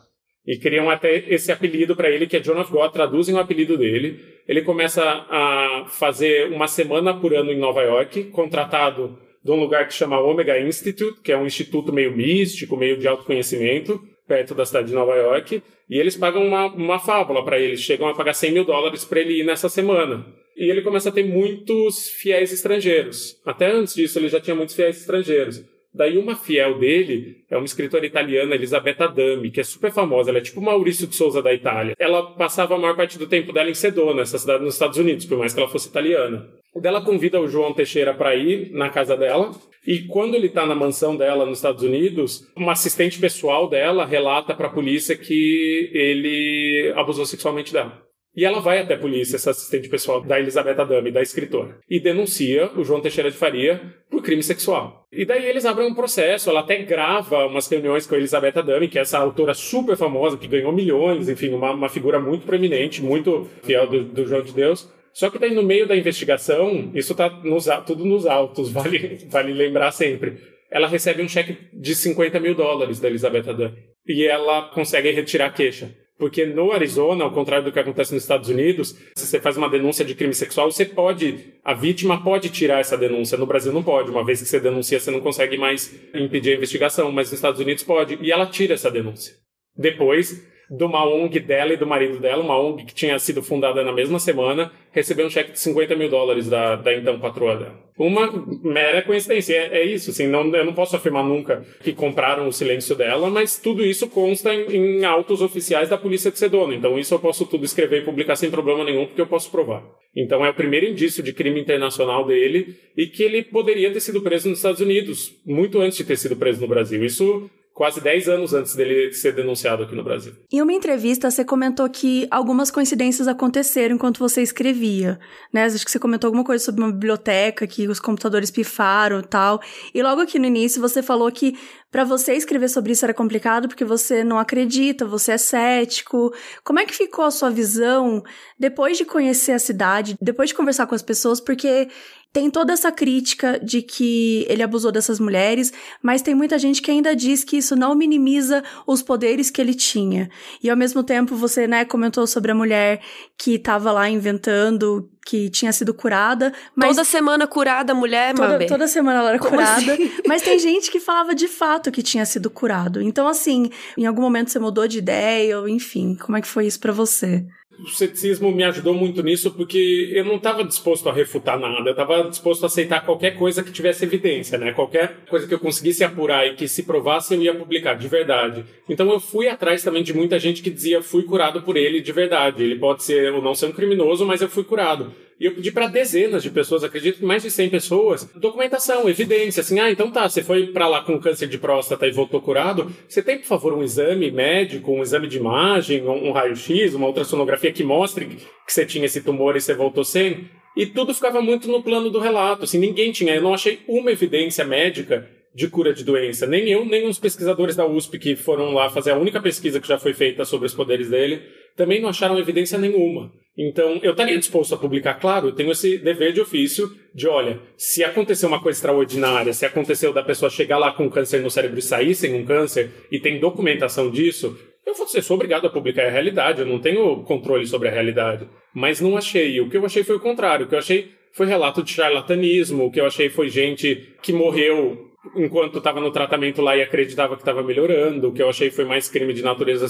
E 0.45 0.57
criam 0.57 0.89
até 0.89 1.15
esse 1.33 1.51
apelido 1.51 1.95
para 1.95 2.09
ele, 2.09 2.27
que 2.27 2.35
é 2.35 2.39
John 2.39 2.59
of 2.59 2.71
God, 2.71 2.91
traduzem 2.91 3.33
o 3.33 3.39
apelido 3.39 3.77
dele. 3.77 4.19
Ele 4.47 4.61
começa 4.61 5.01
a 5.01 5.85
fazer 5.87 6.51
uma 6.51 6.67
semana 6.67 7.13
por 7.13 7.33
ano 7.33 7.51
em 7.51 7.57
Nova 7.57 7.81
York, 7.81 8.25
contratado 8.25 9.17
de 9.43 9.51
um 9.51 9.59
lugar 9.59 9.87
que 9.87 9.93
chama 9.93 10.19
Omega 10.19 10.59
Institute, 10.59 11.21
que 11.21 11.31
é 11.31 11.37
um 11.37 11.45
instituto 11.45 11.93
meio 11.93 12.15
místico, 12.15 12.75
meio 12.75 12.97
de 12.97 13.07
autoconhecimento, 13.07 14.01
perto 14.27 14.53
da 14.53 14.65
cidade 14.65 14.87
de 14.87 14.93
Nova 14.93 15.15
York. 15.15 15.61
E 15.89 15.97
eles 15.97 16.17
pagam 16.17 16.45
uma, 16.45 16.67
uma 16.67 16.99
fábula 16.99 17.43
para 17.43 17.59
ele, 17.59 17.77
chegam 17.77 18.07
a 18.07 18.15
pagar 18.15 18.33
100 18.33 18.51
mil 18.51 18.65
dólares 18.65 19.05
para 19.05 19.19
ele 19.19 19.39
ir 19.39 19.45
nessa 19.45 19.69
semana. 19.69 20.25
E 20.55 20.69
ele 20.69 20.81
começa 20.81 21.09
a 21.09 21.11
ter 21.11 21.23
muitos 21.23 22.09
fiéis 22.09 22.51
estrangeiros. 22.51 23.39
Até 23.45 23.71
antes 23.71 23.95
disso, 23.95 24.19
ele 24.19 24.29
já 24.29 24.39
tinha 24.39 24.55
muitos 24.55 24.75
fiéis 24.75 24.97
estrangeiros. 24.97 25.63
Daí 25.93 26.17
uma 26.17 26.35
fiel 26.35 26.79
dele 26.79 27.43
é 27.49 27.55
uma 27.55 27.65
escritora 27.65 28.05
italiana, 28.05 28.55
Elisabetta 28.55 29.07
Dami, 29.07 29.51
que 29.51 29.59
é 29.59 29.63
super 29.63 29.91
famosa. 29.91 30.31
Ela 30.31 30.39
é 30.39 30.41
tipo 30.41 30.59
Maurício 30.59 31.05
de 31.05 31.15
Souza 31.15 31.41
da 31.41 31.53
Itália. 31.53 31.95
Ela 31.99 32.31
passava 32.35 32.73
a 32.73 32.77
maior 32.79 32.95
parte 32.95 33.19
do 33.19 33.27
tempo 33.27 33.53
dela 33.53 33.69
em 33.69 33.75
Sedona, 33.75 34.23
essa 34.23 34.39
cidade 34.39 34.63
nos 34.63 34.73
Estados 34.73 34.97
Unidos, 34.97 35.25
por 35.25 35.37
mais 35.37 35.53
que 35.53 35.59
ela 35.59 35.69
fosse 35.69 35.89
italiana. 35.89 36.49
Ela 36.83 37.01
convida 37.01 37.39
o 37.39 37.47
João 37.47 37.73
Teixeira 37.73 38.13
para 38.13 38.35
ir 38.35 38.71
na 38.71 38.89
casa 38.89 39.15
dela. 39.15 39.51
E 39.85 39.99
quando 40.07 40.33
ele 40.33 40.47
está 40.47 40.65
na 40.65 40.73
mansão 40.73 41.15
dela 41.15 41.45
nos 41.45 41.59
Estados 41.59 41.83
Unidos, 41.83 42.51
uma 42.55 42.71
assistente 42.71 43.19
pessoal 43.19 43.69
dela 43.69 44.05
relata 44.05 44.55
para 44.55 44.67
a 44.67 44.73
polícia 44.73 45.15
que 45.15 45.91
ele 45.93 46.91
abusou 46.95 47.25
sexualmente 47.25 47.71
dela. 47.71 48.01
E 48.35 48.43
ela 48.43 48.59
vai 48.59 48.79
até 48.79 48.95
a 48.95 48.99
polícia, 48.99 49.35
essa 49.35 49.51
assistente 49.51 49.87
pessoal 49.87 50.19
da 50.19 50.39
Elizabeth 50.39 50.81
Adame, 50.81 51.11
da 51.11 51.21
escritora, 51.21 51.77
e 51.87 51.99
denuncia 51.99 52.71
o 52.75 52.83
João 52.83 52.99
Teixeira 52.99 53.29
de 53.29 53.37
Faria 53.37 53.79
por 54.09 54.23
crime 54.23 54.41
sexual. 54.41 55.07
E 55.11 55.23
daí 55.23 55.45
eles 55.45 55.65
abrem 55.65 55.87
um 55.87 55.93
processo, 55.93 56.49
ela 56.49 56.61
até 56.61 56.81
grava 56.81 57.45
umas 57.45 57.67
reuniões 57.67 58.07
com 58.07 58.15
a 58.15 58.17
Elizabeth 58.17 58.57
Adame, 58.57 58.87
que 58.87 58.97
é 58.97 59.03
essa 59.03 59.19
autora 59.19 59.53
super 59.53 59.95
famosa, 59.95 60.37
que 60.37 60.47
ganhou 60.47 60.71
milhões, 60.71 61.29
enfim, 61.29 61.49
uma, 61.49 61.71
uma 61.71 61.89
figura 61.89 62.19
muito 62.19 62.45
proeminente, 62.45 63.03
muito 63.03 63.47
fiel 63.61 63.87
do, 63.87 64.03
do 64.03 64.25
João 64.25 64.41
de 64.41 64.51
Deus. 64.51 64.91
Só 65.13 65.29
que 65.29 65.37
daí 65.37 65.53
no 65.53 65.61
meio 65.61 65.87
da 65.87 65.95
investigação, 65.95 66.91
isso 66.95 67.13
tá 67.13 67.29
nos, 67.43 67.67
tudo 67.85 68.03
nos 68.03 68.25
autos, 68.25 68.69
vale, 68.73 69.19
vale 69.29 69.53
lembrar 69.53 69.91
sempre. 69.91 70.37
Ela 70.71 70.87
recebe 70.87 71.21
um 71.21 71.29
cheque 71.29 71.55
de 71.71 71.93
50 71.93 72.39
mil 72.39 72.55
dólares 72.55 72.99
da 72.99 73.07
Elizabeth 73.07 73.47
Adame. 73.47 73.77
E 74.07 74.25
ela 74.25 74.69
consegue 74.73 75.11
retirar 75.11 75.45
a 75.45 75.51
queixa. 75.51 75.95
Porque 76.23 76.45
no 76.45 76.71
Arizona, 76.71 77.25
ao 77.25 77.33
contrário 77.33 77.65
do 77.65 77.71
que 77.73 77.77
acontece 77.77 78.13
nos 78.13 78.23
Estados 78.23 78.47
Unidos, 78.47 78.95
se 79.13 79.27
você 79.27 79.41
faz 79.41 79.57
uma 79.57 79.69
denúncia 79.69 80.05
de 80.05 80.15
crime 80.15 80.33
sexual, 80.33 80.71
você 80.71 80.85
pode, 80.85 81.55
a 81.61 81.73
vítima 81.73 82.23
pode 82.23 82.47
tirar 82.47 82.79
essa 82.79 82.97
denúncia. 82.97 83.37
No 83.37 83.45
Brasil 83.45 83.73
não 83.73 83.83
pode. 83.83 84.09
Uma 84.09 84.23
vez 84.23 84.41
que 84.41 84.47
você 84.47 84.57
denuncia, 84.57 85.01
você 85.01 85.11
não 85.11 85.19
consegue 85.19 85.57
mais 85.57 85.93
impedir 86.15 86.53
a 86.53 86.55
investigação, 86.55 87.11
mas 87.11 87.27
nos 87.27 87.39
Estados 87.39 87.59
Unidos 87.59 87.83
pode. 87.83 88.17
E 88.21 88.31
ela 88.31 88.45
tira 88.45 88.73
essa 88.73 88.89
denúncia. 88.89 89.35
Depois, 89.75 90.47
de 90.75 90.83
uma 90.83 91.05
ONG 91.05 91.39
dela 91.39 91.73
e 91.73 91.77
do 91.77 91.85
marido 91.85 92.19
dela, 92.19 92.43
uma 92.43 92.59
ONG 92.59 92.85
que 92.85 92.95
tinha 92.95 93.19
sido 93.19 93.43
fundada 93.43 93.83
na 93.83 93.93
mesma 93.93 94.17
semana, 94.17 94.71
recebeu 94.91 95.27
um 95.27 95.29
cheque 95.29 95.51
de 95.51 95.59
50 95.59 95.95
mil 95.95 96.09
dólares 96.09 96.49
da, 96.49 96.75
da 96.75 96.95
então 96.95 97.19
patroa 97.19 97.55
dela. 97.55 97.83
Uma 97.95 98.27
mera 98.63 99.03
coincidência, 99.03 99.53
é, 99.53 99.81
é 99.81 99.85
isso, 99.85 100.09
assim, 100.09 100.25
não, 100.25 100.43
eu 100.55 100.65
não 100.65 100.73
posso 100.73 100.95
afirmar 100.95 101.23
nunca 101.23 101.63
que 101.83 101.93
compraram 101.93 102.47
o 102.47 102.51
silêncio 102.51 102.95
dela, 102.95 103.29
mas 103.29 103.59
tudo 103.59 103.85
isso 103.85 104.09
consta 104.09 104.51
em, 104.51 104.99
em 104.99 105.05
autos 105.05 105.43
oficiais 105.43 105.89
da 105.89 105.97
polícia 105.97 106.31
de 106.31 106.39
Sedona, 106.39 106.73
então 106.73 106.97
isso 106.97 107.13
eu 107.13 107.19
posso 107.19 107.45
tudo 107.45 107.65
escrever 107.65 108.01
e 108.01 108.05
publicar 108.05 108.35
sem 108.35 108.49
problema 108.49 108.83
nenhum, 108.83 109.05
porque 109.05 109.21
eu 109.21 109.27
posso 109.27 109.51
provar. 109.51 109.83
Então 110.15 110.43
é 110.43 110.49
o 110.49 110.55
primeiro 110.55 110.87
indício 110.87 111.21
de 111.21 111.33
crime 111.33 111.61
internacional 111.61 112.25
dele 112.25 112.75
e 112.97 113.05
que 113.05 113.21
ele 113.21 113.43
poderia 113.43 113.91
ter 113.93 113.99
sido 113.99 114.21
preso 114.21 114.49
nos 114.49 114.57
Estados 114.57 114.81
Unidos, 114.81 115.31
muito 115.45 115.79
antes 115.79 115.97
de 115.99 116.03
ter 116.03 116.17
sido 116.17 116.35
preso 116.35 116.61
no 116.61 116.67
Brasil. 116.67 117.03
Isso 117.05 117.47
quase 117.73 117.99
10 117.99 118.29
anos 118.29 118.53
antes 118.53 118.75
dele 118.75 119.11
ser 119.13 119.33
denunciado 119.33 119.83
aqui 119.83 119.95
no 119.95 120.03
Brasil. 120.03 120.33
Em 120.51 120.61
uma 120.61 120.73
entrevista, 120.73 121.31
você 121.31 121.43
comentou 121.43 121.89
que 121.89 122.27
algumas 122.29 122.69
coincidências 122.69 123.27
aconteceram 123.27 123.95
enquanto 123.95 124.19
você 124.19 124.41
escrevia, 124.41 125.19
né? 125.51 125.65
Acho 125.65 125.83
que 125.83 125.91
você 125.91 125.99
comentou 125.99 126.27
alguma 126.27 126.43
coisa 126.43 126.63
sobre 126.63 126.83
uma 126.83 126.91
biblioteca, 126.91 127.65
que 127.65 127.87
os 127.87 127.99
computadores 127.99 128.51
pifaram 128.51 129.19
e 129.19 129.23
tal. 129.23 129.59
E 129.93 130.03
logo 130.03 130.21
aqui 130.21 130.37
no 130.37 130.45
início, 130.45 130.79
você 130.79 131.01
falou 131.01 131.31
que 131.31 131.57
para 131.91 132.03
você 132.03 132.33
escrever 132.33 132.69
sobre 132.69 132.91
isso 132.91 133.05
era 133.05 133.13
complicado 133.13 133.67
porque 133.67 133.85
você 133.85 134.23
não 134.23 134.37
acredita, 134.37 135.05
você 135.05 135.33
é 135.33 135.37
cético. 135.37 136.33
Como 136.63 136.79
é 136.79 136.85
que 136.85 136.93
ficou 136.93 137.25
a 137.25 137.31
sua 137.31 137.49
visão 137.49 138.23
depois 138.57 138.97
de 138.97 139.05
conhecer 139.05 139.51
a 139.51 139.59
cidade, 139.59 140.15
depois 140.21 140.49
de 140.49 140.55
conversar 140.55 140.85
com 140.85 140.95
as 140.95 141.01
pessoas? 141.01 141.39
Porque 141.39 141.87
tem 142.33 142.49
toda 142.49 142.73
essa 142.73 142.91
crítica 142.91 143.59
de 143.59 143.83
que 143.83 144.43
ele 144.49 144.63
abusou 144.63 144.91
dessas 144.91 145.19
mulheres, 145.19 145.71
mas 146.01 146.23
tem 146.23 146.33
muita 146.33 146.57
gente 146.57 146.81
que 146.81 146.89
ainda 146.89 147.15
diz 147.15 147.43
que 147.43 147.57
isso 147.57 147.75
não 147.75 147.93
minimiza 147.93 148.63
os 148.87 149.03
poderes 149.03 149.51
que 149.51 149.61
ele 149.61 149.75
tinha. 149.75 150.27
E 150.61 150.67
ao 150.67 150.75
mesmo 150.75 151.03
tempo 151.03 151.35
você, 151.35 151.67
né, 151.67 151.85
comentou 151.85 152.25
sobre 152.25 152.51
a 152.51 152.55
mulher 152.55 153.01
que 153.37 153.53
estava 153.53 153.91
lá 153.91 154.09
inventando 154.09 155.07
que 155.25 155.49
tinha 155.49 155.71
sido 155.71 155.93
curada, 155.93 156.51
mas 156.75 156.89
toda 156.89 157.03
semana 157.05 157.47
curada 157.47 157.93
a 157.93 157.95
mulher, 157.95 158.33
toda, 158.33 158.67
toda 158.67 158.87
semana 158.87 159.19
ela 159.19 159.29
era 159.29 159.39
Como 159.39 159.51
curada, 159.51 159.93
assim? 159.93 160.11
mas 160.27 160.41
tem 160.41 160.59
gente 160.59 160.91
que 160.91 160.99
falava 160.99 161.33
de 161.33 161.47
fato 161.47 161.91
que 161.91 162.01
tinha 162.01 162.25
sido 162.25 162.49
curado. 162.49 163.01
Então 163.01 163.27
assim, 163.27 163.69
em 163.97 164.05
algum 164.05 164.21
momento 164.21 164.49
você 164.49 164.59
mudou 164.59 164.87
de 164.87 164.97
ideia 164.97 165.59
ou 165.59 165.69
enfim, 165.69 166.15
como 166.15 166.35
é 166.35 166.41
que 166.41 166.47
foi 166.47 166.65
isso 166.65 166.79
para 166.79 166.91
você? 166.91 167.45
O 167.79 167.87
ceticismo 167.87 168.51
me 168.51 168.63
ajudou 168.63 168.93
muito 168.93 169.23
nisso 169.23 169.51
porque 169.51 170.11
eu 170.13 170.23
não 170.23 170.35
estava 170.35 170.63
disposto 170.63 171.09
a 171.09 171.13
refutar 171.13 171.59
nada, 171.59 171.89
eu 171.89 171.91
estava 171.91 172.29
disposto 172.29 172.63
a 172.63 172.67
aceitar 172.67 173.03
qualquer 173.05 173.37
coisa 173.37 173.63
que 173.63 173.71
tivesse 173.71 174.05
evidência, 174.05 174.57
né? 174.57 174.71
Qualquer 174.71 175.17
coisa 175.29 175.47
que 175.47 175.53
eu 175.53 175.59
conseguisse 175.59 176.03
apurar 176.03 176.47
e 176.47 176.55
que 176.55 176.67
se 176.67 176.83
provasse 176.83 177.33
eu 177.33 177.41
ia 177.41 177.55
publicar 177.55 177.95
de 177.95 178.07
verdade. 178.07 178.63
Então 178.87 179.11
eu 179.11 179.19
fui 179.19 179.47
atrás 179.47 179.83
também 179.83 180.03
de 180.03 180.13
muita 180.13 180.39
gente 180.39 180.61
que 180.61 180.69
dizia 180.69 181.01
fui 181.01 181.23
curado 181.23 181.61
por 181.61 181.75
ele 181.75 182.01
de 182.01 182.11
verdade. 182.11 182.63
Ele 182.63 182.75
pode 182.75 183.03
ser 183.03 183.33
ou 183.33 183.41
não 183.41 183.55
ser 183.55 183.67
um 183.67 183.71
criminoso, 183.71 184.25
mas 184.25 184.41
eu 184.41 184.49
fui 184.49 184.63
curado. 184.63 185.11
E 185.39 185.45
eu 185.45 185.55
pedi 185.55 185.71
para 185.71 185.87
dezenas 185.87 186.43
de 186.43 186.49
pessoas, 186.49 186.83
acredito 186.83 187.19
que 187.19 187.25
mais 187.25 187.43
de 187.43 187.51
100 187.51 187.69
pessoas, 187.69 188.29
documentação, 188.35 189.09
evidência, 189.09 189.61
assim, 189.61 189.79
ah, 189.79 189.91
então 189.91 190.11
tá, 190.11 190.29
você 190.29 190.43
foi 190.43 190.67
para 190.67 190.87
lá 190.87 191.01
com 191.01 191.19
câncer 191.19 191.47
de 191.47 191.57
próstata 191.57 192.07
e 192.07 192.11
voltou 192.11 192.41
curado, 192.41 192.91
você 193.07 193.21
tem, 193.21 193.39
por 193.39 193.45
favor, 193.45 193.73
um 193.73 193.83
exame 193.83 194.31
médico, 194.31 194.91
um 194.91 195.01
exame 195.01 195.27
de 195.27 195.37
imagem, 195.37 196.03
um, 196.03 196.29
um 196.29 196.31
raio-x, 196.31 196.93
uma 196.93 197.07
ultrassonografia 197.07 197.71
que 197.71 197.83
mostre 197.83 198.25
que 198.25 198.37
você 198.67 198.85
tinha 198.85 199.05
esse 199.05 199.21
tumor 199.21 199.55
e 199.55 199.61
você 199.61 199.73
voltou 199.73 200.03
sem? 200.03 200.49
E 200.75 200.85
tudo 200.85 201.13
ficava 201.13 201.41
muito 201.41 201.67
no 201.67 201.83
plano 201.83 202.09
do 202.09 202.19
relato, 202.19 202.63
assim, 202.63 202.77
ninguém 202.77 203.11
tinha, 203.11 203.35
eu 203.35 203.41
não 203.41 203.53
achei 203.53 203.79
uma 203.87 204.11
evidência 204.11 204.63
médica 204.63 205.27
de 205.53 205.67
cura 205.67 205.93
de 205.93 206.03
doença. 206.03 206.47
Nem 206.47 206.69
eu, 206.69 206.85
nem 206.85 207.07
os 207.07 207.19
pesquisadores 207.19 207.75
da 207.75 207.85
USP 207.85 208.17
que 208.17 208.35
foram 208.35 208.73
lá 208.73 208.89
fazer 208.89 209.11
a 209.11 209.17
única 209.17 209.39
pesquisa 209.41 209.79
que 209.79 209.87
já 209.87 209.99
foi 209.99 210.13
feita 210.13 210.45
sobre 210.45 210.65
os 210.65 210.73
poderes 210.73 211.09
dele, 211.09 211.41
também 211.75 212.01
não 212.01 212.09
acharam 212.09 212.39
evidência 212.39 212.77
nenhuma. 212.77 213.31
Então, 213.57 213.99
eu 214.01 214.11
estaria 214.11 214.37
disposto 214.37 214.73
a 214.73 214.77
publicar, 214.77 215.15
claro, 215.15 215.49
eu 215.49 215.51
tenho 215.51 215.71
esse 215.71 215.99
dever 215.99 216.33
de 216.33 216.41
ofício 216.41 216.89
de, 217.13 217.27
olha, 217.27 217.59
se 217.77 218.03
aconteceu 218.03 218.49
uma 218.49 218.61
coisa 218.61 218.77
extraordinária, 218.77 219.53
se 219.53 219.65
aconteceu 219.65 220.11
da 220.11 220.23
pessoa 220.23 220.49
chegar 220.49 220.79
lá 220.79 220.91
com 220.91 221.09
câncer 221.09 221.41
no 221.41 221.51
cérebro 221.51 221.77
e 221.77 221.81
sair 221.81 222.15
sem 222.15 222.33
um 222.33 222.45
câncer, 222.45 222.89
e 223.11 223.19
tem 223.19 223.39
documentação 223.39 224.09
disso, 224.09 224.57
eu 224.85 224.95
vou 224.95 225.07
ser 225.07 225.21
sou 225.21 225.35
obrigado 225.35 225.67
a 225.67 225.69
publicar 225.69 226.05
a 226.05 226.09
realidade, 226.09 226.61
eu 226.61 226.65
não 226.65 226.79
tenho 226.79 227.23
controle 227.23 227.65
sobre 227.65 227.87
a 227.87 227.91
realidade. 227.91 228.47
Mas 228.73 228.99
não 228.99 229.15
achei. 229.15 229.61
O 229.61 229.69
que 229.69 229.77
eu 229.77 229.85
achei 229.85 230.03
foi 230.03 230.15
o 230.15 230.19
contrário. 230.19 230.65
O 230.65 230.69
que 230.69 230.75
eu 230.75 230.79
achei 230.79 231.11
foi 231.31 231.45
relato 231.45 231.83
de 231.83 231.91
charlatanismo, 231.91 232.85
o 232.85 232.91
que 232.91 232.99
eu 232.99 233.05
achei 233.05 233.29
foi 233.29 233.49
gente 233.49 234.13
que 234.21 234.33
morreu 234.33 235.13
enquanto 235.35 235.77
estava 235.77 236.01
no 236.01 236.11
tratamento 236.11 236.61
lá 236.61 236.75
e 236.75 236.81
acreditava 236.81 237.35
que 237.35 237.41
estava 237.41 237.63
melhorando, 237.63 238.27
o 238.27 238.33
que 238.33 238.41
eu 238.41 238.49
achei 238.49 238.69
foi 238.69 238.83
mais 238.83 239.07
crime 239.07 239.33
de 239.33 239.41
natureza 239.41 239.87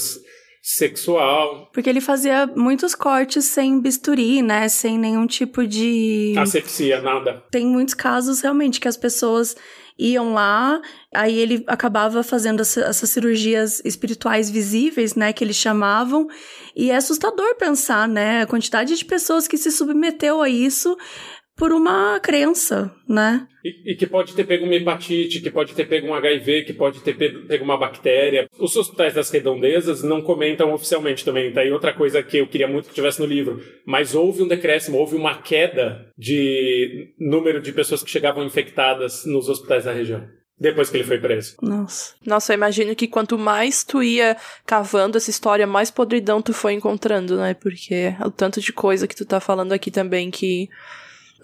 sexual. 0.63 1.69
Porque 1.73 1.89
ele 1.89 1.99
fazia 1.99 2.47
muitos 2.47 2.95
cortes 2.95 3.43
sem 3.43 3.81
bisturi, 3.81 4.41
né? 4.41 4.69
Sem 4.69 4.97
nenhum 4.97 5.27
tipo 5.27 5.67
de. 5.67 6.33
Asepsia, 6.37 7.01
nada. 7.01 7.43
Tem 7.51 7.65
muitos 7.67 7.93
casos 7.93 8.39
realmente 8.39 8.79
que 8.79 8.87
as 8.87 8.95
pessoas 8.95 9.57
iam 9.99 10.33
lá, 10.33 10.81
aí 11.13 11.37
ele 11.37 11.63
acabava 11.67 12.23
fazendo 12.23 12.61
essas 12.61 13.09
cirurgias 13.09 13.79
espirituais 13.85 14.49
visíveis, 14.49 15.13
né, 15.13 15.31
que 15.31 15.43
eles 15.43 15.55
chamavam, 15.55 16.27
e 16.75 16.89
é 16.89 16.95
assustador 16.95 17.55
pensar, 17.57 18.07
né, 18.07 18.41
a 18.41 18.47
quantidade 18.47 18.95
de 18.95 19.05
pessoas 19.05 19.47
que 19.47 19.55
se 19.55 19.71
submeteu 19.71 20.41
a 20.41 20.49
isso 20.49 20.97
por 21.55 21.71
uma 21.71 22.19
crença, 22.19 22.93
né? 23.07 23.47
E, 23.63 23.91
e, 23.91 23.95
que 23.95 24.05
pode 24.05 24.33
ter 24.33 24.43
pego 24.43 24.65
uma 24.65 24.75
hepatite, 24.75 25.39
que 25.39 25.49
pode 25.49 25.73
ter 25.73 25.85
pego 25.85 26.07
um 26.07 26.13
HIV, 26.13 26.63
que 26.63 26.73
pode 26.73 26.99
ter 27.01 27.13
pego 27.13 27.63
uma 27.63 27.77
bactéria. 27.77 28.47
Os 28.59 28.75
hospitais 28.75 29.13
das 29.13 29.29
redondezas 29.29 30.03
não 30.03 30.21
comentam 30.21 30.73
oficialmente 30.73 31.23
também, 31.23 31.51
tá? 31.53 31.63
E 31.63 31.71
outra 31.71 31.93
coisa 31.93 32.21
que 32.21 32.37
eu 32.37 32.47
queria 32.47 32.67
muito 32.67 32.89
que 32.89 32.95
tivesse 32.95 33.19
no 33.19 33.25
livro, 33.25 33.61
mas 33.85 34.13
houve 34.15 34.43
um 34.43 34.47
decréscimo, 34.47 34.97
houve 34.97 35.15
uma 35.15 35.35
queda 35.35 36.11
de 36.17 37.13
número 37.19 37.61
de 37.61 37.71
pessoas 37.71 38.03
que 38.03 38.09
chegavam 38.09 38.43
infectadas 38.43 39.25
nos 39.25 39.47
hospitais 39.47 39.85
da 39.85 39.93
região. 39.93 40.27
Depois 40.59 40.89
que 40.89 40.97
ele 40.97 41.03
foi 41.03 41.17
preso. 41.17 41.55
Nossa. 41.61 42.13
Nossa, 42.25 42.53
eu 42.53 42.55
imagino 42.55 42.95
que 42.95 43.07
quanto 43.07 43.37
mais 43.37 43.83
tu 43.83 44.03
ia 44.03 44.37
cavando 44.65 45.17
essa 45.17 45.29
história, 45.29 45.65
mais 45.65 45.89
podridão 45.89 46.41
tu 46.41 46.53
foi 46.53 46.73
encontrando, 46.73 47.37
né? 47.37 47.53
Porque 47.53 48.15
o 48.23 48.29
tanto 48.29 48.61
de 48.61 48.71
coisa 48.71 49.07
que 49.07 49.15
tu 49.15 49.25
tá 49.25 49.39
falando 49.39 49.73
aqui 49.73 49.89
também 49.89 50.29
que 50.29 50.69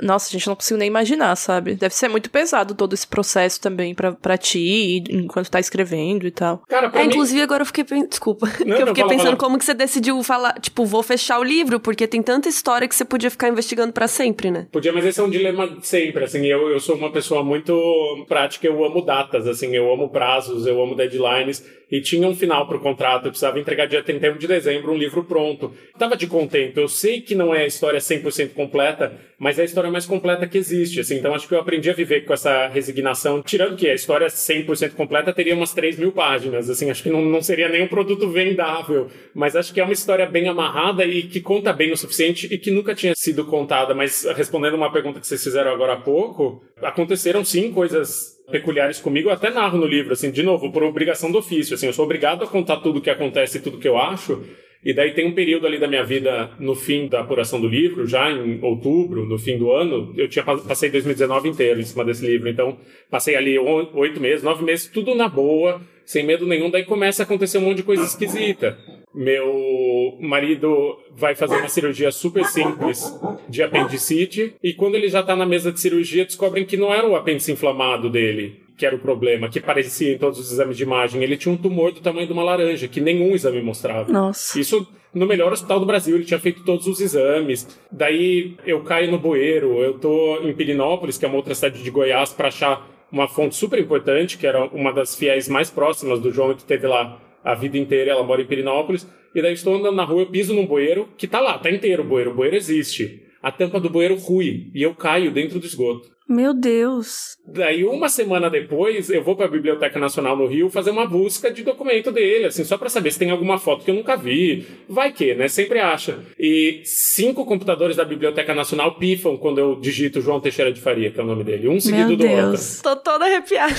Nossa, 0.02 0.32
gente, 0.32 0.48
não 0.48 0.56
consigo 0.56 0.78
nem 0.78 0.88
imaginar, 0.88 1.36
sabe? 1.36 1.76
Deve 1.76 1.94
ser 1.94 2.08
muito 2.08 2.30
pesado 2.30 2.74
todo 2.74 2.94
esse 2.94 3.08
processo 3.08 3.60
também 3.60 3.94
pra, 3.94 4.12
pra 4.12 4.38
ti, 4.38 5.04
enquanto 5.10 5.50
tá 5.50 5.60
escrevendo 5.60 6.26
e 6.26 6.32
tal. 6.32 6.64
Cara, 6.68 6.90
pra 6.90 7.02
é, 7.02 7.04
mim... 7.04 7.10
inclusive 7.10 7.42
agora 7.42 7.62
eu 7.62 7.66
fiquei... 7.66 7.84
Desculpa. 8.08 8.48
Não, 8.66 8.76
eu 8.78 8.88
fiquei 8.88 9.04
não, 9.04 9.10
pensando 9.10 9.26
fala. 9.26 9.38
como 9.38 9.58
que 9.58 9.66
você 9.66 9.74
decidiu 9.74 10.22
falar, 10.24 10.60
tipo, 10.60 10.86
vou 10.86 11.04
fechar 11.04 11.40
o 11.40 11.44
livro, 11.44 11.80
porque 11.80 12.08
tem 12.08 12.22
tanta 12.22 12.48
história 12.50 12.88
que 12.88 12.96
você 12.96 13.06
podia 13.06 13.30
ficar 13.30 13.50
investigando 13.50 13.94
para 13.94 14.08
sempre, 14.08 14.52
né? 14.52 14.68
Podia, 14.72 14.94
mas 14.94 15.06
esse 15.06 15.20
é 15.20 15.24
um 15.24 15.30
dilema 15.30 15.78
sempre, 15.82 16.24
assim, 16.24 16.46
eu, 16.46 16.70
eu 16.70 16.80
sou 16.80 16.96
uma 16.96 17.12
pessoa 17.12 17.44
muito 17.44 18.26
prática, 18.28 18.68
eu 18.68 18.84
amo 18.84 19.02
datas, 19.02 19.48
assim, 19.48 19.76
eu 19.76 19.92
amo 19.92 20.10
prazos, 20.10 20.66
eu 20.66 20.82
amo 20.82 20.96
deadlines, 20.96 21.64
e 21.92 22.02
tinha 22.02 22.28
um 22.28 22.36
final 22.36 22.68
pro 22.68 22.80
contrato, 22.80 23.26
eu 23.26 23.32
precisava 23.32 23.60
entregar 23.60 23.88
dia 23.88 24.04
31 24.04 24.38
de 24.38 24.48
dezembro 24.48 24.92
um 24.92 24.98
livro 24.98 25.24
pronto. 25.24 25.74
Tava 25.98 26.16
de 26.16 26.28
contento, 26.28 26.80
eu 26.80 26.88
sei 26.88 27.22
que 27.22 27.36
não 27.36 27.54
é 27.54 27.64
a 27.64 27.68
história 27.68 28.00
100% 28.00 28.54
completa, 28.54 29.14
mas 29.38 29.58
é 29.58 29.62
a 29.62 29.66
história 29.66 29.90
mais 29.90 30.06
completa 30.06 30.48
que 30.48 30.58
existe, 30.58 31.00
assim, 31.00 31.18
então 31.18 31.34
acho 31.34 31.48
que 31.48 31.54
eu 31.54 31.60
aprendi 31.60 31.90
a 31.90 31.94
viver 31.94 32.26
com 32.26 32.34
essa 32.34 32.68
resignação, 32.68 33.42
tirando 33.42 33.76
que 33.76 33.90
a 33.90 33.94
história 33.94 34.28
100% 34.28 34.92
completa 34.92 35.34
teria 35.34 35.56
umas 35.56 35.74
3 35.74 35.98
mil 35.98 36.12
páginas, 36.12 36.70
assim, 36.70 36.90
acho 36.90 37.04
que 37.04 37.10
não, 37.10 37.22
não 37.22 37.42
seria 37.42 37.70
nem 37.70 37.84
um 37.84 37.88
produto 37.88 38.30
vendável, 38.30 39.08
mas 39.34 39.56
acho 39.56 39.74
que 39.74 39.80
é 39.80 39.84
uma 39.84 39.94
história 39.94 40.26
bem 40.26 40.48
amarrada 40.48 41.06
e 41.06 41.24
que 41.24 41.40
conta 41.40 41.72
bem 41.72 41.92
o 41.92 41.98
suficiente 41.98 42.48
e 42.52 42.58
que 42.58 42.70
nunca 42.70 42.94
tinha 42.94 43.14
sido 43.16 43.46
contada, 43.46 43.96
mas 43.96 44.26
respondendo 44.36 44.76
uma 44.76 44.92
pergunta 44.92 45.20
que 45.20 45.28
vocês 45.28 45.44
fizeram 45.44 45.72
agora 45.72 45.94
há 45.94 45.98
pouco, 45.98 46.64
aconteceram 46.82 47.44
sim 47.44 47.72
coisas 47.72 48.38
peculiares 48.52 49.00
comigo, 49.00 49.30
eu 49.30 49.34
até 49.34 49.50
narro 49.50 49.78
no 49.78 49.86
livro, 49.86 50.14
assim, 50.14 50.32
de 50.32 50.44
novo, 50.44 50.72
por 50.72 50.84
obrigação 50.84 51.32
do 51.32 51.38
ofício, 51.38 51.76
assim, 51.76 51.88
eu 51.88 51.94
sou 51.94 52.06
obrigado 52.06 52.44
a 52.44 52.48
contar 52.48 52.78
tudo 52.78 53.00
o 53.00 53.02
que 53.02 53.10
acontece 53.10 53.58
e 53.58 53.62
tudo 53.62 53.78
o 53.78 53.80
que 53.80 53.88
eu 53.88 53.98
acho, 53.98 54.44
e 54.84 54.94
daí 54.94 55.14
tem 55.14 55.28
um 55.28 55.34
período 55.34 55.68
ali 55.68 55.78
da 55.78 55.88
minha 55.88 56.04
vida, 56.04 56.52
no 56.60 56.74
fim 56.74 57.08
da 57.08 57.20
apuração 57.20 57.60
do 57.60 57.68
livro, 57.68 58.08
já 58.08 58.32
em 58.32 58.60
outubro, 58.64 59.26
no 59.26 59.38
fim 59.38 59.58
do 59.58 59.72
ano, 59.72 60.14
eu 60.18 60.28
tinha 60.28 60.44
passei 60.44 60.90
2019 60.90 61.50
inteiro 61.50 61.80
em 61.80 61.84
cima 61.84 62.06
desse 62.06 62.26
livro, 62.26 62.50
então 62.50 62.78
passei 63.10 63.36
ali 63.36 63.60
oito 63.60 64.20
meses, 64.20 64.42
nove 64.42 64.64
meses, 64.64 64.88
tudo 64.88 65.14
na 65.14 65.28
boa, 65.28 65.82
sem 66.06 66.26
medo 66.26 66.48
nenhum, 66.48 66.70
daí 66.70 66.86
começa 66.86 67.22
a 67.22 67.26
acontecer 67.26 67.58
um 67.58 67.62
monte 67.62 67.78
de 67.78 67.84
coisa 67.84 68.04
esquisita. 68.04 68.78
Meu 69.14 70.18
marido 70.20 71.00
vai 71.16 71.36
fazer 71.36 71.58
uma 71.58 71.68
cirurgia 71.68 72.12
super 72.12 72.46
simples 72.46 73.12
de 73.48 73.64
apendicite, 73.64 74.54
e 74.64 74.74
quando 74.74 74.96
ele 74.96 75.10
já 75.10 75.22
está 75.22 75.36
na 75.36 75.46
mesa 75.46 75.72
de 75.72 75.80
cirurgia, 75.80 76.26
descobrem 76.26 76.66
que 76.66 76.78
não 76.78 76.94
era 76.94 77.08
o 77.08 77.16
apêndice 77.16 77.52
inflamado 77.52 78.10
dele, 78.10 78.62
que 78.78 78.86
era 78.86 78.96
o 78.96 79.00
problema, 79.00 79.50
que 79.50 79.60
parecia 79.60 80.14
em 80.14 80.18
todos 80.18 80.40
os 80.40 80.52
exames 80.52 80.78
de 80.78 80.84
imagem. 80.84 81.24
Ele 81.24 81.38
tinha 81.38 81.54
um 81.54 81.58
tumor 81.58 81.92
do 81.92 82.02
tamanho 82.02 82.28
de 82.28 82.34
uma 82.34 82.44
laranja, 82.44 82.88
que 82.88 83.02
nenhum 83.02 83.34
exame 83.34 83.62
mostrava. 83.62 84.12
Nossa. 84.12 84.60
Isso 84.60 84.88
no 85.14 85.26
melhor 85.26 85.52
hospital 85.52 85.80
do 85.80 85.86
Brasil, 85.86 86.16
ele 86.16 86.26
tinha 86.26 86.40
feito 86.40 86.64
todos 86.64 86.86
os 86.86 87.02
exames. 87.02 87.68
Daí 87.92 88.56
eu 88.66 88.82
caio 88.82 89.12
no 89.12 89.18
bueiro, 89.18 89.82
eu 89.82 89.96
tô 89.96 90.38
em 90.44 90.54
Pirinópolis, 90.54 91.18
que 91.18 91.26
é 91.26 91.28
uma 91.28 91.38
outra 91.38 91.56
cidade 91.56 91.82
de 91.82 91.90
Goiás, 91.90 92.32
para 92.32 92.50
achar 92.50 92.88
uma 93.12 93.28
fonte 93.28 93.56
super 93.56 93.80
importante, 93.80 94.38
que 94.38 94.46
era 94.46 94.66
uma 94.66 94.94
das 94.94 95.16
fiéis 95.16 95.50
mais 95.50 95.70
próximas 95.70 96.20
do 96.20 96.32
João, 96.32 96.54
que 96.54 96.64
teve 96.64 96.86
lá 96.86 97.20
a 97.44 97.54
vida 97.56 97.78
inteira, 97.78 98.12
ela 98.12 98.24
mora 98.24 98.42
em 98.42 98.46
Pirinópolis. 98.46 99.08
E 99.34 99.42
daí 99.42 99.54
estou 99.54 99.76
andando 99.76 99.96
na 99.96 100.04
rua, 100.04 100.22
eu 100.22 100.28
piso 100.28 100.54
num 100.54 100.66
bueiro, 100.66 101.08
que 101.18 101.28
tá 101.28 101.40
lá, 101.40 101.58
tá 101.58 101.70
inteiro 101.70 102.04
o 102.04 102.06
bueiro, 102.06 102.32
o 102.32 102.34
bueiro 102.34 102.56
existe. 102.56 103.24
A 103.42 103.52
tampa 103.52 103.80
do 103.80 103.90
bueiro 103.90 104.16
rui 104.16 104.70
e 104.74 104.82
eu 104.82 104.94
caio 104.94 105.32
dentro 105.32 105.60
do 105.60 105.66
esgoto. 105.66 106.10
Meu 106.30 106.54
Deus. 106.54 107.38
Daí, 107.48 107.84
uma 107.84 108.08
semana 108.08 108.52
depois, 108.52 109.10
eu 109.10 109.24
vou 109.24 109.36
para 109.36 109.46
a 109.48 109.50
Biblioteca 109.50 110.00
Nacional 110.00 110.38
no 110.38 110.46
Rio 110.46 110.70
fazer 110.70 110.92
uma 110.92 111.08
busca 111.08 111.52
de 111.52 111.64
documento 111.64 112.12
dele, 112.12 112.46
assim, 112.46 112.64
só 112.64 112.78
para 112.78 112.88
saber 112.88 113.12
se 113.12 113.18
tem 113.18 113.32
alguma 113.32 113.58
foto 113.58 113.84
que 113.84 113.90
eu 113.90 113.96
nunca 113.96 114.16
vi. 114.16 114.64
Vai 114.88 115.12
que, 115.12 115.34
né? 115.34 115.48
Sempre 115.48 115.80
acha. 115.80 116.20
E 116.38 116.82
cinco 116.86 117.44
computadores 117.46 117.96
da 117.96 118.06
Biblioteca 118.06 118.54
Nacional 118.54 118.96
pifam 119.00 119.38
quando 119.38 119.58
eu 119.58 119.76
digito 119.76 120.22
João 120.22 120.40
Teixeira 120.40 120.72
de 120.72 120.80
Faria, 120.80 121.10
que 121.10 121.20
é 121.20 121.24
o 121.24 121.26
nome 121.26 121.44
dele. 121.44 121.68
Um 121.68 121.80
seguido 121.80 122.10
Meu 122.10 122.18
do 122.18 122.24
Deus. 122.28 122.76
outro. 122.76 122.84
Tô 122.84 122.96
toda 122.98 123.26
arrepiada. 123.26 123.74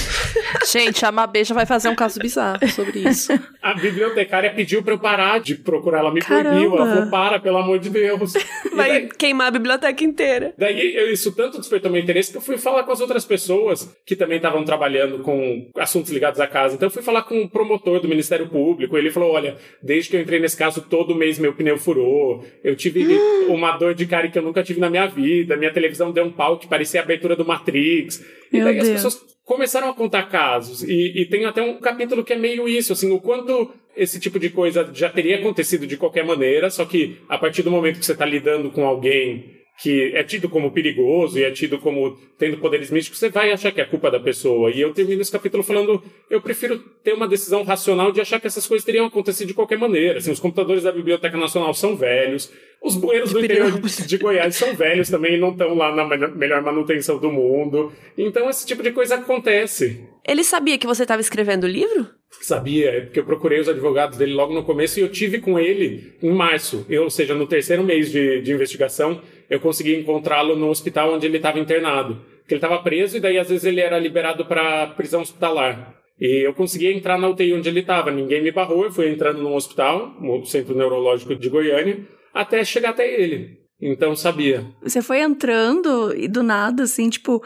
Gente, 0.69 1.07
a 1.07 1.13
Mabê 1.13 1.45
já 1.45 1.55
vai 1.55 1.67
fazer 1.67 1.89
um 1.89 1.95
caso 1.95 2.19
bizarro 2.19 2.67
sobre 2.71 2.99
isso. 3.09 3.33
A 3.63 3.75
bibliotecária 3.75 4.53
pediu 4.53 4.83
para 4.83 4.95
eu 4.95 4.99
parar 4.99 5.39
de 5.39 5.55
procurar, 5.55 6.01
ela 6.01 6.13
me 6.13 6.21
Caramba. 6.21 6.51
proibiu. 6.51 6.77
Ela 6.77 6.95
falou, 6.95 7.11
para, 7.11 7.39
pelo 7.39 7.59
amor 7.59 7.79
de 7.79 7.91
Deus. 7.91 8.33
Vai 8.75 9.03
daí, 9.03 9.09
queimar 9.17 9.47
a 9.47 9.51
biblioteca 9.53 10.03
inteira. 10.03 10.53
Daí, 10.59 10.97
eu, 10.97 11.13
isso 11.13 11.31
tanto 11.33 11.59
despertou 11.59 11.91
meu 11.93 12.01
interesse 12.01 12.33
que 12.33 12.40
eu 12.41 12.45
fui 12.45 12.57
falar 12.57 12.83
com 12.85 12.93
as 12.93 13.01
outras 13.01 13.25
pessoas 13.25 13.95
que 14.05 14.17
também 14.17 14.39
estavam 14.39 14.65
trabalhando 14.65 15.19
com 15.19 15.71
assuntos 15.77 16.11
ligados 16.11 16.41
à 16.41 16.47
casa. 16.47 16.75
Então 16.75 16.87
eu 16.87 16.91
fui 16.91 17.03
falar 17.03 17.23
com 17.23 17.43
o 17.43 17.49
promotor 17.49 18.01
do 18.01 18.09
Ministério 18.09 18.49
Público. 18.49 18.97
Ele 18.97 19.11
falou: 19.11 19.33
olha, 19.33 19.57
desde 19.83 20.11
que 20.11 20.17
eu 20.17 20.21
entrei 20.21 20.41
nesse 20.41 20.57
caso, 20.57 20.81
todo 20.81 21.15
mês 21.15 21.39
meu 21.39 21.55
pneu 21.55 21.79
furou. 21.79 22.45
Eu 22.65 22.75
tive 22.75 23.07
uma 23.49 23.77
dor 23.77 23.95
de 23.95 24.07
cara 24.07 24.29
que 24.29 24.39
eu 24.39 24.43
nunca 24.43 24.63
tive 24.63 24.81
na 24.81 24.89
minha 24.89 25.07
vida. 25.07 25.57
Minha 25.57 25.73
televisão 25.73 26.11
deu 26.11 26.25
um 26.25 26.33
pau 26.33 26.59
que 26.59 26.67
parecia 26.67 27.01
a 27.01 27.05
abertura 27.05 27.37
do 27.37 27.45
Matrix. 27.45 28.25
Meu 28.51 28.63
e 28.63 28.65
daí 28.65 28.75
Deus. 28.75 28.89
as 28.89 28.95
pessoas 28.95 29.31
começaram 29.45 29.91
a 29.91 29.95
contar 29.95 30.25
casos. 30.25 30.83
E, 30.83 31.23
e 31.23 31.27
tem 31.27 31.45
até 31.45 31.61
um 31.61 31.79
capítulo 31.79 32.25
que 32.25 32.33
é 32.33 32.39
meio 32.39 32.69
isso, 32.69 32.93
assim, 32.93 33.11
o 33.11 33.21
quanto 33.21 33.73
esse 33.97 34.19
tipo 34.19 34.39
de 34.39 34.49
coisa 34.49 34.89
já 34.95 35.11
teria 35.11 35.37
acontecido 35.37 35.87
de 35.87 35.97
qualquer 35.97 36.25
maneira, 36.25 36.71
só 36.71 36.85
que 36.85 37.19
a 37.29 37.37
partir 37.37 37.63
do 37.63 37.71
momento 37.71 37.99
que 37.99 38.07
você 38.07 38.13
está 38.13 38.25
lidando 38.25 38.71
com 38.71 38.87
alguém 38.87 39.60
que 39.81 40.13
é 40.15 40.23
tido 40.23 40.49
como 40.49 40.71
perigoso 40.71 41.39
e 41.39 41.45
é 41.45 41.51
tido 41.51 41.79
como 41.79 42.19
tendo 42.39 42.59
poderes 42.59 42.91
místicos, 42.91 43.19
você 43.19 43.31
vai 43.31 43.51
achar 43.51 43.73
que 43.73 43.81
é 43.81 43.85
culpa 43.85 44.11
da 44.11 44.21
pessoa. 44.21 44.71
E 44.71 44.81
eu 44.81 44.93
termino 44.93 45.23
esse 45.23 45.33
capítulo 45.33 45.63
falando, 45.63 46.03
eu 46.29 46.41
prefiro 46.41 46.79
ter 47.03 47.15
uma 47.15 47.27
decisão 47.27 47.63
racional 47.63 48.13
de 48.13 48.21
achar 48.21 48.39
que 48.39 48.47
essas 48.47 48.67
coisas 48.67 48.85
teriam 48.85 49.07
acontecido 49.07 49.49
de 49.49 49.55
qualquer 49.55 49.79
maneira. 49.79 50.19
Assim, 50.19 50.31
os 50.31 50.39
computadores 50.39 50.83
da 50.83 50.93
Biblioteca 50.93 51.37
Nacional 51.37 51.73
são 51.73 51.97
velhos, 51.97 52.53
os 52.83 52.97
bueiros 52.97 53.33
do 53.33 53.45
interior 53.45 53.79
de 53.81 54.17
Goiás 54.17 54.57
são 54.57 54.75
velhos 54.75 55.11
também, 55.11 55.39
não 55.39 55.51
estão 55.51 55.75
lá 55.75 55.95
na 55.95 56.29
melhor 56.29 56.63
manutenção 56.63 57.19
do 57.19 57.31
mundo. 57.31 57.93
Então 58.17 58.49
esse 58.49 58.67
tipo 58.67 58.83
de 58.83 58.91
coisa 58.91 59.17
acontece. 59.17 60.09
Ele 60.27 60.43
sabia 60.43 60.79
que 60.79 60.87
você 60.87 61.03
estava 61.03 61.21
escrevendo 61.21 61.65
o 61.65 61.69
livro? 61.69 62.09
Sabia, 62.41 62.91
é 62.91 63.01
porque 63.01 63.21
eu 63.21 63.25
procurei 63.25 63.61
os 63.61 63.69
advogados 63.69 64.17
dele 64.17 64.33
logo 64.33 64.55
no 64.55 64.65
começo 64.65 64.99
e 64.99 65.03
eu 65.03 65.11
tive 65.11 65.41
com 65.41 65.59
ele 65.59 66.15
em 66.23 66.31
março, 66.31 66.87
eu, 66.89 67.03
ou 67.03 67.11
seja, 67.11 67.35
no 67.35 67.47
terceiro 67.47 67.83
mês 67.83 68.11
de, 68.11 68.41
de 68.41 68.53
investigação, 68.53 69.21
eu 69.49 69.61
consegui 69.61 69.97
encontrá-lo 69.97 70.57
no 70.57 70.69
hospital 70.69 71.13
onde 71.13 71.27
ele 71.27 71.37
estava 71.37 71.59
internado. 71.59 72.15
Porque 72.39 72.55
ele 72.55 72.65
estava 72.65 72.83
preso 72.83 73.17
e 73.17 73.21
daí 73.21 73.39
às 73.39 73.49
vezes 73.49 73.65
ele 73.65 73.81
era 73.81 73.99
liberado 73.99 74.47
para 74.47 74.87
prisão 74.89 75.23
hospitalar. 75.23 75.97
E 76.19 76.47
eu 76.47 76.55
consegui 76.55 76.93
entrar 76.93 77.19
na 77.19 77.29
UTI 77.29 77.55
onde 77.55 77.69
ele 77.69 77.81
estava, 77.81 78.11
ninguém 78.11 78.43
me 78.43 78.51
barrou, 78.51 78.85
eu 78.85 78.93
fui 78.93 79.09
entrando 79.09 79.43
no 79.43 79.55
hospital, 79.55 80.15
no 80.21 80.45
Centro 80.45 80.75
Neurológico 80.75 81.35
de 81.35 81.49
Goiânia, 81.49 81.99
até 82.35 82.65
chegar 82.65 82.91
até 82.91 83.13
ele. 83.13 83.59
Então 83.81 84.15
sabia. 84.15 84.67
Você 84.83 85.01
foi 85.01 85.21
entrando 85.21 86.15
e 86.15 86.29
do 86.29 86.43
nada, 86.43 86.83
assim, 86.83 87.09
tipo, 87.09 87.43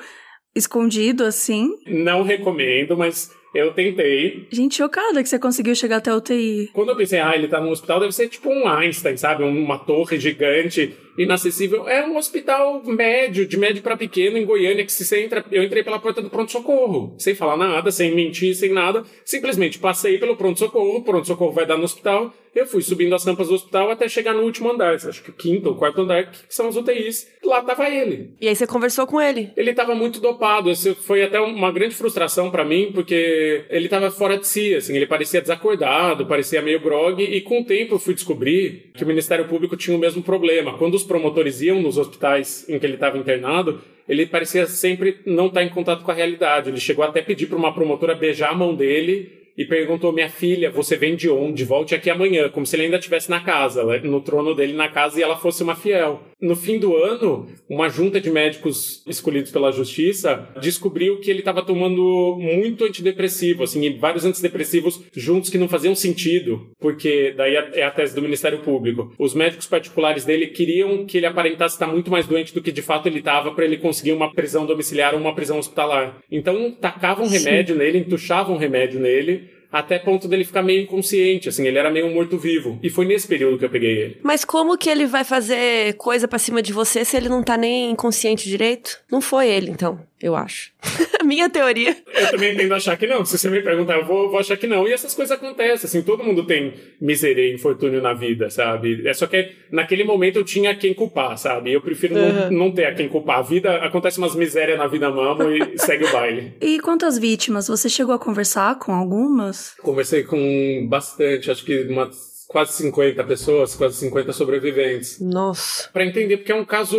escondido 0.55 1.25
assim? 1.25 1.71
Não 1.87 2.23
recomendo, 2.23 2.97
mas 2.97 3.31
eu 3.55 3.73
tentei. 3.73 4.49
Gente, 4.51 4.77
chocada 4.77 5.23
que 5.23 5.29
você 5.29 5.39
conseguiu 5.39 5.77
chegar 5.77 5.99
até 5.99 6.11
a 6.11 6.17
UTI. 6.17 6.71
Quando 6.73 6.89
eu 6.89 6.97
pensei, 6.97 7.21
ah, 7.21 7.37
ele 7.37 7.47
tá 7.47 7.61
no 7.61 7.71
hospital, 7.71 8.01
deve 8.01 8.13
ser 8.13 8.29
tipo 8.29 8.51
um 8.51 8.69
Einstein, 8.69 9.17
sabe? 9.17 9.45
Uma 9.45 9.79
torre 9.79 10.19
gigante, 10.19 10.93
inacessível. 11.17 11.89
É 11.89 12.05
um 12.05 12.17
hospital 12.17 12.83
médio, 12.85 13.47
de 13.47 13.57
médio 13.57 13.81
para 13.81 13.97
pequeno, 13.97 14.37
em 14.37 14.45
Goiânia, 14.45 14.85
que 14.85 14.91
se 14.91 15.05
você 15.05 15.23
entra. 15.23 15.45
Eu 15.53 15.63
entrei 15.63 15.85
pela 15.85 16.01
porta 16.01 16.21
do 16.21 16.29
pronto-socorro, 16.29 17.15
sem 17.17 17.35
falar 17.35 17.57
nada, 17.57 17.93
sem 17.93 18.13
mentir, 18.13 18.57
sem 18.57 18.73
nada. 18.73 19.05
Simplesmente 19.25 19.79
passei 19.79 20.19
pelo 20.19 20.37
pronto-socorro, 20.37 20.97
o 20.97 21.05
pronto-socorro 21.05 21.53
vai 21.53 21.65
dar 21.65 21.79
no 21.79 21.85
hospital. 21.85 22.35
Eu 22.55 22.67
fui 22.67 22.83
subindo 22.83 23.15
as 23.15 23.25
rampas 23.25 23.49
do 23.49 23.55
hospital 23.55 23.91
até 23.91 24.09
chegar 24.09 24.33
no 24.33 24.43
último 24.43 24.71
andar, 24.71 24.95
acho 24.95 25.23
que 25.23 25.31
o 25.31 25.35
quinto 25.35 25.69
ou 25.69 25.75
quarto 25.75 26.03
andar, 26.03 26.31
que 26.31 26.55
são 26.55 26.69
as 26.69 26.77
UTIs. 26.77 27.27
Lá 27.43 27.61
tava 27.63 27.89
ele. 27.89 28.31
E 28.41 28.47
aí 28.47 28.55
você 28.55 28.67
conversou 28.67 29.07
com 29.07 29.21
ele? 29.21 29.51
Ele 29.57 29.75
tava 29.75 29.95
muito 29.95 30.21
dopado. 30.21 30.71
Isso 30.71 30.95
foi 30.95 31.25
até 31.25 31.41
uma 31.41 31.73
grande 31.73 31.95
frustração 31.95 32.51
para 32.51 32.65
mim, 32.65 32.93
porque 32.95 33.65
ele 33.69 33.89
tava 33.89 34.11
fora 34.11 34.39
de 34.39 34.47
si, 34.47 34.75
assim, 34.75 34.95
ele 34.95 35.07
parecia 35.07 35.41
desacordado, 35.41 36.27
parecia 36.27 36.63
meio 36.63 36.81
grog, 36.81 37.23
e 37.23 37.41
com 37.41 37.61
o 37.61 37.65
tempo 37.65 37.95
eu 37.95 37.99
fui 37.99 38.15
descobrir 38.15 38.91
que 38.95 39.03
o 39.03 39.07
Ministério 39.07 39.47
Público 39.47 39.77
tinha 39.77 39.97
o 39.97 40.01
mesmo 40.01 40.23
problema. 40.23 40.79
Quando 40.79 40.95
os 40.95 41.03
promotores 41.03 41.61
iam 41.61 41.83
nos 41.83 41.99
hospitais 41.99 42.69
em 42.69 42.79
que 42.79 42.87
ele 42.87 42.95
estava 42.95 43.19
internado, 43.19 43.83
ele 44.09 44.27
parecia 44.27 44.67
sempre 44.67 45.21
não 45.27 45.47
estar 45.47 45.63
em 45.63 45.69
contato 45.69 46.05
com 46.05 46.11
a 46.11 46.15
realidade. 46.15 46.71
Ele 46.71 46.81
chegou 46.81 47.05
até 47.05 47.21
a 47.21 47.25
pedir 47.25 47.47
para 47.47 47.59
uma 47.59 47.75
promotora 47.75 48.15
beijar 48.15 48.51
a 48.51 48.55
mão 48.55 48.75
dele 48.75 49.44
e 49.57 49.65
perguntou: 49.65 50.13
Minha 50.13 50.29
filha, 50.29 50.71
você 50.71 50.97
vem 50.97 51.17
de 51.17 51.31
onde? 51.31 51.65
Volte 51.65 51.95
aqui 51.95 52.11
amanhã, 52.11 52.49
como 52.49 52.67
se 52.67 52.77
ele 52.77 52.85
ainda 52.85 52.99
estivesse 52.99 53.31
na 53.31 53.41
casa, 53.41 53.85
no 54.01 54.21
trono 54.21 54.55
dele 54.55 54.73
na 54.73 54.89
casa, 54.89 55.19
e 55.19 55.23
ela 55.23 55.37
fosse 55.37 55.63
uma 55.63 55.75
fiel. 55.75 56.23
No 56.41 56.55
fim 56.55 56.79
do 56.79 56.97
ano, 56.97 57.49
uma 57.69 57.89
junta 57.89 58.21
de 58.21 58.31
médicos 58.31 59.03
escolhidos 59.07 59.51
pela 59.51 59.73
justiça 59.73 60.49
descobriu 60.61 61.19
que 61.21 61.31
ele 61.31 61.39
estava 61.39 61.63
tomando 61.63 62.37
muito 62.39 62.85
antidepressivo, 62.85 63.63
assim, 63.63 63.97
vários 63.99 64.25
antidepressivos 64.25 65.03
juntos 65.15 65.49
que 65.49 65.57
não 65.57 65.69
faziam 65.69 65.95
sentido, 65.95 66.71
porque 66.79 67.33
daí 67.37 67.55
é 67.55 67.85
a 67.85 67.91
tese 67.91 68.15
do 68.15 68.23
Ministério 68.23 68.59
Público. 68.59 69.15
Os 69.19 69.35
médicos 69.35 69.67
particulares 69.67 70.25
dele 70.25 70.49
queriam 70.49 71.07
que 71.07 71.17
ele 71.17 71.27
aparentasse 71.27 71.77
estar 71.77 71.87
muito 71.87 72.11
mais 72.11 72.27
doente 72.27 72.53
do 72.53 72.61
que 72.61 72.73
de 72.73 72.83
fato 72.83 73.07
ele 73.07 73.21
estava 73.21 73.53
para 73.53 73.65
ele 73.65 73.79
conseguir 73.79 74.13
uma 74.13 74.33
prisão 74.33 74.67
domiciliar 74.67 75.15
ou 75.15 75.21
uma 75.21 75.35
prisão 75.35 75.59
hospitalar. 75.59 76.19
Então, 76.31 76.73
tacavam 76.73 77.27
remédio 77.27 77.75
Sim. 77.75 77.81
nele, 77.81 77.99
entuchavam 77.99 78.57
remédio 78.59 79.01
nele 79.01 79.44
até 79.75 79.99
ponto 79.99 80.29
dele 80.29 80.45
ficar 80.45 80.63
meio 80.63 80.83
inconsciente, 80.83 81.49
assim, 81.49 81.67
ele 81.67 81.77
era 81.77 81.91
meio 81.91 82.09
morto-vivo. 82.09 82.79
E 82.81 82.89
foi 82.89 83.05
nesse 83.05 83.27
período 83.27 83.59
que 83.59 83.65
eu 83.65 83.71
peguei 83.71 83.91
ele. 83.91 84.21
Mas 84.23 84.45
como 84.45 84.79
que 84.79 84.89
ele 84.89 85.05
vai 85.05 85.25
fazer 85.25 85.95
coisa 85.95 86.29
pra 86.29 86.39
cima 86.39 86.63
de 86.63 86.73
você 86.73 87.05
se 87.05 87.17
ele 87.17 87.29
não 87.29 87.43
tá 87.43 87.57
nem 87.57 87.91
inconsciente 87.91 88.49
direito? 88.49 89.01
Não 89.11 89.21
foi 89.21 89.49
ele, 89.49 89.71
então, 89.71 89.99
eu 90.25 90.35
acho. 90.35 90.73
Minha 91.23 91.51
teoria. 91.51 91.95
Eu 92.15 92.31
também 92.31 92.57
tendo 92.57 92.73
a 92.73 92.79
achar 92.79 92.97
que 92.97 93.07
não. 93.07 93.25
Se 93.27 93.37
você 93.37 93.51
me 93.51 93.61
perguntar, 93.61 93.99
eu 93.99 94.07
vou, 94.07 94.31
vou 94.31 94.41
achar 94.41 94.57
que 94.57 94.67
não. 94.67 94.89
E 94.89 94.93
essas 94.93 95.15
coisas 95.15 95.37
acontecem, 95.37 95.87
assim, 95.87 96.03
todo 96.03 96.25
mundo 96.25 96.47
tem 96.47 96.73
miséria 96.99 97.43
e 97.43 97.55
infortúnio 97.55 98.01
na 98.01 98.15
vida, 98.15 98.49
sabe? 98.49 99.07
É 99.07 99.13
só 99.13 99.27
que 99.27 99.53
naquele 99.71 100.03
momento 100.03 100.37
eu 100.37 100.45
tinha 100.45 100.75
quem 100.75 100.95
culpar, 100.95 101.37
sabe? 101.37 101.73
Eu 101.73 101.83
prefiro 101.83 102.17
uhum. 102.17 102.33
não, 102.33 102.51
não 102.51 102.73
ter 102.73 102.87
a 102.87 102.95
quem 102.95 103.07
culpar. 103.07 103.39
A 103.39 103.43
vida, 103.43 103.77
acontece 103.77 104.17
umas 104.17 104.35
misérias 104.35 104.79
na 104.79 104.87
vida 104.87 105.11
mesmo 105.11 105.51
e 105.51 105.77
segue 105.79 106.05
o 106.05 106.13
baile. 106.13 106.55
E 106.61 106.81
quantas 106.81 107.19
vítimas? 107.19 107.69
Você 107.69 107.91
chegou 107.91 108.15
a 108.15 108.19
conversar 108.19 108.79
com 108.79 108.93
algumas? 108.93 109.75
Conversei 109.83 110.23
com 110.23 110.87
bastante, 110.89 111.51
acho 111.51 111.65
que 111.65 111.83
umas 111.83 112.47
quase 112.49 112.73
50 112.75 113.25
pessoas, 113.25 113.75
quase 113.75 113.97
50 113.97 114.33
sobreviventes. 114.33 115.21
Nossa. 115.21 115.91
Para 115.93 116.07
entender, 116.07 116.39
porque 116.39 116.53
é 116.53 116.55
um 116.55 116.65
caso 116.65 116.97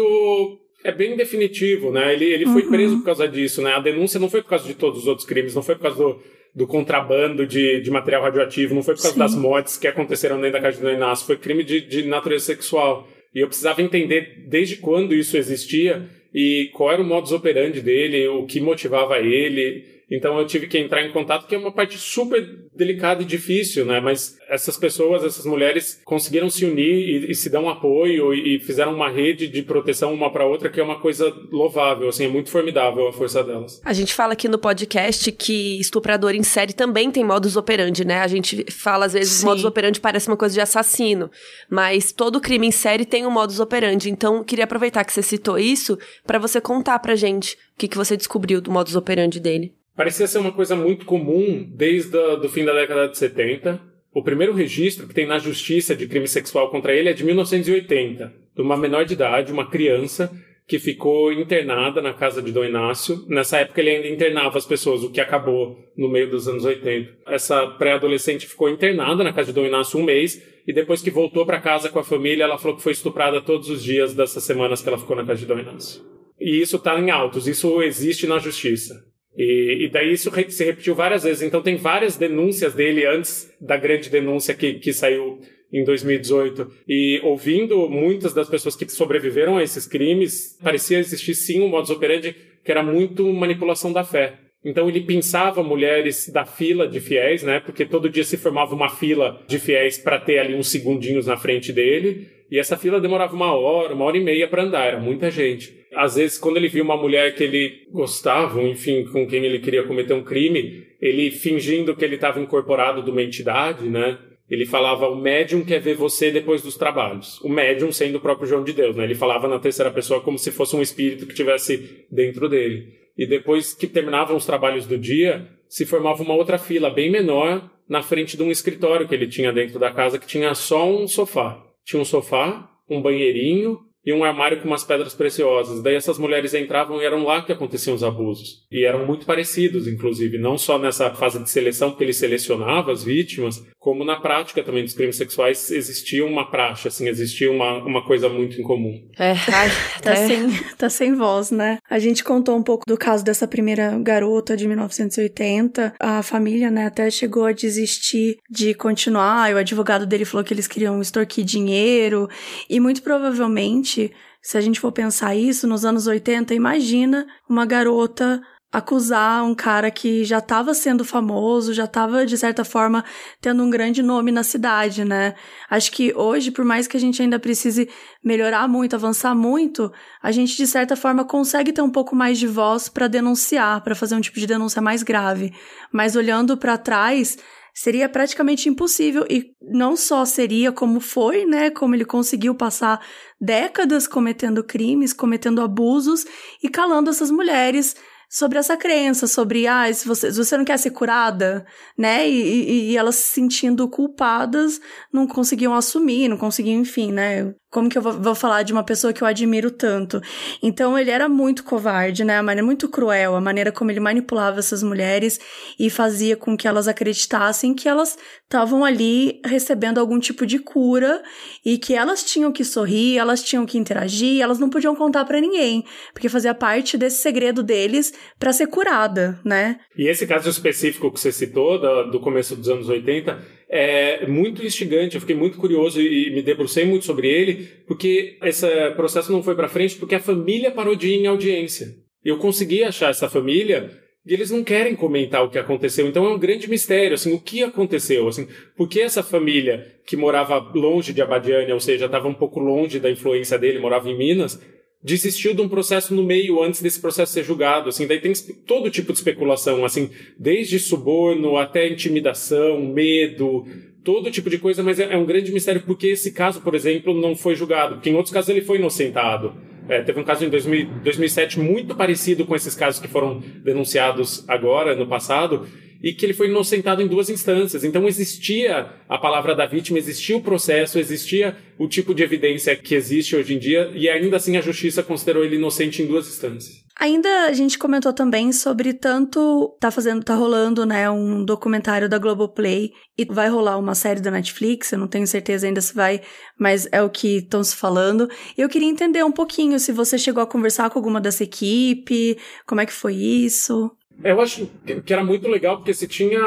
é 0.85 0.91
bem 0.91 1.17
definitivo, 1.17 1.91
né? 1.91 2.13
Ele, 2.13 2.25
ele 2.25 2.45
foi 2.45 2.61
uhum. 2.61 2.69
preso 2.69 2.97
por 2.97 3.05
causa 3.05 3.27
disso, 3.27 3.59
né? 3.59 3.73
A 3.73 3.79
denúncia 3.79 4.19
não 4.19 4.29
foi 4.29 4.43
por 4.43 4.49
causa 4.49 4.67
de 4.67 4.75
todos 4.75 4.99
os 4.99 5.07
outros 5.07 5.27
crimes, 5.27 5.55
não 5.55 5.63
foi 5.63 5.73
por 5.73 5.81
causa 5.81 5.97
do, 5.97 6.21
do 6.53 6.67
contrabando 6.67 7.47
de, 7.47 7.81
de 7.81 7.89
material 7.89 8.21
radioativo, 8.21 8.75
não 8.75 8.83
foi 8.83 8.93
por 8.93 9.01
causa 9.01 9.15
Sim. 9.15 9.19
das 9.19 9.35
mortes 9.35 9.77
que 9.77 9.87
aconteceram 9.87 10.37
dentro 10.37 10.53
da 10.53 10.61
casa 10.61 10.79
do 10.79 10.87
Inácio, 10.87 11.25
foi 11.25 11.37
crime 11.37 11.63
de, 11.63 11.81
de 11.81 12.03
natureza 12.03 12.45
sexual. 12.45 13.09
E 13.33 13.39
eu 13.39 13.47
precisava 13.47 13.81
entender 13.81 14.45
desde 14.47 14.75
quando 14.75 15.15
isso 15.15 15.35
existia 15.35 16.07
e 16.31 16.69
qual 16.71 16.91
era 16.91 17.01
o 17.01 17.05
modus 17.05 17.31
operandi 17.31 17.81
dele, 17.81 18.27
o 18.27 18.45
que 18.45 18.61
motivava 18.61 19.17
ele. 19.17 19.83
Então 20.09 20.37
eu 20.37 20.45
tive 20.45 20.67
que 20.67 20.77
entrar 20.77 21.03
em 21.03 21.11
contato, 21.11 21.47
que 21.47 21.55
é 21.55 21.57
uma 21.57 21.71
parte 21.71 21.97
super 21.97 22.43
delicada 22.75 23.23
e 23.23 23.25
difícil, 23.25 23.85
né? 23.85 23.99
Mas 23.99 24.37
essas 24.49 24.77
pessoas, 24.77 25.23
essas 25.23 25.45
mulheres 25.45 26.01
conseguiram 26.03 26.49
se 26.49 26.65
unir 26.65 27.25
e, 27.25 27.31
e 27.31 27.35
se 27.35 27.49
dar 27.49 27.59
um 27.59 27.69
apoio 27.69 28.33
e, 28.33 28.55
e, 28.55 28.59
fizeram 28.59 28.93
uma 28.93 29.09
rede 29.09 29.47
de 29.47 29.63
proteção 29.63 30.13
uma 30.13 30.31
para 30.31 30.45
outra, 30.45 30.69
que 30.69 30.79
é 30.79 30.83
uma 30.83 30.99
coisa 30.99 31.33
louvável, 31.51 32.07
assim, 32.07 32.25
é 32.25 32.27
muito 32.27 32.49
formidável 32.49 33.07
a 33.07 33.13
força 33.13 33.43
delas. 33.43 33.81
A 33.83 33.93
gente 33.93 34.13
fala 34.13 34.33
aqui 34.33 34.47
no 34.47 34.59
podcast 34.59 35.31
que 35.31 35.79
estuprador 35.79 36.35
em 36.35 36.43
série 36.43 36.73
também 36.73 37.09
tem 37.09 37.23
modus 37.23 37.55
operandi, 37.55 38.05
né? 38.05 38.19
A 38.19 38.27
gente 38.27 38.65
fala 38.71 39.05
às 39.05 39.13
vezes 39.13 39.33
Sim. 39.33 39.45
modus 39.45 39.65
operandi 39.65 39.99
parece 39.99 40.27
uma 40.27 40.37
coisa 40.37 40.53
de 40.53 40.61
assassino, 40.61 41.31
mas 41.69 42.11
todo 42.11 42.39
crime 42.39 42.67
em 42.67 42.71
série 42.71 43.05
tem 43.05 43.25
um 43.25 43.31
modus 43.31 43.59
operandi. 43.59 44.09
Então, 44.09 44.43
queria 44.43 44.65
aproveitar 44.65 45.03
que 45.03 45.13
você 45.13 45.23
citou 45.23 45.57
isso 45.57 45.97
para 46.25 46.37
você 46.37 46.61
contar 46.61 46.99
pra 46.99 47.15
gente 47.15 47.55
o 47.55 47.77
que, 47.77 47.87
que 47.87 47.97
você 47.97 48.15
descobriu 48.15 48.61
do 48.61 48.71
modus 48.71 48.95
operandi 48.95 49.39
dele 49.39 49.73
parecia 49.95 50.27
ser 50.27 50.39
uma 50.39 50.51
coisa 50.51 50.75
muito 50.75 51.05
comum 51.05 51.67
desde 51.73 52.17
o 52.17 52.49
fim 52.49 52.65
da 52.65 52.73
década 52.73 53.07
de 53.07 53.17
70. 53.17 53.79
O 54.13 54.23
primeiro 54.23 54.53
registro 54.53 55.07
que 55.07 55.13
tem 55.13 55.25
na 55.25 55.39
justiça 55.39 55.95
de 55.95 56.07
crime 56.07 56.27
sexual 56.27 56.69
contra 56.69 56.93
ele 56.93 57.09
é 57.09 57.13
de 57.13 57.23
1980, 57.23 58.33
de 58.55 58.61
uma 58.61 58.77
menor 58.77 59.05
de 59.05 59.13
idade, 59.13 59.51
uma 59.51 59.69
criança 59.69 60.31
que 60.67 60.79
ficou 60.79 61.31
internada 61.31 62.01
na 62.01 62.13
casa 62.13 62.41
de 62.41 62.51
Dom 62.51 62.65
Inácio. 62.65 63.23
Nessa 63.27 63.59
época 63.59 63.81
ele 63.81 63.91
ainda 63.91 64.07
internava 64.07 64.57
as 64.57 64.65
pessoas, 64.65 65.03
o 65.03 65.11
que 65.11 65.21
acabou 65.21 65.77
no 65.95 66.09
meio 66.09 66.29
dos 66.29 66.47
anos 66.47 66.65
80. 66.65 67.11
Essa 67.27 67.67
pré-adolescente 67.67 68.47
ficou 68.47 68.69
internada 68.69 69.23
na 69.23 69.31
casa 69.31 69.47
de 69.47 69.53
Dom 69.53 69.67
Inácio 69.67 69.99
um 69.99 70.03
mês 70.03 70.41
e 70.67 70.73
depois 70.73 71.01
que 71.01 71.11
voltou 71.11 71.45
para 71.45 71.61
casa 71.61 71.89
com 71.89 71.99
a 71.99 72.03
família, 72.03 72.45
ela 72.45 72.57
falou 72.57 72.75
que 72.75 72.83
foi 72.83 72.93
estuprada 72.93 73.41
todos 73.41 73.69
os 73.69 73.83
dias 73.83 74.15
dessas 74.15 74.43
semanas 74.43 74.81
que 74.81 74.89
ela 74.89 74.97
ficou 74.97 75.15
na 75.15 75.23
casa 75.25 75.41
de 75.41 75.45
Dom 75.45 75.59
Inácio. 75.59 76.01
E 76.39 76.59
isso 76.59 76.77
está 76.77 76.99
em 76.99 77.11
autos, 77.11 77.47
isso 77.47 77.81
existe 77.83 78.25
na 78.25 78.39
justiça. 78.39 79.05
E, 79.37 79.85
e, 79.85 79.89
daí 79.89 80.13
isso 80.13 80.31
se 80.49 80.63
repetiu 80.63 80.95
várias 80.95 81.23
vezes. 81.23 81.41
Então 81.41 81.61
tem 81.61 81.75
várias 81.75 82.15
denúncias 82.15 82.73
dele 82.73 83.05
antes 83.05 83.51
da 83.59 83.75
grande 83.75 84.09
denúncia 84.09 84.53
que, 84.53 84.75
que 84.75 84.93
saiu 84.93 85.39
em 85.71 85.83
2018. 85.83 86.71
E 86.87 87.19
ouvindo 87.23 87.89
muitas 87.89 88.33
das 88.33 88.49
pessoas 88.49 88.75
que 88.75 88.87
sobreviveram 88.89 89.57
a 89.57 89.63
esses 89.63 89.85
crimes, 89.85 90.57
parecia 90.63 90.99
existir 90.99 91.35
sim 91.35 91.61
um 91.61 91.67
modus 91.67 91.89
operandi 91.89 92.35
que 92.63 92.71
era 92.71 92.81
muito 92.81 93.31
manipulação 93.31 93.91
da 93.91 94.03
fé. 94.03 94.39
Então 94.63 94.89
ele 94.89 95.01
pensava 95.01 95.61
mulheres 95.61 96.29
da 96.29 96.43
fila 96.43 96.87
de 96.87 96.99
fiéis, 96.99 97.43
né? 97.43 97.59
Porque 97.59 97.85
todo 97.85 98.09
dia 98.09 98.23
se 98.23 98.37
formava 98.37 98.73
uma 98.73 98.89
fila 98.89 99.43
de 99.47 99.59
fiéis 99.59 99.97
para 99.97 100.19
ter 100.19 100.39
ali 100.39 100.55
uns 100.55 100.71
segundinhos 100.71 101.27
na 101.27 101.37
frente 101.37 101.71
dele. 101.71 102.27
E 102.49 102.57
essa 102.57 102.77
fila 102.77 102.99
demorava 102.99 103.35
uma 103.35 103.53
hora, 103.53 103.93
uma 103.93 104.05
hora 104.05 104.17
e 104.17 104.23
meia 104.23 104.47
para 104.47 104.63
andar, 104.63 104.85
era 104.85 104.99
muita 104.99 105.29
gente 105.29 105.84
às 105.95 106.15
vezes, 106.15 106.37
quando 106.37 106.57
ele 106.57 106.67
via 106.67 106.83
uma 106.83 106.97
mulher 106.97 107.33
que 107.35 107.43
ele 107.43 107.87
gostava, 107.91 108.61
enfim, 108.61 109.05
com 109.05 109.25
quem 109.25 109.43
ele 109.45 109.59
queria 109.59 109.83
cometer 109.83 110.13
um 110.13 110.23
crime, 110.23 110.85
ele 111.01 111.31
fingindo 111.31 111.95
que 111.95 112.03
ele 112.03 112.15
estava 112.15 112.39
incorporado 112.39 113.01
de 113.01 113.09
uma 113.09 113.21
entidade, 113.21 113.87
né? 113.89 114.17
Ele 114.49 114.65
falava, 114.65 115.07
o 115.07 115.15
médium 115.15 115.65
quer 115.65 115.79
ver 115.79 115.95
você 115.95 116.29
depois 116.31 116.61
dos 116.61 116.77
trabalhos. 116.77 117.41
O 117.41 117.49
médium 117.49 117.91
sendo 117.91 118.17
o 118.17 118.21
próprio 118.21 118.47
João 118.47 118.63
de 118.63 118.73
Deus, 118.73 118.95
né? 118.95 119.03
Ele 119.03 119.15
falava 119.15 119.47
na 119.47 119.57
terceira 119.57 119.89
pessoa 119.89 120.21
como 120.21 120.37
se 120.37 120.51
fosse 120.51 120.75
um 120.75 120.81
espírito 120.81 121.25
que 121.25 121.33
tivesse 121.33 122.05
dentro 122.11 122.47
dele. 122.47 122.93
E 123.17 123.25
depois 123.25 123.73
que 123.73 123.87
terminavam 123.87 124.35
os 124.35 124.45
trabalhos 124.45 124.85
do 124.85 124.97
dia, 124.97 125.47
se 125.67 125.85
formava 125.85 126.21
uma 126.21 126.35
outra 126.35 126.57
fila 126.57 126.89
bem 126.89 127.09
menor 127.09 127.71
na 127.89 128.01
frente 128.01 128.37
de 128.37 128.43
um 128.43 128.51
escritório 128.51 129.07
que 129.07 129.15
ele 129.15 129.27
tinha 129.27 129.51
dentro 129.51 129.79
da 129.79 129.91
casa 129.91 130.19
que 130.19 130.27
tinha 130.27 130.53
só 130.53 130.87
um 130.87 131.07
sofá. 131.07 131.63
Tinha 131.83 132.01
um 132.01 132.05
sofá, 132.05 132.69
um 132.89 133.01
banheirinho 133.01 133.79
e 134.05 134.13
um 134.13 134.23
armário 134.23 134.61
com 134.61 134.67
umas 134.67 134.83
pedras 134.83 135.15
preciosas. 135.15 135.81
Daí 135.81 135.95
essas 135.95 136.19
mulheres 136.19 136.53
entravam 136.53 137.01
e 137.01 137.05
eram 137.05 137.23
lá 137.23 137.41
que 137.41 137.51
aconteciam 137.51 137.95
os 137.95 138.03
abusos. 138.03 138.65
E 138.71 138.85
eram 138.85 139.05
muito 139.05 139.25
parecidos, 139.25 139.87
inclusive, 139.87 140.37
não 140.37 140.57
só 140.57 140.77
nessa 140.77 141.09
fase 141.15 141.41
de 141.41 141.49
seleção, 141.49 141.95
que 141.95 142.03
ele 142.03 142.13
selecionava 142.13 142.91
as 142.91 143.03
vítimas, 143.03 143.65
como 143.85 144.03
na 144.03 144.15
prática 144.15 144.63
também 144.63 144.83
dos 144.83 144.95
crimes 144.95 145.15
sexuais 145.15 145.69
existia 145.69 146.25
uma 146.25 146.49
praxe, 146.49 146.87
assim, 146.87 147.07
existia 147.07 147.51
uma, 147.51 147.77
uma 147.83 148.03
coisa 148.03 148.27
muito 148.27 148.59
em 148.59 148.63
comum. 148.63 149.07
É, 149.15 149.33
ai, 149.33 149.69
tá, 150.01 150.09
é. 150.17 150.27
Sem, 150.27 150.63
tá 150.75 150.89
sem 150.89 151.13
voz, 151.13 151.51
né? 151.51 151.77
A 151.87 151.99
gente 151.99 152.23
contou 152.23 152.57
um 152.57 152.63
pouco 152.63 152.83
do 152.87 152.97
caso 152.97 153.23
dessa 153.23 153.47
primeira 153.47 153.95
garota 153.99 154.57
de 154.57 154.67
1980. 154.67 155.93
A 155.99 156.23
família, 156.23 156.71
né, 156.71 156.87
até 156.87 157.11
chegou 157.11 157.45
a 157.45 157.51
desistir 157.51 158.39
de 158.49 158.73
continuar. 158.73 159.51
E 159.51 159.53
o 159.53 159.59
advogado 159.59 160.07
dele 160.07 160.25
falou 160.25 160.43
que 160.43 160.51
eles 160.51 160.67
queriam 160.67 160.99
extorquir 160.99 161.45
dinheiro. 161.45 162.27
E 162.67 162.79
muito 162.79 163.03
provavelmente 163.03 164.11
se 164.45 164.59
a 164.59 164.61
gente 164.61 164.79
for 164.79 164.91
pensar 164.91 165.35
isso, 165.35 165.67
nos 165.67 165.83
anos 165.85 166.05
80, 166.05 166.53
imagina 166.53 167.25
uma 167.49 167.65
garota 167.65 168.39
acusar 168.71 169.43
um 169.45 169.55
cara 169.55 169.89
que 169.89 170.25
já 170.25 170.39
estava 170.39 170.73
sendo 170.73 171.05
famoso, 171.05 171.73
já 171.73 171.85
estava 171.85 172.25
de 172.25 172.37
certa 172.37 172.65
forma 172.65 173.05
tendo 173.39 173.63
um 173.63 173.69
grande 173.69 174.03
nome 174.03 174.31
na 174.31 174.43
cidade, 174.43 175.05
né? 175.05 175.33
Acho 175.69 175.91
que 175.91 176.13
hoje, 176.13 176.51
por 176.51 176.65
mais 176.65 176.87
que 176.87 176.97
a 176.97 176.99
gente 176.99 177.21
ainda 177.21 177.39
precise 177.39 177.89
melhorar 178.23 178.67
muito, 178.67 178.95
avançar 178.95 179.33
muito, 179.33 179.91
a 180.21 180.31
gente 180.31 180.57
de 180.57 180.67
certa 180.67 180.95
forma 180.95 181.23
consegue 181.23 181.71
ter 181.71 181.81
um 181.81 181.89
pouco 181.89 182.15
mais 182.15 182.37
de 182.37 182.47
voz 182.47 182.89
para 182.89 183.07
denunciar, 183.07 183.81
para 183.81 183.95
fazer 183.95 184.15
um 184.15 184.21
tipo 184.21 184.39
de 184.39 184.47
denúncia 184.47 184.81
mais 184.81 185.03
grave. 185.03 185.53
Mas 185.91 186.15
olhando 186.15 186.57
para 186.57 186.77
trás, 186.77 187.37
seria 187.73 188.07
praticamente 188.07 188.69
impossível 188.69 189.25
e 189.29 189.51
não 189.61 189.97
só 189.97 190.23
seria 190.23 190.71
como 190.71 191.01
foi, 191.01 191.45
né, 191.45 191.69
como 191.69 191.93
ele 191.93 192.05
conseguiu 192.05 192.55
passar 192.55 193.05
décadas 193.39 194.07
cometendo 194.07 194.63
crimes, 194.63 195.11
cometendo 195.11 195.61
abusos 195.61 196.25
e 196.63 196.69
calando 196.69 197.09
essas 197.09 197.29
mulheres 197.29 197.95
sobre 198.29 198.57
essa 198.57 198.75
crença, 198.77 199.27
sobre, 199.27 199.67
ah, 199.67 199.91
se 199.93 200.07
você, 200.07 200.31
se 200.31 200.37
você 200.37 200.57
não 200.57 200.65
quer 200.65 200.77
ser 200.77 200.91
curada, 200.91 201.65
né? 201.97 202.29
E, 202.29 202.33
e, 202.33 202.91
e, 202.91 202.97
elas 202.97 203.15
se 203.15 203.33
sentindo 203.33 203.87
culpadas, 203.89 204.79
não 205.11 205.27
conseguiam 205.27 205.73
assumir, 205.73 206.27
não 206.27 206.37
conseguiam, 206.37 206.79
enfim, 206.79 207.11
né? 207.11 207.53
Como 207.75 207.89
que 207.89 207.97
eu 207.97 208.01
vou, 208.01 208.13
vou, 208.13 208.33
falar 208.33 208.63
de 208.63 208.71
uma 208.71 208.85
pessoa 208.85 209.11
que 209.11 209.21
eu 209.21 209.27
admiro 209.27 209.69
tanto? 209.69 210.21
Então 210.63 210.97
ele 210.97 211.11
era 211.11 211.27
muito 211.27 211.61
covarde, 211.61 212.23
né? 212.23 212.37
A 212.37 212.41
maneira 212.41 212.65
muito 212.65 212.87
cruel, 212.87 213.35
a 213.35 213.41
maneira 213.41 213.69
como 213.69 213.91
ele 213.91 213.99
manipulava 213.99 214.59
essas 214.59 214.81
mulheres 214.81 215.37
e 215.77 215.89
fazia 215.89 216.37
com 216.37 216.55
que 216.55 216.69
elas 216.69 216.87
acreditassem 216.87 217.73
que 217.73 217.89
elas 217.89 218.17
estavam 218.45 218.85
ali 218.85 219.41
recebendo 219.43 219.97
algum 219.97 220.17
tipo 220.21 220.45
de 220.45 220.57
cura 220.57 221.21
e 221.65 221.77
que 221.77 221.93
elas 221.93 222.23
tinham 222.23 222.49
que 222.49 222.63
sorrir, 222.63 223.17
elas 223.17 223.43
tinham 223.43 223.65
que 223.65 223.77
interagir, 223.77 224.41
elas 224.41 224.57
não 224.57 224.69
podiam 224.69 224.95
contar 224.95 225.25
para 225.25 225.41
ninguém, 225.41 225.83
porque 226.13 226.29
fazia 226.29 226.55
parte 226.55 226.97
desse 226.97 227.17
segredo 227.17 227.61
deles 227.61 228.13
para 228.39 228.53
ser 228.53 228.67
curada, 228.67 229.37
né? 229.43 229.79
E 229.97 230.07
esse 230.07 230.25
caso 230.25 230.49
específico 230.49 231.11
que 231.11 231.19
você 231.19 231.29
citou, 231.29 231.77
do, 231.77 232.11
do 232.11 232.19
começo 232.21 232.55
dos 232.55 232.69
anos 232.69 232.87
80, 232.87 233.64
é 233.69 234.25
muito 234.27 234.65
instigante. 234.65 235.15
Eu 235.15 235.21
fiquei 235.21 235.35
muito 235.35 235.57
curioso 235.57 236.01
e 236.01 236.31
me 236.33 236.41
debrucei 236.41 236.85
muito 236.85 237.05
sobre 237.05 237.27
ele, 237.27 237.67
porque 237.87 238.37
esse 238.43 238.67
processo 238.91 239.31
não 239.31 239.43
foi 239.43 239.55
para 239.55 239.69
frente 239.69 239.95
porque 239.95 240.15
a 240.15 240.19
família 240.19 240.71
parou 240.71 240.95
de 240.95 241.07
ir 241.09 241.15
em 241.15 241.27
audiência. 241.27 241.87
Eu 242.23 242.37
consegui 242.37 242.83
achar 242.83 243.11
essa 243.11 243.29
família 243.29 243.91
e 244.25 244.33
eles 244.33 244.49
não 244.49 244.63
querem 244.63 244.95
comentar 244.95 245.43
o 245.43 245.49
que 245.49 245.59
aconteceu. 245.59 246.07
Então 246.07 246.25
é 246.25 246.33
um 246.33 246.39
grande 246.39 246.67
mistério, 246.67 247.13
assim, 247.13 247.33
o 247.33 247.39
que 247.39 247.61
aconteceu, 247.61 248.27
assim, 248.27 248.47
por 248.75 248.89
que 248.89 248.99
essa 248.99 249.21
família 249.21 249.85
que 250.05 250.17
morava 250.17 250.57
longe 250.73 251.13
de 251.13 251.21
Abadiânia, 251.21 251.73
ou 251.73 251.79
seja, 251.79 252.05
estava 252.05 252.27
um 252.27 252.33
pouco 252.33 252.59
longe 252.59 252.99
da 252.99 253.11
influência 253.11 253.57
dele, 253.57 253.77
morava 253.77 254.09
em 254.09 254.17
Minas, 254.17 254.59
desistiu 255.05 255.53
de 255.53 255.61
um 255.61 255.69
processo 255.69 256.15
no 256.15 256.23
meio 256.23 256.63
antes 256.63 256.81
desse 256.81 256.99
processo 256.99 257.31
ser 257.31 257.43
julgado, 257.43 257.89
assim, 257.89 258.07
daí 258.07 258.19
tem 258.19 258.33
todo 258.65 258.89
tipo 258.89 259.13
de 259.13 259.19
especulação, 259.19 259.85
assim, 259.85 260.09
desde 260.35 260.79
suborno 260.79 261.57
até 261.57 261.87
intimidação, 261.87 262.81
medo, 262.81 263.67
todo 264.03 264.31
tipo 264.31 264.49
de 264.49 264.57
coisa, 264.57 264.81
mas 264.81 264.99
é, 264.99 265.13
é 265.13 265.17
um 265.17 265.23
grande 265.23 265.51
mistério 265.51 265.83
porque 265.85 266.07
esse 266.07 266.31
caso, 266.31 266.59
por 266.59 266.73
exemplo, 266.73 267.13
não 267.13 267.35
foi 267.35 267.53
julgado, 267.53 267.95
porque 267.95 268.09
em 268.09 268.15
outros 268.15 268.33
casos 268.33 268.49
ele 268.49 268.61
foi 268.61 268.79
inocentado. 268.79 269.53
É, 269.87 270.01
teve 270.01 270.19
um 270.19 270.23
caso 270.23 270.43
em 270.43 270.49
2000, 270.49 270.87
2007 271.03 271.59
muito 271.59 271.93
parecido 271.93 272.43
com 272.43 272.55
esses 272.55 272.73
casos 272.73 272.99
que 272.99 273.07
foram 273.07 273.43
denunciados 273.63 274.43
agora, 274.49 274.95
no 274.95 275.05
passado, 275.05 275.67
e 276.01 276.13
que 276.13 276.25
ele 276.25 276.33
foi 276.33 276.47
inocentado 276.47 277.01
em 277.01 277.07
duas 277.07 277.29
instâncias. 277.29 277.83
Então 277.83 278.07
existia 278.07 278.89
a 279.07 279.17
palavra 279.17 279.55
da 279.55 279.65
vítima, 279.65 279.97
existia 279.97 280.37
o 280.37 280.41
processo, 280.41 280.99
existia 280.99 281.55
o 281.77 281.87
tipo 281.87 282.13
de 282.13 282.23
evidência 282.23 282.75
que 282.75 282.95
existe 282.95 283.35
hoje 283.35 283.53
em 283.53 283.59
dia, 283.59 283.91
e 283.93 284.07
ainda 284.07 284.37
assim 284.37 284.55
a 284.55 284.61
justiça 284.61 285.03
considerou 285.03 285.43
ele 285.43 285.55
inocente 285.55 286.01
em 286.01 286.07
duas 286.07 286.27
instâncias. 286.27 286.85
Ainda 286.97 287.47
a 287.47 287.51
gente 287.51 287.77
comentou 287.77 288.13
também 288.13 288.53
sobre 288.53 288.93
tanto 288.93 289.75
tá 289.81 289.91
fazendo, 289.91 290.23
tá 290.23 290.33
rolando, 290.33 290.85
né, 290.85 291.09
um 291.09 291.43
documentário 291.43 292.07
da 292.07 292.17
Globoplay 292.17 292.91
e 293.17 293.25
vai 293.25 293.49
rolar 293.49 293.77
uma 293.77 293.93
série 293.93 294.21
da 294.21 294.31
Netflix, 294.31 294.93
eu 294.93 294.99
não 294.99 295.07
tenho 295.07 295.27
certeza 295.27 295.67
ainda 295.67 295.81
se 295.81 295.93
vai, 295.93 296.21
mas 296.57 296.87
é 296.93 297.01
o 297.01 297.09
que 297.09 297.39
estão 297.39 297.61
se 297.61 297.75
falando. 297.75 298.29
Eu 298.57 298.69
queria 298.69 298.87
entender 298.87 299.25
um 299.25 299.31
pouquinho 299.31 299.77
se 299.77 299.91
você 299.91 300.17
chegou 300.17 300.41
a 300.41 300.47
conversar 300.47 300.89
com 300.89 300.97
alguma 300.97 301.19
dessa 301.19 301.43
equipe, 301.43 302.37
como 302.65 302.79
é 302.79 302.85
que 302.85 302.93
foi 302.93 303.15
isso? 303.15 303.91
Eu 304.23 304.39
acho 304.41 304.69
que 305.05 305.13
era 305.13 305.23
muito 305.23 305.47
legal 305.47 305.77
porque 305.77 305.93
se 305.93 306.07
tinha 306.07 306.41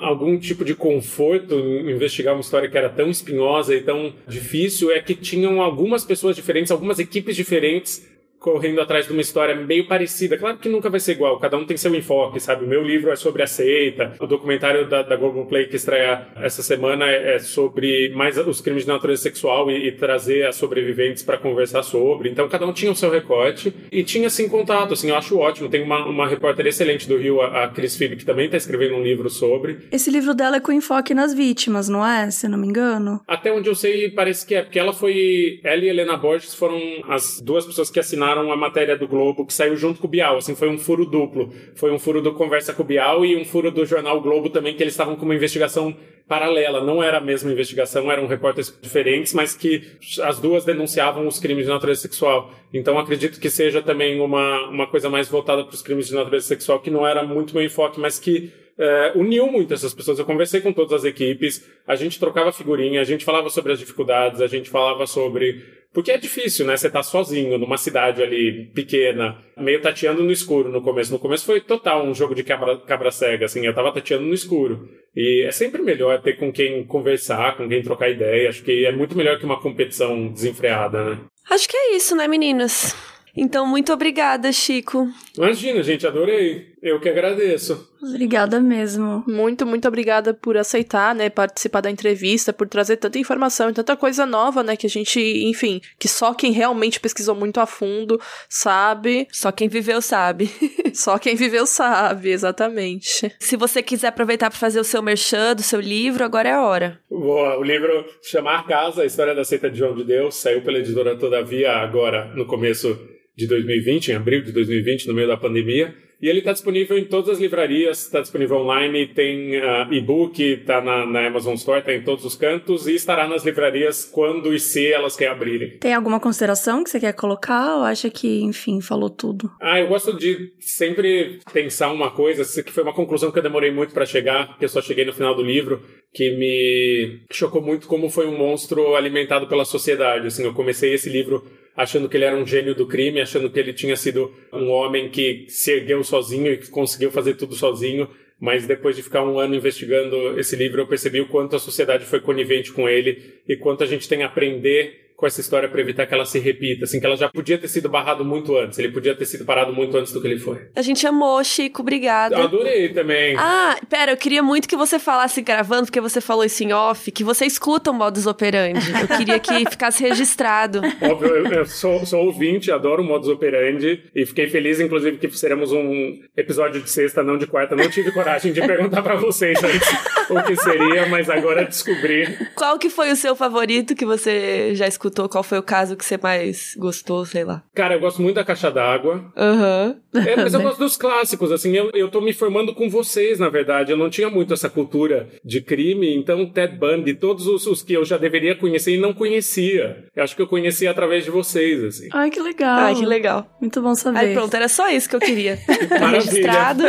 algum 0.00 0.38
tipo 0.38 0.64
de 0.64 0.74
conforto 0.74 1.54
em 1.54 1.90
investigar 1.90 2.34
uma 2.34 2.40
história 2.40 2.68
que 2.68 2.78
era 2.78 2.88
tão 2.88 3.10
espinhosa 3.10 3.74
e 3.74 3.82
tão 3.82 4.12
difícil, 4.26 4.90
é 4.90 5.00
que 5.00 5.14
tinham 5.14 5.60
algumas 5.60 6.04
pessoas 6.04 6.36
diferentes, 6.36 6.70
algumas 6.70 6.98
equipes 6.98 7.36
diferentes 7.36 8.09
correndo 8.40 8.80
atrás 8.80 9.06
de 9.06 9.12
uma 9.12 9.20
história 9.20 9.54
meio 9.54 9.86
parecida. 9.86 10.38
Claro 10.38 10.56
que 10.56 10.68
nunca 10.68 10.88
vai 10.88 10.98
ser 10.98 11.12
igual, 11.12 11.38
cada 11.38 11.56
um 11.56 11.66
tem 11.66 11.76
seu 11.76 11.94
enfoque, 11.94 12.40
sabe? 12.40 12.64
O 12.64 12.68
meu 12.68 12.82
livro 12.82 13.10
é 13.10 13.16
sobre 13.16 13.42
a 13.42 13.46
seita, 13.46 14.14
o 14.18 14.26
documentário 14.26 14.88
da, 14.88 15.02
da 15.02 15.14
Globoplay 15.14 15.66
que 15.66 15.76
estreia 15.76 16.26
essa 16.36 16.62
semana 16.62 17.08
é, 17.08 17.36
é 17.36 17.38
sobre 17.38 18.08
mais 18.14 18.38
os 18.38 18.60
crimes 18.60 18.84
de 18.84 18.88
natureza 18.88 19.22
sexual 19.22 19.70
e, 19.70 19.88
e 19.88 19.92
trazer 19.92 20.46
as 20.46 20.56
sobreviventes 20.56 21.22
para 21.22 21.36
conversar 21.36 21.82
sobre. 21.82 22.30
Então 22.30 22.48
cada 22.48 22.66
um 22.66 22.72
tinha 22.72 22.90
o 22.90 22.96
seu 22.96 23.10
recorte 23.10 23.72
e 23.92 24.02
tinha 24.02 24.28
assim 24.28 24.48
contato, 24.48 24.94
assim, 24.94 25.10
eu 25.10 25.16
acho 25.16 25.36
ótimo. 25.38 25.68
Tem 25.68 25.82
uma, 25.82 26.06
uma 26.06 26.26
repórter 26.26 26.66
excelente 26.66 27.06
do 27.06 27.18
Rio, 27.18 27.42
a, 27.42 27.64
a 27.64 27.68
Cris 27.68 27.96
Phoebe, 27.96 28.16
que 28.16 28.24
também 28.24 28.46
está 28.46 28.56
escrevendo 28.56 28.94
um 28.94 29.02
livro 29.02 29.28
sobre. 29.28 29.80
Esse 29.92 30.10
livro 30.10 30.34
dela 30.34 30.56
é 30.56 30.60
com 30.60 30.72
enfoque 30.72 31.12
nas 31.12 31.34
vítimas, 31.34 31.88
não 31.88 32.06
é? 32.06 32.30
Se 32.30 32.48
não 32.48 32.58
me 32.58 32.66
engano. 32.66 33.20
Até 33.28 33.52
onde 33.52 33.68
eu 33.68 33.74
sei, 33.74 34.10
parece 34.10 34.46
que 34.46 34.54
é, 34.54 34.62
porque 34.62 34.78
ela 34.78 34.94
foi. 34.94 35.60
Ela 35.62 35.84
e 35.84 35.88
Helena 35.88 36.16
Borges 36.16 36.54
foram 36.54 36.80
as 37.08 37.40
duas 37.40 37.66
pessoas 37.66 37.90
que 37.90 38.00
assinaram 38.00 38.29
assinaram 38.30 38.52
a 38.52 38.56
matéria 38.56 38.96
do 38.96 39.08
Globo 39.08 39.44
que 39.44 39.52
saiu 39.52 39.76
junto 39.76 40.00
com 40.00 40.06
o 40.06 40.10
Bial, 40.10 40.36
assim, 40.36 40.54
foi 40.54 40.68
um 40.68 40.78
furo 40.78 41.04
duplo. 41.04 41.52
Foi 41.74 41.90
um 41.92 41.98
furo 41.98 42.22
do 42.22 42.32
Conversa 42.32 42.72
com 42.72 42.82
o 42.82 42.86
Bial 42.86 43.24
e 43.24 43.36
um 43.36 43.44
furo 43.44 43.70
do 43.70 43.84
jornal 43.84 44.20
Globo 44.20 44.48
também, 44.48 44.74
que 44.74 44.82
eles 44.82 44.94
estavam 44.94 45.16
com 45.16 45.24
uma 45.24 45.34
investigação 45.34 45.94
paralela, 46.28 46.84
não 46.84 47.02
era 47.02 47.18
a 47.18 47.20
mesma 47.20 47.50
investigação, 47.50 48.10
eram 48.10 48.28
repórteres 48.28 48.72
diferentes, 48.80 49.34
mas 49.34 49.54
que 49.54 49.82
as 50.22 50.38
duas 50.38 50.64
denunciavam 50.64 51.26
os 51.26 51.40
crimes 51.40 51.64
de 51.64 51.72
natureza 51.72 52.02
sexual. 52.02 52.52
Então 52.72 52.98
acredito 52.98 53.40
que 53.40 53.50
seja 53.50 53.82
também 53.82 54.20
uma, 54.20 54.68
uma 54.68 54.86
coisa 54.86 55.10
mais 55.10 55.28
voltada 55.28 55.64
para 55.64 55.74
os 55.74 55.82
crimes 55.82 56.06
de 56.06 56.14
natureza 56.14 56.46
sexual, 56.46 56.78
que 56.78 56.90
não 56.90 57.04
era 57.04 57.24
muito 57.24 57.52
meu 57.52 57.64
enfoque, 57.64 57.98
mas 57.98 58.18
que 58.18 58.52
é, 58.80 59.12
uniu 59.14 59.46
muito 59.46 59.74
essas 59.74 59.92
pessoas. 59.92 60.18
Eu 60.18 60.24
conversei 60.24 60.62
com 60.62 60.72
todas 60.72 60.92
as 60.92 61.04
equipes, 61.04 61.68
a 61.86 61.94
gente 61.94 62.18
trocava 62.18 62.50
figurinha, 62.50 63.02
a 63.02 63.04
gente 63.04 63.26
falava 63.26 63.50
sobre 63.50 63.72
as 63.72 63.78
dificuldades, 63.78 64.40
a 64.40 64.46
gente 64.46 64.70
falava 64.70 65.06
sobre. 65.06 65.62
Porque 65.92 66.12
é 66.12 66.16
difícil, 66.16 66.64
né? 66.64 66.76
Você 66.76 66.88
tá 66.88 67.02
sozinho 67.02 67.58
numa 67.58 67.76
cidade 67.76 68.22
ali 68.22 68.70
pequena, 68.74 69.36
meio 69.58 69.82
tateando 69.82 70.22
no 70.22 70.30
escuro 70.30 70.70
no 70.70 70.80
começo. 70.80 71.12
No 71.12 71.18
começo 71.18 71.44
foi 71.44 71.60
total 71.60 72.06
um 72.06 72.14
jogo 72.14 72.34
de 72.34 72.42
cabra, 72.42 72.78
cabra 72.78 73.10
cega, 73.10 73.44
assim, 73.44 73.66
eu 73.66 73.74
tava 73.74 73.92
tateando 73.92 74.24
no 74.24 74.32
escuro. 74.32 74.88
E 75.14 75.44
é 75.46 75.50
sempre 75.50 75.82
melhor 75.82 76.22
ter 76.22 76.38
com 76.38 76.50
quem 76.50 76.84
conversar, 76.86 77.56
com 77.56 77.68
quem 77.68 77.82
trocar 77.82 78.08
ideia. 78.08 78.48
Acho 78.48 78.62
que 78.62 78.86
é 78.86 78.92
muito 78.92 79.16
melhor 79.16 79.38
que 79.38 79.44
uma 79.44 79.60
competição 79.60 80.28
desenfreada, 80.28 81.04
né? 81.04 81.18
Acho 81.50 81.68
que 81.68 81.76
é 81.76 81.96
isso, 81.96 82.16
né, 82.16 82.26
meninas? 82.28 82.94
Então, 83.36 83.66
muito 83.66 83.92
obrigada, 83.92 84.52
Chico. 84.52 85.08
Imagina, 85.36 85.82
gente, 85.82 86.06
adorei. 86.06 86.69
Eu 86.82 86.98
que 86.98 87.08
agradeço. 87.08 87.88
Obrigada 88.02 88.58
mesmo. 88.60 89.22
Muito, 89.26 89.66
muito 89.66 89.86
obrigada 89.86 90.32
por 90.32 90.56
aceitar, 90.56 91.14
né, 91.14 91.28
participar 91.28 91.82
da 91.82 91.90
entrevista, 91.90 92.52
por 92.52 92.66
trazer 92.66 92.96
tanta 92.96 93.18
informação 93.18 93.68
e 93.68 93.74
tanta 93.74 93.96
coisa 93.96 94.24
nova, 94.24 94.62
né, 94.62 94.76
que 94.76 94.86
a 94.86 94.90
gente, 94.90 95.20
enfim, 95.20 95.80
que 95.98 96.08
só 96.08 96.32
quem 96.32 96.52
realmente 96.52 96.98
pesquisou 96.98 97.34
muito 97.34 97.60
a 97.60 97.66
fundo 97.66 98.18
sabe. 98.48 99.28
Só 99.30 99.52
quem 99.52 99.68
viveu 99.68 100.00
sabe. 100.00 100.50
só 100.94 101.18
quem 101.18 101.36
viveu 101.36 101.66
sabe, 101.66 102.30
exatamente. 102.30 103.30
Se 103.38 103.56
você 103.56 103.82
quiser 103.82 104.08
aproveitar 104.08 104.48
para 104.48 104.58
fazer 104.58 104.80
o 104.80 104.84
seu 104.84 105.02
merchan 105.02 105.54
do 105.54 105.62
seu 105.62 105.80
livro, 105.80 106.24
agora 106.24 106.48
é 106.48 106.52
a 106.52 106.64
hora. 106.64 106.98
Boa, 107.10 107.58
o 107.58 107.62
livro 107.62 108.06
Chamar 108.22 108.66
Casa, 108.66 109.02
a 109.02 109.06
história 109.06 109.34
da 109.34 109.44
seita 109.44 109.70
de 109.70 109.78
João 109.78 109.94
de 109.94 110.04
Deus, 110.04 110.36
saiu 110.36 110.62
pela 110.62 110.78
editora 110.78 111.16
Todavia 111.16 111.72
agora, 111.72 112.32
no 112.34 112.46
começo 112.46 112.98
de 113.36 113.46
2020, 113.46 114.12
em 114.12 114.14
abril 114.14 114.42
de 114.42 114.52
2020, 114.52 115.06
no 115.06 115.14
meio 115.14 115.28
da 115.28 115.36
pandemia. 115.36 115.94
E 116.22 116.28
ele 116.28 116.40
está 116.40 116.52
disponível 116.52 116.98
em 116.98 117.04
todas 117.04 117.30
as 117.30 117.38
livrarias, 117.38 118.04
está 118.04 118.20
disponível 118.20 118.58
online, 118.58 119.06
tem 119.06 119.56
uh, 119.56 119.90
e-book, 119.90 120.42
está 120.42 120.80
na, 120.80 121.06
na, 121.06 121.26
Amazon 121.26 121.54
Store, 121.54 121.80
está 121.80 121.94
em 121.94 122.02
todos 122.02 122.24
os 122.26 122.36
cantos 122.36 122.86
e 122.86 122.94
estará 122.94 123.26
nas 123.26 123.44
livrarias 123.44 124.04
quando 124.04 124.52
e 124.52 124.60
se 124.60 124.92
elas 124.92 125.16
querem 125.16 125.32
abrirem. 125.32 125.78
Tem 125.78 125.94
alguma 125.94 126.20
consideração 126.20 126.84
que 126.84 126.90
você 126.90 127.00
quer 127.00 127.14
colocar 127.14 127.76
ou 127.76 127.84
acha 127.84 128.10
que, 128.10 128.42
enfim, 128.42 128.82
falou 128.82 129.08
tudo? 129.08 129.50
Ah, 129.60 129.80
eu 129.80 129.88
gosto 129.88 130.16
de 130.16 130.52
sempre 130.58 131.40
pensar 131.52 131.90
uma 131.90 132.10
coisa, 132.10 132.62
que 132.62 132.72
foi 132.72 132.82
uma 132.82 132.94
conclusão 132.94 133.32
que 133.32 133.38
eu 133.38 133.42
demorei 133.42 133.70
muito 133.70 133.94
para 133.94 134.04
chegar, 134.04 134.48
porque 134.48 134.66
eu 134.66 134.68
só 134.68 134.82
cheguei 134.82 135.06
no 135.06 135.14
final 135.14 135.34
do 135.34 135.42
livro, 135.42 135.82
que 136.12 136.36
me 136.36 137.20
chocou 137.30 137.62
muito 137.62 137.86
como 137.86 138.10
foi 138.10 138.26
um 138.26 138.36
monstro 138.36 138.94
alimentado 138.94 139.46
pela 139.46 139.64
sociedade. 139.64 140.26
Assim, 140.26 140.44
eu 140.44 140.52
comecei 140.52 140.92
esse 140.92 141.08
livro 141.08 141.42
achando 141.76 142.08
que 142.08 142.16
ele 142.16 142.24
era 142.24 142.36
um 142.36 142.46
gênio 142.46 142.74
do 142.74 142.86
crime, 142.86 143.20
achando 143.20 143.50
que 143.50 143.58
ele 143.58 143.72
tinha 143.72 143.96
sido 143.96 144.34
um 144.52 144.68
homem 144.70 145.08
que 145.08 145.46
se 145.48 145.72
ergueu 145.72 146.02
sozinho 146.04 146.52
e 146.52 146.58
que 146.58 146.68
conseguiu 146.68 147.10
fazer 147.10 147.34
tudo 147.34 147.54
sozinho. 147.54 148.08
Mas 148.38 148.66
depois 148.66 148.96
de 148.96 149.02
ficar 149.02 149.22
um 149.22 149.38
ano 149.38 149.54
investigando 149.54 150.38
esse 150.40 150.56
livro, 150.56 150.80
eu 150.80 150.86
percebi 150.86 151.20
o 151.20 151.28
quanto 151.28 151.56
a 151.56 151.58
sociedade 151.58 152.06
foi 152.06 152.20
conivente 152.20 152.72
com 152.72 152.88
ele 152.88 153.34
e 153.46 153.54
quanto 153.56 153.84
a 153.84 153.86
gente 153.86 154.08
tem 154.08 154.22
a 154.22 154.26
aprender 154.26 155.09
com 155.20 155.26
essa 155.26 155.40
história 155.40 155.68
para 155.68 155.80
evitar 155.80 156.06
que 156.06 156.14
ela 156.14 156.24
se 156.24 156.38
repita, 156.38 156.84
assim, 156.84 156.98
que 156.98 157.04
ela 157.04 157.16
já 157.16 157.28
podia 157.28 157.58
ter 157.58 157.68
sido 157.68 157.90
barrado 157.90 158.24
muito 158.24 158.56
antes, 158.56 158.78
ele 158.78 158.90
podia 158.90 159.14
ter 159.14 159.26
sido 159.26 159.44
parado 159.44 159.72
muito 159.72 159.96
antes 159.96 160.12
do 160.12 160.20
que 160.20 160.26
ele 160.26 160.38
foi. 160.38 160.68
A 160.74 160.80
gente 160.80 161.06
amou, 161.06 161.44
Chico, 161.44 161.82
obrigada. 161.82 162.34
Eu 162.34 162.44
adorei 162.44 162.88
também. 162.88 163.36
Ah, 163.36 163.76
pera, 163.88 164.12
eu 164.12 164.16
queria 164.16 164.42
muito 164.42 164.66
que 164.66 164.76
você 164.76 164.98
falasse 164.98 165.42
gravando, 165.42 165.84
porque 165.84 166.00
você 166.00 166.20
falou 166.20 166.42
isso 166.42 166.64
em 166.64 166.72
off, 166.72 167.12
que 167.12 167.22
você 167.22 167.44
escuta 167.44 167.90
o 167.90 167.94
modus 167.94 168.26
operandi. 168.26 168.90
Eu 168.98 169.16
queria 169.18 169.38
que 169.38 169.52
ficasse 169.70 170.02
registrado. 170.02 170.80
Óbvio, 171.02 171.28
eu, 171.28 171.46
eu 171.52 171.66
sou, 171.66 172.06
sou, 172.06 172.24
ouvinte, 172.24 172.72
adoro 172.72 173.02
o 173.02 173.06
modus 173.06 173.28
operandi 173.28 174.02
e 174.14 174.24
fiquei 174.24 174.48
feliz, 174.48 174.80
inclusive, 174.80 175.18
que 175.18 175.30
seremos 175.36 175.70
um 175.70 176.18
episódio 176.34 176.80
de 176.80 176.90
sexta, 176.90 177.22
não 177.22 177.36
de 177.36 177.46
quarta. 177.46 177.76
Não 177.76 177.90
tive 177.90 178.10
coragem 178.10 178.52
de 178.52 178.66
perguntar 178.66 179.02
para 179.02 179.16
vocês 179.16 179.62
antes 179.62 179.88
o 180.30 180.42
que 180.42 180.56
seria, 180.56 181.06
mas 181.06 181.28
agora 181.30 181.64
descobri. 181.64 182.26
Qual 182.54 182.78
que 182.78 182.90
foi 182.90 183.10
o 183.10 183.16
seu 183.16 183.34
favorito 183.34 183.94
que 183.94 184.04
você 184.04 184.74
já 184.74 184.86
escutou? 184.86 185.28
qual 185.28 185.44
foi 185.44 185.58
o 185.58 185.62
caso 185.62 185.96
que 185.96 186.04
você 186.04 186.18
mais 186.18 186.74
gostou, 186.76 187.24
sei 187.24 187.44
lá? 187.44 187.62
Cara, 187.74 187.94
eu 187.94 188.00
gosto 188.00 188.20
muito 188.20 188.36
da 188.36 188.44
Caixa 188.44 188.70
d'Água. 188.70 189.32
Aham. 189.36 189.96
Uhum. 190.12 190.20
É, 190.22 190.36
mas 190.36 190.52
eu 190.54 190.60
gosto 190.62 190.78
dos 190.78 190.96
clássicos, 190.96 191.52
assim, 191.52 191.76
eu, 191.76 191.90
eu 191.94 192.08
tô 192.08 192.20
me 192.20 192.32
formando 192.32 192.74
com 192.74 192.88
vocês, 192.88 193.38
na 193.38 193.48
verdade. 193.48 193.92
Eu 193.92 193.96
não 193.96 194.10
tinha 194.10 194.28
muito 194.28 194.52
essa 194.52 194.68
cultura 194.68 195.28
de 195.44 195.60
crime, 195.60 196.14
então 196.14 196.46
Ted 196.46 196.76
Bundy, 196.76 197.14
todos 197.14 197.46
os, 197.46 197.66
os 197.66 197.82
que 197.82 197.92
eu 197.92 198.04
já 198.04 198.16
deveria 198.16 198.56
conhecer 198.56 198.94
e 198.94 199.00
não 199.00 199.12
conhecia. 199.12 200.04
Eu 200.14 200.24
acho 200.24 200.34
que 200.34 200.42
eu 200.42 200.46
conheci 200.48 200.86
através 200.86 201.24
de 201.24 201.30
vocês, 201.30 201.84
assim. 201.84 202.08
Ai, 202.12 202.30
que 202.30 202.40
legal. 202.40 202.78
Ai, 202.78 202.94
que 202.94 203.06
legal. 203.06 203.56
Muito 203.60 203.80
bom 203.80 203.94
saber. 203.94 204.18
Aí 204.18 204.34
pronto, 204.34 204.54
era 204.54 204.68
só 204.68 204.88
isso 204.90 205.08
que 205.08 205.16
eu 205.16 205.20
queria. 205.20 205.58
Registrado. 206.10 206.84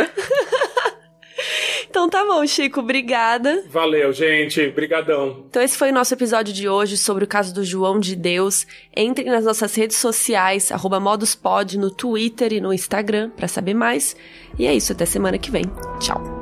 Então 1.92 2.08
tá 2.08 2.24
bom, 2.24 2.46
Chico, 2.46 2.80
obrigada. 2.80 3.64
Valeu, 3.68 4.14
gente. 4.14 4.66
Brigadão. 4.68 5.44
Então 5.50 5.60
esse 5.60 5.76
foi 5.76 5.90
o 5.90 5.92
nosso 5.92 6.14
episódio 6.14 6.50
de 6.54 6.66
hoje 6.66 6.96
sobre 6.96 7.22
o 7.22 7.26
caso 7.26 7.52
do 7.52 7.62
João 7.62 8.00
de 8.00 8.16
Deus. 8.16 8.66
Entre 8.96 9.24
nas 9.24 9.44
nossas 9.44 9.74
redes 9.74 9.98
sociais, 9.98 10.72
moduspod 11.02 11.76
no 11.76 11.90
Twitter 11.90 12.54
e 12.54 12.62
no 12.62 12.72
Instagram 12.72 13.28
para 13.36 13.46
saber 13.46 13.74
mais. 13.74 14.16
E 14.58 14.66
é 14.66 14.74
isso, 14.74 14.92
até 14.92 15.04
semana 15.04 15.36
que 15.36 15.50
vem. 15.50 15.64
Tchau. 16.00 16.41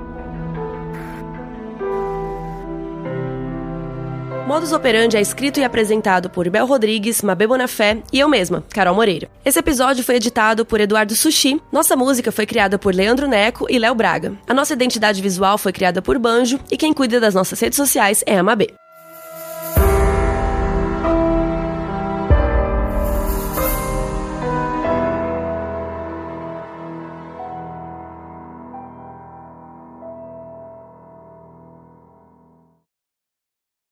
Modus 4.51 4.73
Operandi 4.73 5.17
é 5.17 5.21
escrito 5.21 5.61
e 5.61 5.65
apresentado 5.65 6.29
por 6.29 6.51
Bel 6.51 6.67
Rodrigues, 6.67 7.23
Mabê 7.23 7.47
Bonafé 7.47 8.03
e 8.13 8.19
eu 8.19 8.29
mesma, 8.29 8.65
Carol 8.71 8.97
Moreira. 8.97 9.31
Esse 9.45 9.61
episódio 9.61 10.03
foi 10.03 10.17
editado 10.17 10.67
por 10.67 10.81
Eduardo 10.81 11.15
Sushi. 11.15 11.63
Nossa 11.71 11.95
música 11.95 12.33
foi 12.33 12.45
criada 12.47 12.77
por 12.77 12.93
Leandro 12.93 13.29
Neco 13.29 13.69
e 13.71 13.79
Léo 13.79 13.95
Braga. 13.95 14.33
A 14.49 14.53
nossa 14.53 14.73
identidade 14.73 15.23
visual 15.23 15.57
foi 15.57 15.73
criada 15.73 16.03
por 16.03 16.19
Banjo 16.19 16.59
e 16.69 16.77
quem 16.77 16.93
cuida 16.93 17.21
das 17.21 17.33
nossas 17.33 17.61
redes 17.61 17.77
sociais 17.77 18.25
é 18.27 18.39
a 18.39 18.43
Mabê. 18.43 18.75